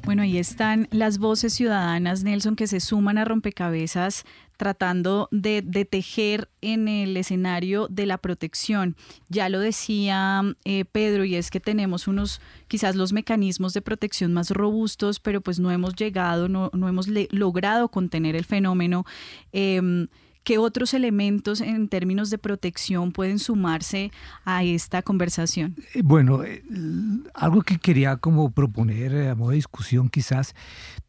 Bueno, 0.05 0.23
ahí 0.23 0.39
están 0.39 0.89
las 0.91 1.19
voces 1.19 1.55
ciudadanas, 1.55 2.25
Nelson, 2.25 2.57
que 2.57 2.67
se 2.67 2.81
suman 2.81 3.17
a 3.17 3.25
rompecabezas 3.25 4.25
tratando 4.61 5.27
de, 5.31 5.63
tejer 5.91 6.51
en 6.61 6.87
el 6.87 7.17
escenario 7.17 7.89
de 7.89 8.05
la 8.05 8.19
protección. 8.19 8.95
Ya 9.31 9.49
lo 9.49 9.59
decía 9.59 10.43
eh, 10.67 10.85
Pedro, 10.85 11.25
y 11.25 11.37
es 11.37 11.51
que 11.51 11.61
tenemos 11.61 12.07
unos, 12.07 12.43
quizás 12.69 12.95
los 12.95 13.15
mecanismos 13.15 13.73
de 13.73 13.81
protección 13.81 14.35
más 14.35 14.51
robustos, 14.51 15.19
pero 15.19 15.41
pues 15.41 15.59
no 15.61 15.71
hemos 15.71 15.95
llegado, 15.95 16.51
no, 16.51 16.71
hemos 16.75 17.09
logrado 17.31 17.89
contener 17.89 18.37
el 18.37 18.45
fenómeno. 18.45 19.07
Em, 19.53 20.09
¿Qué 20.45 20.59
otros 20.59 20.93
elementos 20.93 21.63
en 21.63 21.89
términos 21.89 22.29
de 22.29 22.37
protección 22.37 23.13
pueden 23.13 23.39
sumarse 23.39 24.11
a 24.45 24.63
esta 24.63 25.01
conversación? 25.01 25.75
Eh, 25.95 26.03
bueno, 26.05 26.45
eh, 26.45 26.63
algo 27.33 27.63
que 27.63 27.79
quería 27.79 28.19
como 28.19 28.51
proponer 28.51 29.31
a 29.31 29.35
modo 29.35 29.51
de 29.51 29.57
discusión 29.57 30.11
quizás 30.11 30.55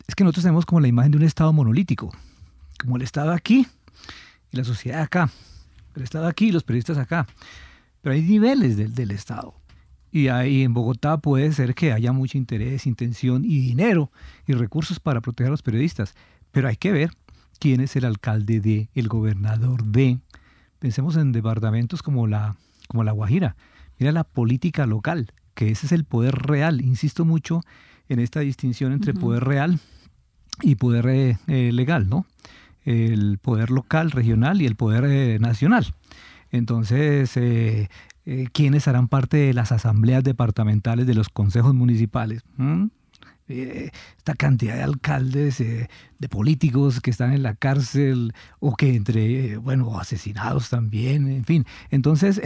es 0.08 0.16
que 0.16 0.24
nosotros 0.24 0.44
tenemos 0.44 0.66
como 0.66 0.80
la 0.80 0.88
imagen 0.88 1.12
de 1.12 1.18
un 1.18 1.24
Estado 1.24 1.52
monolítico 1.52 2.14
como 2.82 2.98
el 2.98 3.04
Estado 3.04 3.32
aquí 3.32 3.68
y 4.52 4.58
la 4.58 4.64
sociedad 4.64 5.02
acá, 5.02 5.30
el 5.96 6.04
Estado 6.04 6.28
aquí 6.28 6.48
y 6.48 6.52
los 6.52 6.64
periodistas 6.64 6.98
acá. 6.98 7.28
Pero 8.02 8.16
hay 8.16 8.22
niveles 8.22 8.78
del, 8.78 8.94
del 8.96 9.12
Estado. 9.12 9.54
Y 10.12 10.28
ahí 10.28 10.64
en 10.64 10.74
Bogotá 10.74 11.18
puede 11.18 11.54
ser 11.54 11.74
que 11.74 11.94
haya 11.94 12.12
mucho 12.12 12.38
interés, 12.38 12.86
intención 12.86 13.46
y 13.46 13.60
dinero 13.60 14.12
y 14.46 14.54
recursos 14.54 15.00
para 15.00 15.22
proteger 15.22 15.48
a 15.48 15.52
los 15.52 15.62
periodistas. 15.62 16.16
Pero 16.52 16.68
hay 16.68 16.76
que 16.76 16.92
ver 16.92 17.12
quién 17.60 17.80
es 17.80 17.96
el 17.96 18.06
alcalde 18.06 18.60
de, 18.60 18.90
el 18.94 19.08
gobernador 19.08 19.86
de. 19.86 20.20
Pensemos 20.80 21.16
en 21.16 21.32
departamentos 21.32 22.04
como 22.04 22.28
la, 22.28 22.58
como 22.88 23.04
la 23.04 23.14
Guajira. 23.14 23.56
Mira 24.00 24.12
la 24.12 24.24
política 24.24 24.86
local, 24.86 25.32
que 25.54 25.70
ese 25.70 25.86
es 25.86 25.92
el 25.92 26.04
poder 26.04 26.36
real. 26.36 26.82
Insisto 26.82 27.24
mucho 27.24 27.62
en 28.10 28.20
esta 28.20 28.42
distinción 28.42 28.92
entre 28.92 29.14
poder 29.14 29.46
real 29.46 29.80
y 30.62 30.76
poder 30.76 31.08
eh, 31.08 31.38
eh, 31.48 31.72
legal, 31.72 32.10
¿no? 32.10 32.26
El 32.84 33.38
poder 33.38 33.70
local, 33.70 34.12
regional 34.12 34.62
y 34.62 34.66
el 34.66 34.76
poder 34.76 35.06
eh, 35.06 35.40
nacional. 35.40 35.94
Entonces, 36.52 37.36
eh, 37.38 37.90
eh, 38.26 38.48
¿quiénes 38.52 38.88
harán 38.88 39.08
parte 39.08 39.38
de 39.38 39.54
las 39.54 39.72
asambleas 39.72 40.24
departamentales 40.24 41.08
de 41.08 41.14
los 41.14 41.30
consejos 41.30 41.74
municipales? 41.74 42.44
¿Mm? 42.58 42.88
esta 43.48 44.34
cantidad 44.36 44.76
de 44.76 44.84
alcaldes, 44.84 45.58
de 45.58 46.30
políticos 46.30 47.02
que 47.02 47.12
están 47.12 47.34
en 47.34 47.44
la 47.44 47.54
cárcel 47.54 48.34
o 48.62 48.78
que 48.78 48.96
entre, 48.96 49.58
bueno, 49.58 50.00
asesinados 50.00 50.70
también, 50.70 51.30
en 51.30 51.44
fin. 51.44 51.66
Entonces, 51.90 52.40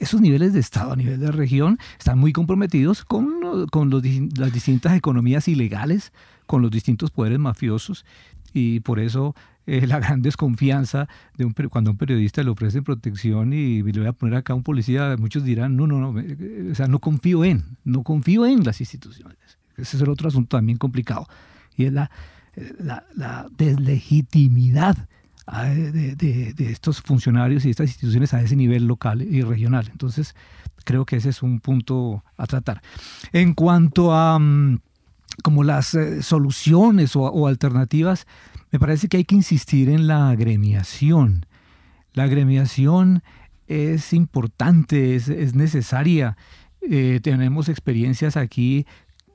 esos 0.00 0.22
niveles 0.22 0.54
de 0.54 0.60
Estado 0.60 0.92
a 0.92 0.96
nivel 0.96 1.20
de 1.20 1.32
región 1.32 1.78
están 1.98 2.18
muy 2.18 2.32
comprometidos 2.32 3.04
con, 3.04 3.66
con 3.70 3.90
las 3.90 4.52
distintas 4.54 4.96
economías 4.96 5.48
ilegales, 5.48 6.14
con 6.46 6.62
los 6.62 6.70
distintos 6.70 7.10
poderes 7.10 7.38
mafiosos 7.38 8.06
y 8.52 8.80
por 8.80 9.00
eso 9.00 9.34
eh, 9.66 9.86
la 9.86 10.00
gran 10.00 10.22
desconfianza 10.22 11.08
de 11.36 11.44
un, 11.44 11.52
cuando 11.52 11.90
a 11.90 11.92
un 11.92 11.98
periodista 11.98 12.42
le 12.42 12.50
ofrece 12.50 12.82
protección 12.82 13.52
y 13.52 13.82
le 13.82 14.00
voy 14.00 14.08
a 14.08 14.12
poner 14.12 14.36
acá 14.36 14.52
a 14.52 14.56
un 14.56 14.62
policía, 14.62 15.16
muchos 15.18 15.44
dirán, 15.44 15.76
no, 15.76 15.86
no, 15.86 16.00
no, 16.00 16.20
o 16.70 16.74
sea, 16.74 16.86
no 16.88 16.98
confío 16.98 17.44
en, 17.44 17.76
no 17.84 18.02
confío 18.02 18.46
en 18.46 18.64
las 18.64 18.80
instituciones. 18.80 19.38
Ese 19.76 19.96
es 19.96 20.02
el 20.02 20.08
otro 20.08 20.28
asunto 20.28 20.56
también 20.56 20.78
complicado. 20.78 21.26
Y 21.76 21.84
es 21.84 21.92
la, 21.92 22.10
la, 22.78 23.48
deslegitimidad 23.56 25.08
ah, 25.46 25.64
de, 25.64 26.14
de, 26.16 26.70
estos 26.70 27.00
funcionarios 27.00 27.64
y 27.64 27.70
estas 27.70 27.88
instituciones 27.88 28.34
a 28.34 28.42
ese 28.42 28.56
nivel 28.56 28.86
local 28.86 29.22
y 29.22 29.42
regional. 29.42 29.88
Entonces, 29.90 30.34
creo 30.84 31.06
que 31.06 31.16
ese 31.16 31.30
es 31.30 31.42
un 31.42 31.60
punto 31.60 32.24
a 32.36 32.46
tratar. 32.46 32.82
En 33.32 33.54
cuanto 33.54 34.12
a 34.12 34.38
mm, 34.38 34.78
como 35.42 35.64
las 35.64 35.94
eh, 35.94 36.22
soluciones 36.22 37.16
o, 37.16 37.46
alternativas, 37.46 38.26
me 38.72 38.78
parece 38.78 39.08
que 39.08 39.18
hay 39.18 39.24
que 39.24 39.34
insistir 39.34 39.90
en 39.90 40.06
la 40.06 40.30
agremiación. 40.30 41.44
La 42.14 42.24
agremiación 42.24 43.22
es 43.66 44.14
importante, 44.14 45.14
es, 45.14 45.28
es 45.28 45.54
necesaria. 45.54 46.38
Eh, 46.80 47.20
tenemos 47.22 47.68
experiencias 47.68 48.36
aquí 48.36 48.86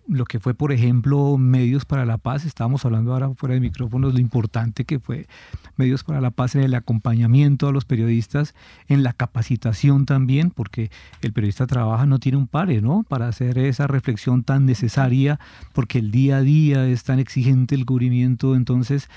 lo 0.07 0.25
que 0.25 0.39
fue, 0.39 0.53
por 0.53 0.71
ejemplo, 0.71 1.37
Medios 1.37 1.85
para 1.85 2.05
la 2.05 2.17
Paz. 2.17 2.45
Estábamos 2.45 2.85
hablando 2.85 3.13
ahora 3.13 3.29
fuera 3.33 3.55
de 3.55 3.61
micrófonos 3.61 4.13
lo 4.13 4.19
importante 4.19 4.85
que 4.85 4.99
fue 4.99 5.27
Medios 5.75 6.03
para 6.03 6.21
la 6.21 6.31
Paz 6.31 6.55
en 6.55 6.61
el 6.61 6.73
acompañamiento 6.73 7.67
a 7.67 7.71
los 7.71 7.85
periodistas, 7.85 8.55
en 8.87 9.03
la 9.03 9.13
capacitación 9.13 10.05
también, 10.05 10.51
porque 10.51 10.89
el 11.21 11.33
periodista 11.33 11.67
trabaja, 11.67 12.05
no 12.05 12.19
tiene 12.19 12.37
un 12.37 12.47
pare, 12.47 12.81
¿no? 12.81 13.03
Para 13.07 13.27
hacer 13.27 13.57
esa 13.57 13.87
reflexión 13.87 14.43
tan 14.43 14.65
necesaria, 14.65 15.39
porque 15.73 15.99
el 15.99 16.11
día 16.11 16.37
a 16.37 16.41
día 16.41 16.87
es 16.87 17.03
tan 17.03 17.19
exigente 17.19 17.75
el 17.75 17.85
cubrimiento, 17.85 18.55
entonces 18.55 19.09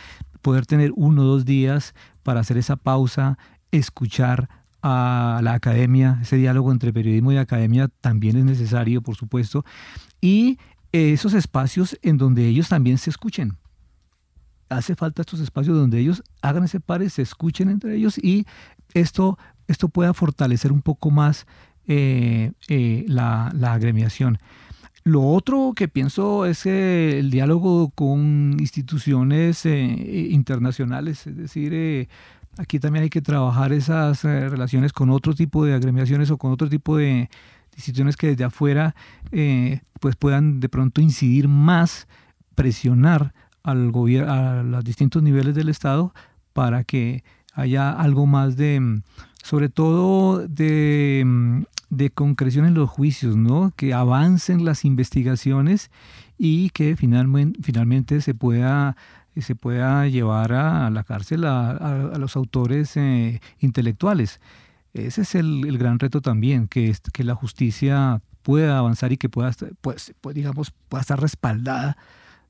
poder 0.43 0.67
tener 0.67 0.93
uno 0.97 1.23
o 1.23 1.27
dos 1.27 1.45
días 1.45 1.95
para 2.23 2.41
hacer 2.41 2.57
esa 2.57 2.77
pausa, 2.77 3.39
escuchar 3.71 4.49
a 4.83 5.41
la 5.43 5.55
academia, 5.55 6.19
ese 6.23 6.37
diálogo 6.37 6.73
entre 6.73 6.93
periodismo 6.93 7.33
y 7.33 7.37
academia 7.37 7.89
también 8.01 8.37
es 8.39 8.45
necesario, 8.45 9.03
por 9.03 9.17
supuesto, 9.17 9.65
y 10.21 10.59
esos 10.93 11.35
espacios 11.35 11.99
en 12.03 12.19
donde 12.19 12.47
ellos 12.47 12.69
también 12.69 12.99
se 12.99 13.11
escuchen. 13.11 13.57
Hace 14.69 14.95
falta 14.95 15.23
estos 15.23 15.41
espacios 15.41 15.77
donde 15.77 15.99
ellos 15.99 16.23
hagan 16.43 16.65
ese 16.65 16.81
par, 16.81 17.09
se 17.11 17.23
escuchen 17.23 17.69
entre 17.69 17.97
ellos 17.97 18.19
y 18.19 18.47
esto, 18.95 19.39
esto 19.67 19.89
pueda 19.89 20.15
fortalecer 20.15 20.73
un 20.73 20.83
poco 20.83 21.11
más 21.11 21.47
eh, 21.87 22.53
eh, 22.69 23.05
la, 23.09 23.49
agremiación. 23.49 24.39
Lo 25.03 25.23
otro 25.23 25.73
que 25.75 25.89
pienso 25.89 26.45
es 26.45 26.67
el 26.67 27.31
diálogo 27.31 27.91
con 27.91 28.57
instituciones 28.61 29.65
eh, 29.67 30.29
internacionales, 30.31 31.27
es 31.27 31.37
decir, 31.37 32.09
aquí 32.59 32.79
también 32.79 33.05
hay 33.05 33.11
que 33.11 33.23
trabajar 33.23 33.73
esas 33.73 34.23
relaciones 34.23 34.93
con 34.93 35.11
otro 35.11 35.35
tipo 35.35 35.65
de 35.65 35.75
agremiaciones 35.75 36.31
o 36.31 36.39
con 36.39 36.53
otro 36.53 36.69
tipo 36.69 36.97
de, 36.97 37.29
instituciones 37.77 38.17
que 38.17 38.29
desde 38.29 38.45
afuera 38.45 38.95
eh, 39.33 39.81
pues 40.01 40.17
puedan 40.17 40.61
de 40.61 40.69
pronto 40.69 41.01
incidir 41.01 41.49
más, 41.49 42.09
presionar 42.55 43.35
al 43.63 43.91
gobierno, 43.91 44.33
a 44.33 44.63
los 44.63 44.85
distintos 44.85 45.23
niveles 45.23 45.55
del 45.55 45.69
Estado 45.69 46.15
para 46.53 46.85
que 46.85 47.25
haya 47.55 47.91
algo 47.91 48.27
más 48.27 48.57
de, 48.57 49.03
sobre 49.43 49.69
todo 49.69 50.47
de, 50.47 51.65
de 51.91 52.11
concreción 52.11 52.67
en 52.67 52.75
los 52.75 52.89
juicios, 52.89 53.37
¿no? 53.37 53.73
que 53.77 53.95
avancen 53.95 54.65
las 54.65 54.85
investigaciones 54.85 55.91
y 56.39 56.71
que 56.71 56.97
finalmente, 56.97 57.61
finalmente 57.63 58.21
se 58.21 58.35
pueda 58.35 58.97
se 59.37 59.55
pueda 59.55 60.07
llevar 60.09 60.53
a, 60.53 60.91
la 60.91 61.05
cárcel 61.05 61.45
a, 61.45 62.13
los 62.19 62.37
autores 62.37 62.97
eh, 62.97 63.41
intelectuales. 63.59 64.41
Ese 64.93 65.23
es 65.23 65.35
el, 65.35 65.79
gran 65.79 65.99
reto 65.99 66.21
también, 66.21 66.67
que, 66.67 66.95
que 67.13 67.25
la 67.25 67.35
justicia 67.35 68.23
pueda 68.43 68.79
avanzar 68.79 69.13
y 69.13 69.17
que 69.17 69.29
pueda, 69.29 69.53
pues, 69.81 70.15
pues 70.21 70.35
digamos, 70.35 70.73
pueda 70.89 71.03
estar 71.03 71.21
respaldada 71.21 71.97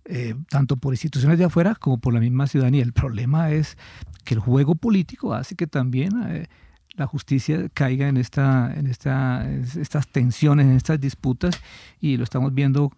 eh, 0.06 0.34
tanto 0.48 0.76
por 0.76 0.94
instituciones 0.94 1.38
de 1.38 1.44
afuera 1.44 1.74
como 1.74 1.98
por 1.98 2.14
la 2.14 2.20
misma 2.20 2.46
ciudadanía. 2.46 2.82
El 2.82 2.92
problema 2.92 3.50
es 3.50 3.76
que 4.24 4.34
el 4.34 4.40
juego 4.40 4.74
político 4.74 5.34
hace 5.34 5.54
que 5.56 5.66
también 5.66 6.12
eh, 6.28 6.46
la 6.94 7.06
justicia 7.06 7.68
caiga 7.72 8.08
en, 8.08 8.16
esta, 8.16 8.72
en 8.74 8.86
esta, 8.86 9.48
estas 9.50 10.08
tensiones, 10.08 10.66
en 10.66 10.76
estas 10.76 11.00
disputas, 11.00 11.60
y 12.00 12.16
lo 12.16 12.24
estamos 12.24 12.54
viendo 12.54 12.92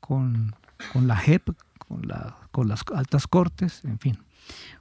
con, 0.00 0.54
con 0.92 1.06
la 1.06 1.16
JEP, 1.16 1.50
con, 1.78 2.02
la, 2.06 2.36
con 2.50 2.68
las 2.68 2.82
altas 2.94 3.26
cortes, 3.26 3.84
en 3.84 3.98
fin. 3.98 4.18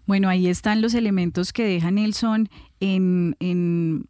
Bueno, 0.06 0.30
ahí 0.30 0.48
están 0.48 0.82
los 0.82 0.94
elementos 0.94 1.54
que 1.54 1.66
deja 1.66 1.92
Nelson 1.92 2.50
en, 2.80 3.36
en, 3.40 4.08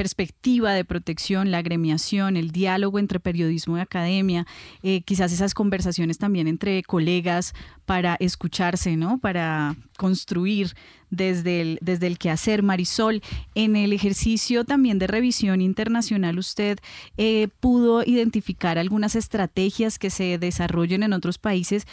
perspectiva 0.00 0.72
de 0.72 0.86
protección, 0.86 1.50
la 1.50 1.58
agremiación, 1.58 2.38
el 2.38 2.52
diálogo 2.52 2.98
entre 2.98 3.20
periodismo 3.20 3.76
y 3.76 3.80
academia, 3.80 4.46
eh, 4.82 5.02
quizás 5.02 5.30
esas 5.30 5.52
conversaciones 5.52 6.16
también 6.16 6.48
entre 6.48 6.82
colegas 6.84 7.52
para 7.84 8.16
escucharse, 8.18 8.96
¿no? 8.96 9.18
Para 9.18 9.76
construir 9.98 10.74
desde 11.10 11.60
el, 11.60 11.78
desde 11.82 12.06
el 12.06 12.16
quehacer. 12.16 12.62
Marisol, 12.62 13.20
en 13.54 13.76
el 13.76 13.92
ejercicio 13.92 14.64
también 14.64 14.98
de 14.98 15.06
revisión 15.06 15.60
internacional, 15.60 16.38
usted 16.38 16.78
eh, 17.18 17.48
pudo 17.60 18.02
identificar 18.02 18.78
algunas 18.78 19.16
estrategias 19.16 19.98
que 19.98 20.08
se 20.08 20.38
desarrollen 20.38 21.02
en 21.02 21.12
otros 21.12 21.36
países 21.36 21.86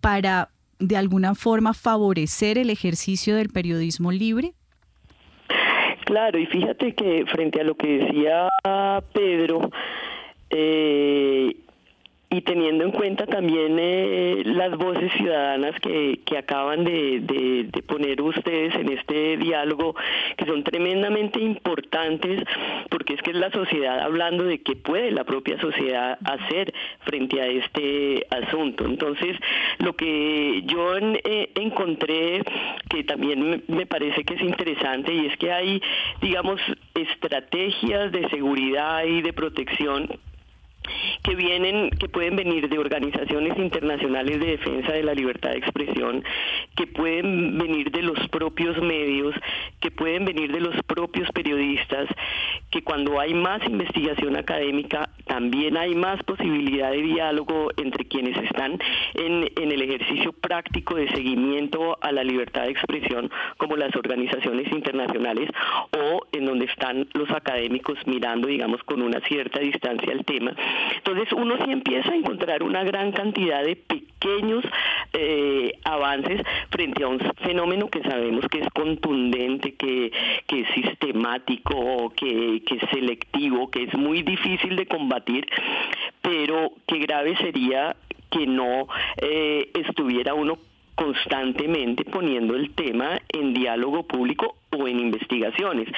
para 0.00 0.48
de 0.82 0.96
alguna 0.96 1.34
forma 1.34 1.74
favorecer 1.74 2.58
el 2.58 2.70
ejercicio 2.70 3.36
del 3.36 3.48
periodismo 3.48 4.10
libre? 4.10 4.52
Claro, 6.04 6.38
y 6.38 6.46
fíjate 6.46 6.94
que 6.94 7.24
frente 7.26 7.60
a 7.60 7.64
lo 7.64 7.74
que 7.76 7.98
decía 7.98 8.48
Pedro, 9.12 9.70
eh, 10.50 11.56
y 12.32 12.40
teniendo 12.40 12.84
en 12.84 12.92
cuenta 12.92 13.26
también 13.26 13.76
eh, 13.78 14.42
las 14.46 14.76
voces 14.78 15.12
ciudadanas 15.12 15.78
que, 15.80 16.20
que 16.24 16.38
acaban 16.38 16.82
de, 16.82 17.68
poner 17.86 18.22
ustedes 18.22 18.74
en 18.74 18.88
este 18.88 19.36
diálogo, 19.36 19.94
que 20.38 20.46
son 20.46 20.64
tremendamente 20.64 21.40
importantes, 21.40 22.42
porque 22.88 23.14
es 23.14 23.22
que 23.22 23.32
es 23.32 23.36
la 23.36 23.50
sociedad 23.50 24.00
hablando 24.00 24.44
de 24.44 24.62
qué 24.62 24.76
puede 24.76 25.10
la 25.10 25.24
propia 25.24 25.60
sociedad 25.60 26.18
hacer 26.24 26.72
frente 27.00 27.42
a 27.42 27.46
este 27.48 28.26
asunto. 28.30 28.86
Entonces, 28.86 29.36
lo 29.78 29.94
que 29.94 30.62
yo 30.64 30.96
eh, 30.96 31.50
encontré, 31.54 32.42
que 32.88 33.04
también 33.04 33.62
me 33.68 33.84
parece 33.84 34.24
que 34.24 34.34
es 34.34 34.40
interesante, 34.40 35.12
y 35.12 35.26
es 35.26 35.36
que 35.36 35.52
hay, 35.52 35.82
digamos, 36.22 36.62
estrategias 36.94 38.10
de 38.10 38.26
seguridad 38.30 39.04
y 39.04 39.20
de 39.20 39.34
protección 39.34 40.08
que 41.22 41.34
vienen, 41.34 41.90
que 41.90 42.08
pueden 42.08 42.36
venir 42.36 42.68
de 42.68 42.78
organizaciones 42.78 43.56
internacionales 43.58 44.40
de 44.40 44.46
defensa 44.46 44.92
de 44.92 45.02
la 45.02 45.14
libertad 45.14 45.50
de 45.50 45.58
expresión, 45.58 46.24
que 46.76 46.86
pueden 46.86 47.58
venir 47.58 47.90
de 47.90 48.02
los 48.02 48.18
propios 48.28 48.80
medios, 48.82 49.34
que 49.80 49.90
pueden 49.90 50.24
venir 50.24 50.52
de 50.52 50.60
los 50.60 50.74
propios 50.84 51.30
periodistas, 51.32 52.08
que 52.70 52.82
cuando 52.82 53.20
hay 53.20 53.34
más 53.34 53.64
investigación 53.66 54.36
académica 54.36 55.10
también 55.26 55.76
hay 55.76 55.94
más 55.94 56.22
posibilidad 56.24 56.90
de 56.90 57.02
diálogo 57.02 57.70
entre 57.76 58.04
quienes 58.06 58.36
están 58.36 58.78
en, 59.14 59.50
en 59.56 59.72
el 59.72 59.82
ejercicio 59.82 60.32
práctico 60.32 60.96
de 60.96 61.08
seguimiento 61.10 61.98
a 62.00 62.12
la 62.12 62.24
libertad 62.24 62.62
de 62.62 62.70
expresión, 62.70 63.30
como 63.56 63.76
las 63.76 63.94
organizaciones 63.94 64.70
internacionales, 64.72 65.48
o 65.96 66.22
en 66.32 66.46
donde 66.46 66.66
están 66.66 67.08
los 67.14 67.30
académicos 67.30 67.98
mirando, 68.06 68.48
digamos, 68.48 68.82
con 68.84 69.02
una 69.02 69.20
cierta 69.20 69.60
distancia 69.60 70.12
al 70.12 70.24
tema 70.24 70.54
entonces 70.96 71.32
uno 71.32 71.56
sí 71.64 71.70
empieza 71.70 72.12
a 72.12 72.16
encontrar 72.16 72.62
una 72.62 72.84
gran 72.84 73.12
cantidad 73.12 73.62
de 73.64 73.76
pequeños 73.76 74.64
eh, 75.12 75.78
avances 75.84 76.42
frente 76.70 77.04
a 77.04 77.08
un 77.08 77.18
fenómeno 77.42 77.88
que 77.88 78.02
sabemos 78.02 78.46
que 78.50 78.60
es 78.60 78.68
contundente, 78.70 79.74
que, 79.74 80.12
es 80.48 80.68
sistemático, 80.74 82.12
que, 82.16 82.56
es 82.56 82.90
selectivo, 82.90 83.70
que 83.70 83.84
es 83.84 83.94
muy 83.94 84.22
difícil 84.22 84.76
de 84.76 84.86
combatir, 84.86 85.46
pero 86.20 86.72
qué 86.86 86.98
grave 86.98 87.36
sería 87.36 87.96
que 88.30 88.46
no 88.46 88.86
eh, 89.20 89.70
estuviera 89.74 90.34
uno 90.34 90.58
constantemente 90.94 92.04
poniendo 92.04 92.54
el 92.54 92.74
tema 92.74 93.20
en 93.28 93.54
diálogo 93.54 94.04
público 94.04 94.56
o 94.76 94.88
en 94.88 94.98
investigaciones. 94.98 95.88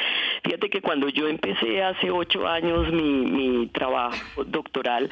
Fíjate 0.42 0.68
que 0.68 0.80
cuando 0.80 1.08
yo 1.08 1.28
empecé 1.28 1.82
hace 1.82 2.10
ocho 2.10 2.46
años 2.46 2.92
mi, 2.92 3.68
trabajo 3.72 4.44
doctoral, 4.44 5.08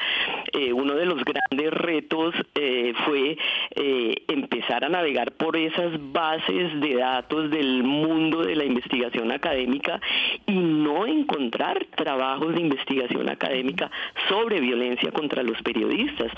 eh, 0.53 0.73
uno 0.73 0.95
de 0.95 1.05
los 1.05 1.23
grandes 1.23 1.71
retos 1.71 2.35
eh, 2.55 2.93
fue 3.05 3.37
eh, 3.75 4.15
empezar 4.27 4.83
a 4.85 4.89
navegar 4.89 5.31
por 5.33 5.57
esas 5.57 5.91
bases 6.11 6.79
de 6.79 6.95
datos 6.95 7.49
del 7.49 7.83
mundo 7.83 8.43
de 8.43 8.55
la 8.55 8.65
investigación 8.65 9.31
académica 9.31 9.99
y 10.45 10.53
no 10.53 11.05
encontrar 11.05 11.85
trabajos 11.95 12.53
de 12.53 12.61
investigación 12.61 13.29
académica 13.29 13.89
sobre 14.29 14.59
violencia 14.59 15.11
contra 15.11 15.41
los 15.43 15.61
periodistas. 15.61 16.31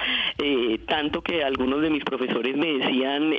tanto 0.88 1.22
que 1.22 1.44
algunos 1.44 1.82
de 1.82 1.90
mis 1.90 2.04
profesores 2.04 2.56
me 2.56 2.78
decían, 2.78 3.34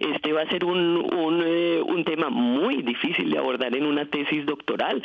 este 0.00 0.32
va 0.32 0.42
a 0.42 0.48
ser 0.48 0.64
un, 0.64 0.96
un, 1.14 1.42
un 1.86 2.04
tema 2.04 2.30
muy 2.30 2.76
difícil 2.82 2.93
de 3.02 3.38
abordar 3.38 3.74
en 3.76 3.86
una 3.86 4.06
tesis 4.06 4.44
doctoral, 4.46 5.02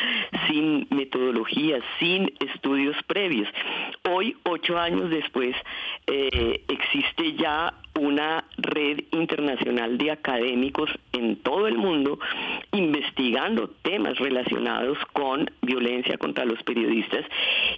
sin 0.47 0.87
metodología, 0.89 1.79
sin 1.99 2.31
estudios 2.39 2.95
previos. 3.07 3.47
Hoy, 4.09 4.35
ocho 4.43 4.77
años 4.77 5.09
después, 5.09 5.55
eh, 6.07 6.63
existe 6.67 7.33
ya 7.33 7.73
una 7.99 8.45
red 8.57 9.03
internacional 9.11 9.97
de 9.97 10.11
académicos 10.11 10.89
en 11.11 11.37
todo 11.37 11.67
el 11.67 11.77
mundo 11.77 12.19
investigando 12.71 13.69
temas 13.81 14.17
relacionados 14.17 14.97
con 15.13 15.49
violencia 15.61 16.17
contra 16.17 16.45
los 16.45 16.61
periodistas 16.63 17.25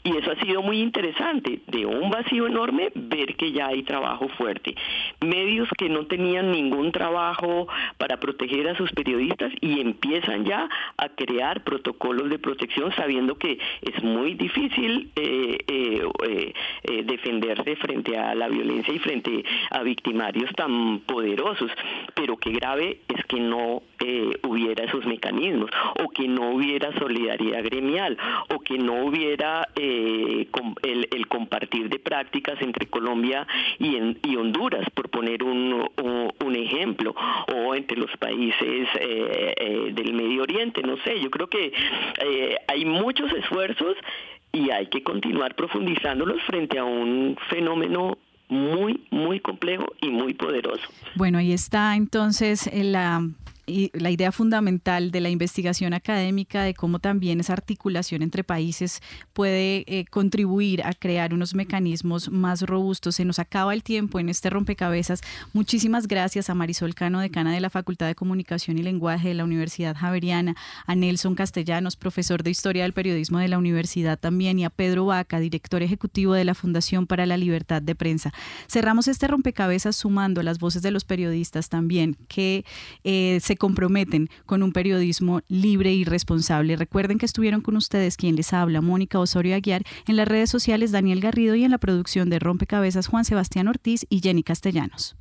y 0.04 0.16
eso 0.18 0.32
ha 0.32 0.40
sido 0.44 0.62
muy 0.62 0.82
interesante, 0.82 1.60
de 1.68 1.86
un 1.86 2.10
vacío 2.10 2.48
enorme 2.48 2.92
ver 2.96 3.36
que 3.36 3.52
ya 3.52 3.68
hay 3.68 3.84
trabajo 3.84 4.28
fuerte. 4.30 4.76
Medios 5.20 5.70
que 5.78 5.90
no 5.90 6.06
tenían 6.08 6.52
ningún 6.52 6.92
trabajo 6.92 7.68
para 7.98 8.18
proteger 8.18 8.68
a 8.70 8.76
sus 8.76 8.92
periodistas 8.92 9.52
y 9.62 9.80
empiezan 9.80 10.46
ya 10.46 10.70
a 10.98 11.10
crear 11.10 11.64
protocolos 11.64 12.30
de 12.30 12.40
protección 12.40 12.92
sabiendo 12.96 13.36
que 13.36 13.60
es 13.82 14.04
muy 14.04 14.34
difícil 14.34 15.12
eh, 15.16 15.58
eh, 15.68 16.54
eh, 16.84 17.04
defenderse 17.04 17.76
frente 17.76 18.18
a 18.18 18.36
la 18.36 18.48
violencia 18.48 18.94
y 18.94 19.00
frente 19.00 19.44
a 19.70 19.84
victimarios 20.12 20.52
tan 20.56 21.00
poderosos, 21.00 21.72
pero 22.14 22.36
qué 22.36 22.52
grave 22.52 23.00
es 23.08 23.24
que 23.26 23.40
no 23.40 23.82
hubiera 24.44 24.84
esos 24.84 25.06
mecanismos 25.06 25.70
o 26.04 26.10
que 26.10 26.28
no 26.28 26.52
hubiera 26.52 26.92
solidaridad 27.00 27.64
gremial 27.64 28.18
o 28.54 28.60
que 28.60 28.78
no 28.78 29.06
hubiera 29.06 29.70
el, 29.76 30.48
compartir 31.30 31.88
de 31.88 32.00
prácticas 32.00 32.62
entre 32.62 32.88
Colombia 32.88 33.48
y, 33.80 34.36
Honduras, 34.36 34.86
por 34.94 35.10
poner 35.10 35.44
un, 35.44 35.90
ejemplo, 36.56 37.16
o 37.54 37.74
entre 37.74 37.98
los 37.98 38.12
países 38.18 38.88
del 39.94 40.14
Medio 40.14 40.44
Oriente, 40.44 40.82
no 40.82 40.98
sé, 40.98 41.20
yo 41.22 41.30
creo 41.30 41.48
que 41.48 41.72
hay 42.68 42.86
muchos 42.86 43.32
esfuerzos 43.32 43.96
y 44.52 44.70
hay 44.72 44.88
que 44.88 45.04
continuar 45.04 45.56
profundizándolos 45.56 46.42
frente 46.44 46.78
a 46.78 46.84
un 46.84 47.38
fenómeno 47.50 48.18
muy, 48.52 49.08
muy 49.12 49.40
complejo 49.40 49.86
y 50.02 50.10
muy 50.10 50.34
poderoso. 50.34 50.84
Bueno, 51.16 51.38
ahí 51.38 51.54
está 51.54 51.96
entonces 51.96 52.70
la 52.74 53.26
la 53.68 54.12
idea 54.12 54.32
fundamental 54.32 55.12
de 55.12 55.22
la 55.22 55.30
investigación 55.30 55.94
académica, 55.94 56.64
de 56.64 56.74
cómo 56.74 57.00
también 57.00 57.40
esa 57.40 57.54
articulación 57.54 58.22
entre 58.22 58.44
países 58.44 59.02
puede 59.34 59.84
eh, 59.88 60.06
contribuir 60.10 60.84
a 60.84 60.94
crear 60.94 61.34
unos 61.34 61.56
mecanismos 61.56 62.30
más 62.30 62.62
robustos. 62.64 63.16
Se 63.16 63.26
nos 63.26 63.40
acaba 63.40 63.74
el 63.74 63.84
tiempo 63.84 64.20
en 64.20 64.30
este 64.30 64.50
rompecabezas. 64.50 65.22
Muchísimas 65.54 66.08
gracias 66.08 66.50
a 66.50 66.56
Marisol 66.56 66.96
Cano, 66.96 67.20
decana 67.20 67.54
de 67.54 67.62
la 67.62 67.70
Facultad 67.70 68.08
de 68.08 68.16
Comunicación 68.16 68.78
y 68.78 68.84
Lenguaje 68.84 69.30
de 69.30 69.34
la 69.36 69.44
Universidad 69.44 69.96
Javeriana, 69.96 70.56
a 70.86 70.96
Nelson 70.96 71.36
Castellanos, 71.36 71.96
profesor 71.96 72.44
de 72.44 72.52
Historia 72.52 72.84
del 72.84 72.94
Periodismo 72.94 73.40
de 73.40 73.48
la 73.48 73.58
Universidad 73.58 74.20
también, 74.20 74.60
y 74.60 74.66
a 74.66 74.70
Pedro 74.70 75.06
Vaca, 75.06 75.40
director 75.40 75.82
ejecutivo 75.84 76.34
de 76.34 76.46
la 76.46 76.56
Fundación 76.56 77.08
para 77.08 77.26
la 77.26 77.38
Libertad 77.38 77.82
de 77.82 77.96
Prensa. 77.96 78.34
Cerramos 78.68 79.08
este 79.08 79.28
rompecabezas 79.28 79.96
sumando 79.96 80.44
las 80.44 80.60
voces 80.60 80.82
de 80.82 80.92
los 80.92 81.06
periodistas 81.06 81.70
también 81.70 82.18
que 82.28 82.66
eh, 83.04 83.40
se 83.42 83.51
comprometen 83.56 84.30
con 84.46 84.64
un 84.64 84.72
periodismo 84.72 85.42
libre 85.48 85.94
y 85.94 86.04
responsable. 86.04 86.76
Recuerden 86.76 87.18
que 87.18 87.26
estuvieron 87.26 87.62
con 87.62 87.76
ustedes 87.78 88.18
quien 88.18 88.36
les 88.36 88.54
habla, 88.54 88.82
Mónica 88.82 89.20
Osorio 89.20 89.56
Aguiar, 89.56 89.84
en 90.08 90.16
las 90.16 90.28
redes 90.28 90.50
sociales 90.50 90.92
Daniel 90.92 91.22
Garrido 91.22 91.56
y 91.56 91.64
en 91.64 91.72
la 91.72 91.78
producción 91.78 92.30
de 92.30 92.40
Rompecabezas 92.40 93.08
Juan 93.08 93.26
Sebastián 93.26 93.68
Ortiz 93.68 94.06
y 94.10 94.22
Jenny 94.22 94.44
Castellanos. 94.44 95.16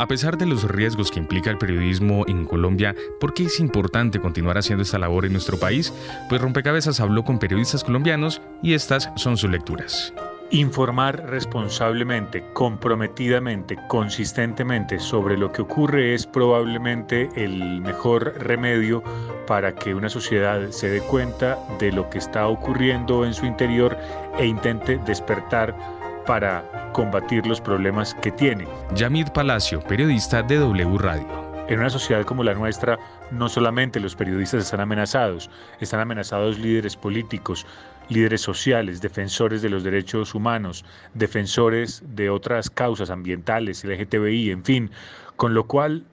A 0.00 0.06
pesar 0.06 0.38
de 0.38 0.46
los 0.46 0.62
riesgos 0.62 1.10
que 1.10 1.18
implica 1.18 1.50
el 1.50 1.58
periodismo 1.58 2.24
en 2.28 2.46
Colombia, 2.46 2.94
¿por 3.18 3.34
qué 3.34 3.44
es 3.44 3.58
importante 3.58 4.20
continuar 4.20 4.56
haciendo 4.56 4.84
esta 4.84 4.96
labor 4.96 5.26
en 5.26 5.32
nuestro 5.32 5.58
país? 5.58 5.92
Pues 6.28 6.40
Rompecabezas 6.40 7.00
habló 7.00 7.24
con 7.24 7.40
periodistas 7.40 7.82
colombianos 7.82 8.40
y 8.62 8.74
estas 8.74 9.10
son 9.16 9.36
sus 9.36 9.50
lecturas. 9.50 10.14
Informar 10.50 11.26
responsablemente, 11.26 12.42
comprometidamente, 12.54 13.76
consistentemente 13.86 14.98
sobre 14.98 15.36
lo 15.36 15.52
que 15.52 15.60
ocurre 15.60 16.14
es 16.14 16.26
probablemente 16.26 17.28
el 17.36 17.82
mejor 17.82 18.32
remedio 18.38 19.02
para 19.46 19.74
que 19.74 19.94
una 19.94 20.08
sociedad 20.08 20.70
se 20.70 20.88
dé 20.88 21.00
cuenta 21.02 21.58
de 21.78 21.92
lo 21.92 22.08
que 22.08 22.16
está 22.16 22.48
ocurriendo 22.48 23.26
en 23.26 23.34
su 23.34 23.44
interior 23.44 23.94
e 24.38 24.46
intente 24.46 24.96
despertar 25.04 25.76
para 26.24 26.64
combatir 26.94 27.46
los 27.46 27.60
problemas 27.60 28.14
que 28.14 28.32
tiene. 28.32 28.66
Yamid 28.94 29.28
Palacio, 29.28 29.80
periodista 29.82 30.42
de 30.42 30.56
W 30.56 30.96
Radio. 30.96 31.48
En 31.68 31.80
una 31.80 31.90
sociedad 31.90 32.24
como 32.24 32.42
la 32.42 32.54
nuestra, 32.54 32.98
no 33.30 33.50
solamente 33.50 34.00
los 34.00 34.16
periodistas 34.16 34.64
están 34.64 34.80
amenazados, 34.80 35.50
están 35.80 36.00
amenazados 36.00 36.58
líderes 36.58 36.96
políticos, 36.96 37.66
líderes 38.08 38.40
sociales, 38.40 39.00
defensores 39.00 39.62
de 39.62 39.68
los 39.68 39.84
derechos 39.84 40.34
humanos, 40.34 40.84
defensores 41.14 42.02
de 42.14 42.30
otras 42.30 42.70
causas 42.70 43.10
ambientales, 43.10 43.84
LGTBI, 43.84 44.50
en 44.50 44.64
fin, 44.64 44.90
con 45.36 45.54
lo 45.54 45.66
cual 45.66 46.04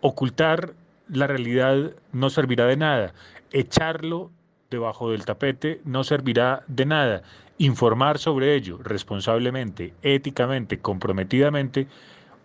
ocultar 0.00 0.74
la 1.08 1.26
realidad 1.26 1.92
no 2.12 2.30
servirá 2.30 2.66
de 2.66 2.76
nada, 2.76 3.14
echarlo 3.52 4.30
debajo 4.70 5.10
del 5.10 5.24
tapete 5.24 5.80
no 5.84 6.04
servirá 6.04 6.62
de 6.68 6.86
nada, 6.86 7.22
informar 7.58 8.18
sobre 8.18 8.54
ello 8.54 8.78
responsablemente, 8.82 9.92
éticamente, 10.02 10.78
comprometidamente, 10.78 11.88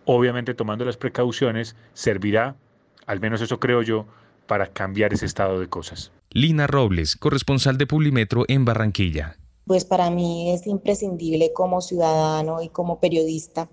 obviamente 0.04 0.54
tomando 0.54 0.84
las 0.84 0.96
precauciones, 0.96 1.76
servirá, 1.94 2.56
al 3.06 3.20
menos 3.20 3.40
eso 3.40 3.58
creo 3.60 3.82
yo, 3.82 4.06
para 4.46 4.68
cambiar 4.68 5.12
ese 5.12 5.26
estado 5.26 5.60
de 5.60 5.68
cosas. 5.68 6.12
Lina 6.30 6.66
Robles, 6.66 7.16
corresponsal 7.16 7.78
de 7.78 7.86
Publimetro 7.86 8.44
en 8.48 8.64
Barranquilla. 8.64 9.36
Pues 9.66 9.84
para 9.84 10.10
mí 10.10 10.52
es 10.52 10.66
imprescindible 10.66 11.52
como 11.52 11.80
ciudadano 11.80 12.62
y 12.62 12.68
como 12.68 13.00
periodista 13.00 13.68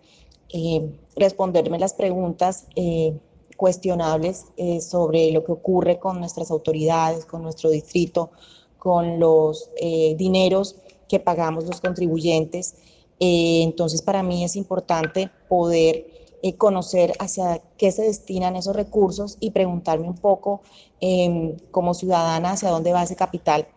eh, 0.56 0.88
responderme 1.16 1.80
las 1.80 1.96
preguntas 1.96 2.68
eh, 2.76 3.18
cuestionables 3.58 4.46
eh, 4.56 4.82
sobre 4.82 5.32
lo 5.32 5.44
que 5.44 5.52
ocurre 5.52 5.98
con 5.98 6.20
nuestras 6.20 6.52
autoridades, 6.52 7.26
con 7.26 7.42
nuestro 7.42 7.72
distrito, 7.72 8.32
con 8.78 9.20
los 9.20 9.70
dineros 10.18 10.76
que 11.08 11.20
pagamos 11.20 11.66
los 11.66 11.80
contribuyentes. 11.80 12.76
entonces 13.20 14.02
para 14.02 14.24
mí 14.24 14.44
es 14.44 14.58
importante 14.58 15.30
poder 15.48 16.06
eh, 16.44 16.56
conocer 16.58 17.14
hacia 17.20 17.62
qué 17.78 17.92
se 17.94 18.04
destinan 18.04 18.58
esos 18.58 18.76
recursos 18.76 19.38
y 19.40 19.52
preguntarme 19.52 20.10
un 20.10 20.18
poco 20.18 20.62
em, 21.00 21.56
como 21.72 21.94
ciudadana 21.94 22.52
hacia 22.52 22.70
dónde 22.70 22.92
va 22.92 23.04
ese 23.04 23.16
capital. 23.16 23.68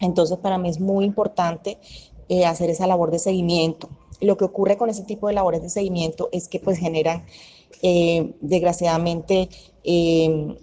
Entonces, 0.00 0.38
para 0.38 0.56
mí 0.56 0.70
es 0.70 0.80
muy 0.80 1.04
importante 1.04 1.78
eh, 2.30 2.46
hacer 2.46 2.70
esa 2.70 2.86
labor 2.86 3.10
de 3.10 3.18
seguimiento. 3.18 3.90
Lo 4.22 4.38
que 4.38 4.46
ocurre 4.46 4.78
con 4.78 4.88
ese 4.88 5.02
tipo 5.02 5.28
de 5.28 5.34
labores 5.34 5.60
de 5.60 5.68
seguimiento 5.68 6.30
es 6.32 6.48
que 6.48 6.58
pues 6.58 6.78
generan 6.78 7.26
eh, 9.88 10.58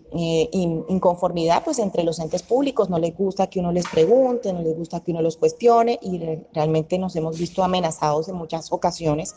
em, 0.51 0.84
inconformidad 0.89 1.63
pues 1.63 1.80
entre 1.80 2.03
los 2.03 2.19
entes 2.19 2.43
públicos, 2.43 2.89
no 2.89 2.99
les 2.99 3.15
gusta 3.15 3.47
que 3.47 3.61
uno 3.61 3.71
les 3.71 3.88
pregunte, 3.88 4.51
no 4.51 4.61
les 4.61 4.76
gusta 4.76 4.99
que 4.99 5.11
uno 5.11 5.21
los 5.21 5.38
cuestione 5.38 5.97
y 6.01 6.19
realmente 6.53 6.99
nos 6.99 7.15
hemos 7.15 7.39
visto 7.39 7.63
amenazados 7.63 8.28
en 8.28 8.36
muchas 8.36 8.69
ocasiones 8.74 9.34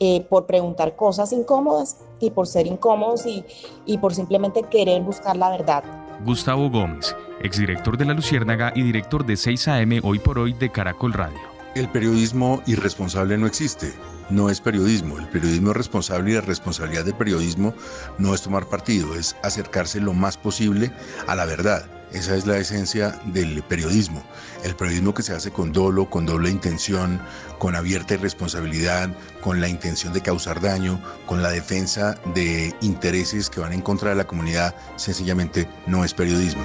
eh, 0.00 0.22
por 0.28 0.46
preguntar 0.46 0.96
cosas 0.96 1.32
incómodas 1.32 1.98
y 2.18 2.30
por 2.30 2.48
ser 2.48 2.66
incómodos 2.66 3.24
y, 3.24 3.44
y 3.86 3.98
por 3.98 4.16
simplemente 4.16 4.64
querer 4.64 5.00
buscar 5.02 5.36
la 5.36 5.50
verdad. 5.50 5.84
Gustavo 6.24 6.68
Gómez, 6.68 7.14
exdirector 7.40 7.96
de 7.96 8.06
La 8.06 8.14
Luciérnaga 8.14 8.72
y 8.74 8.82
director 8.82 9.24
de 9.24 9.34
6am 9.34 10.00
Hoy 10.02 10.18
por 10.18 10.40
Hoy 10.40 10.54
de 10.54 10.72
Caracol 10.72 11.12
Radio. 11.12 11.38
El 11.76 11.88
periodismo 11.88 12.60
irresponsable 12.66 13.38
no 13.38 13.46
existe, 13.46 13.92
no 14.30 14.50
es 14.50 14.60
periodismo. 14.60 15.18
El 15.18 15.28
periodismo 15.28 15.72
responsable 15.72 16.30
y 16.30 16.34
la 16.34 16.40
responsabilidad 16.40 17.04
del 17.04 17.14
periodismo 17.14 17.74
no 18.18 18.34
es 18.34 18.42
tomar 18.42 18.66
partido, 18.66 19.14
es 19.14 19.36
acercarse 19.42 20.00
lo 20.00 20.12
más 20.12 20.36
posible 20.36 20.90
a 21.26 21.34
la 21.34 21.44
verdad 21.44 21.84
Esa 22.12 22.34
es 22.34 22.44
la 22.44 22.58
esencia 22.58 23.20
del 23.26 23.62
periodismo. 23.62 24.22
El 24.64 24.74
periodismo 24.74 25.14
que 25.14 25.22
se 25.22 25.32
hace 25.32 25.52
con 25.52 25.72
dolo, 25.72 26.10
con 26.10 26.26
doble 26.26 26.50
intención, 26.50 27.20
con 27.58 27.76
abierta 27.76 28.14
irresponsabilidad, 28.14 29.10
con 29.40 29.60
la 29.60 29.68
intención 29.68 30.12
de 30.12 30.20
causar 30.20 30.60
daño, 30.60 31.00
con 31.26 31.40
la 31.40 31.50
defensa 31.50 32.18
de 32.34 32.74
intereses 32.80 33.48
que 33.48 33.60
van 33.60 33.72
en 33.72 33.80
contra 33.80 34.10
de 34.10 34.16
la 34.16 34.26
comunidad, 34.26 34.74
sencillamente 34.96 35.68
no 35.86 36.04
es 36.04 36.12
periodismo. 36.12 36.64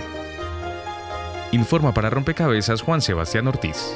Informa 1.52 1.94
para 1.94 2.10
Rompecabezas 2.10 2.82
Juan 2.82 3.02
Sebastián 3.02 3.48
Ortiz. 3.48 3.96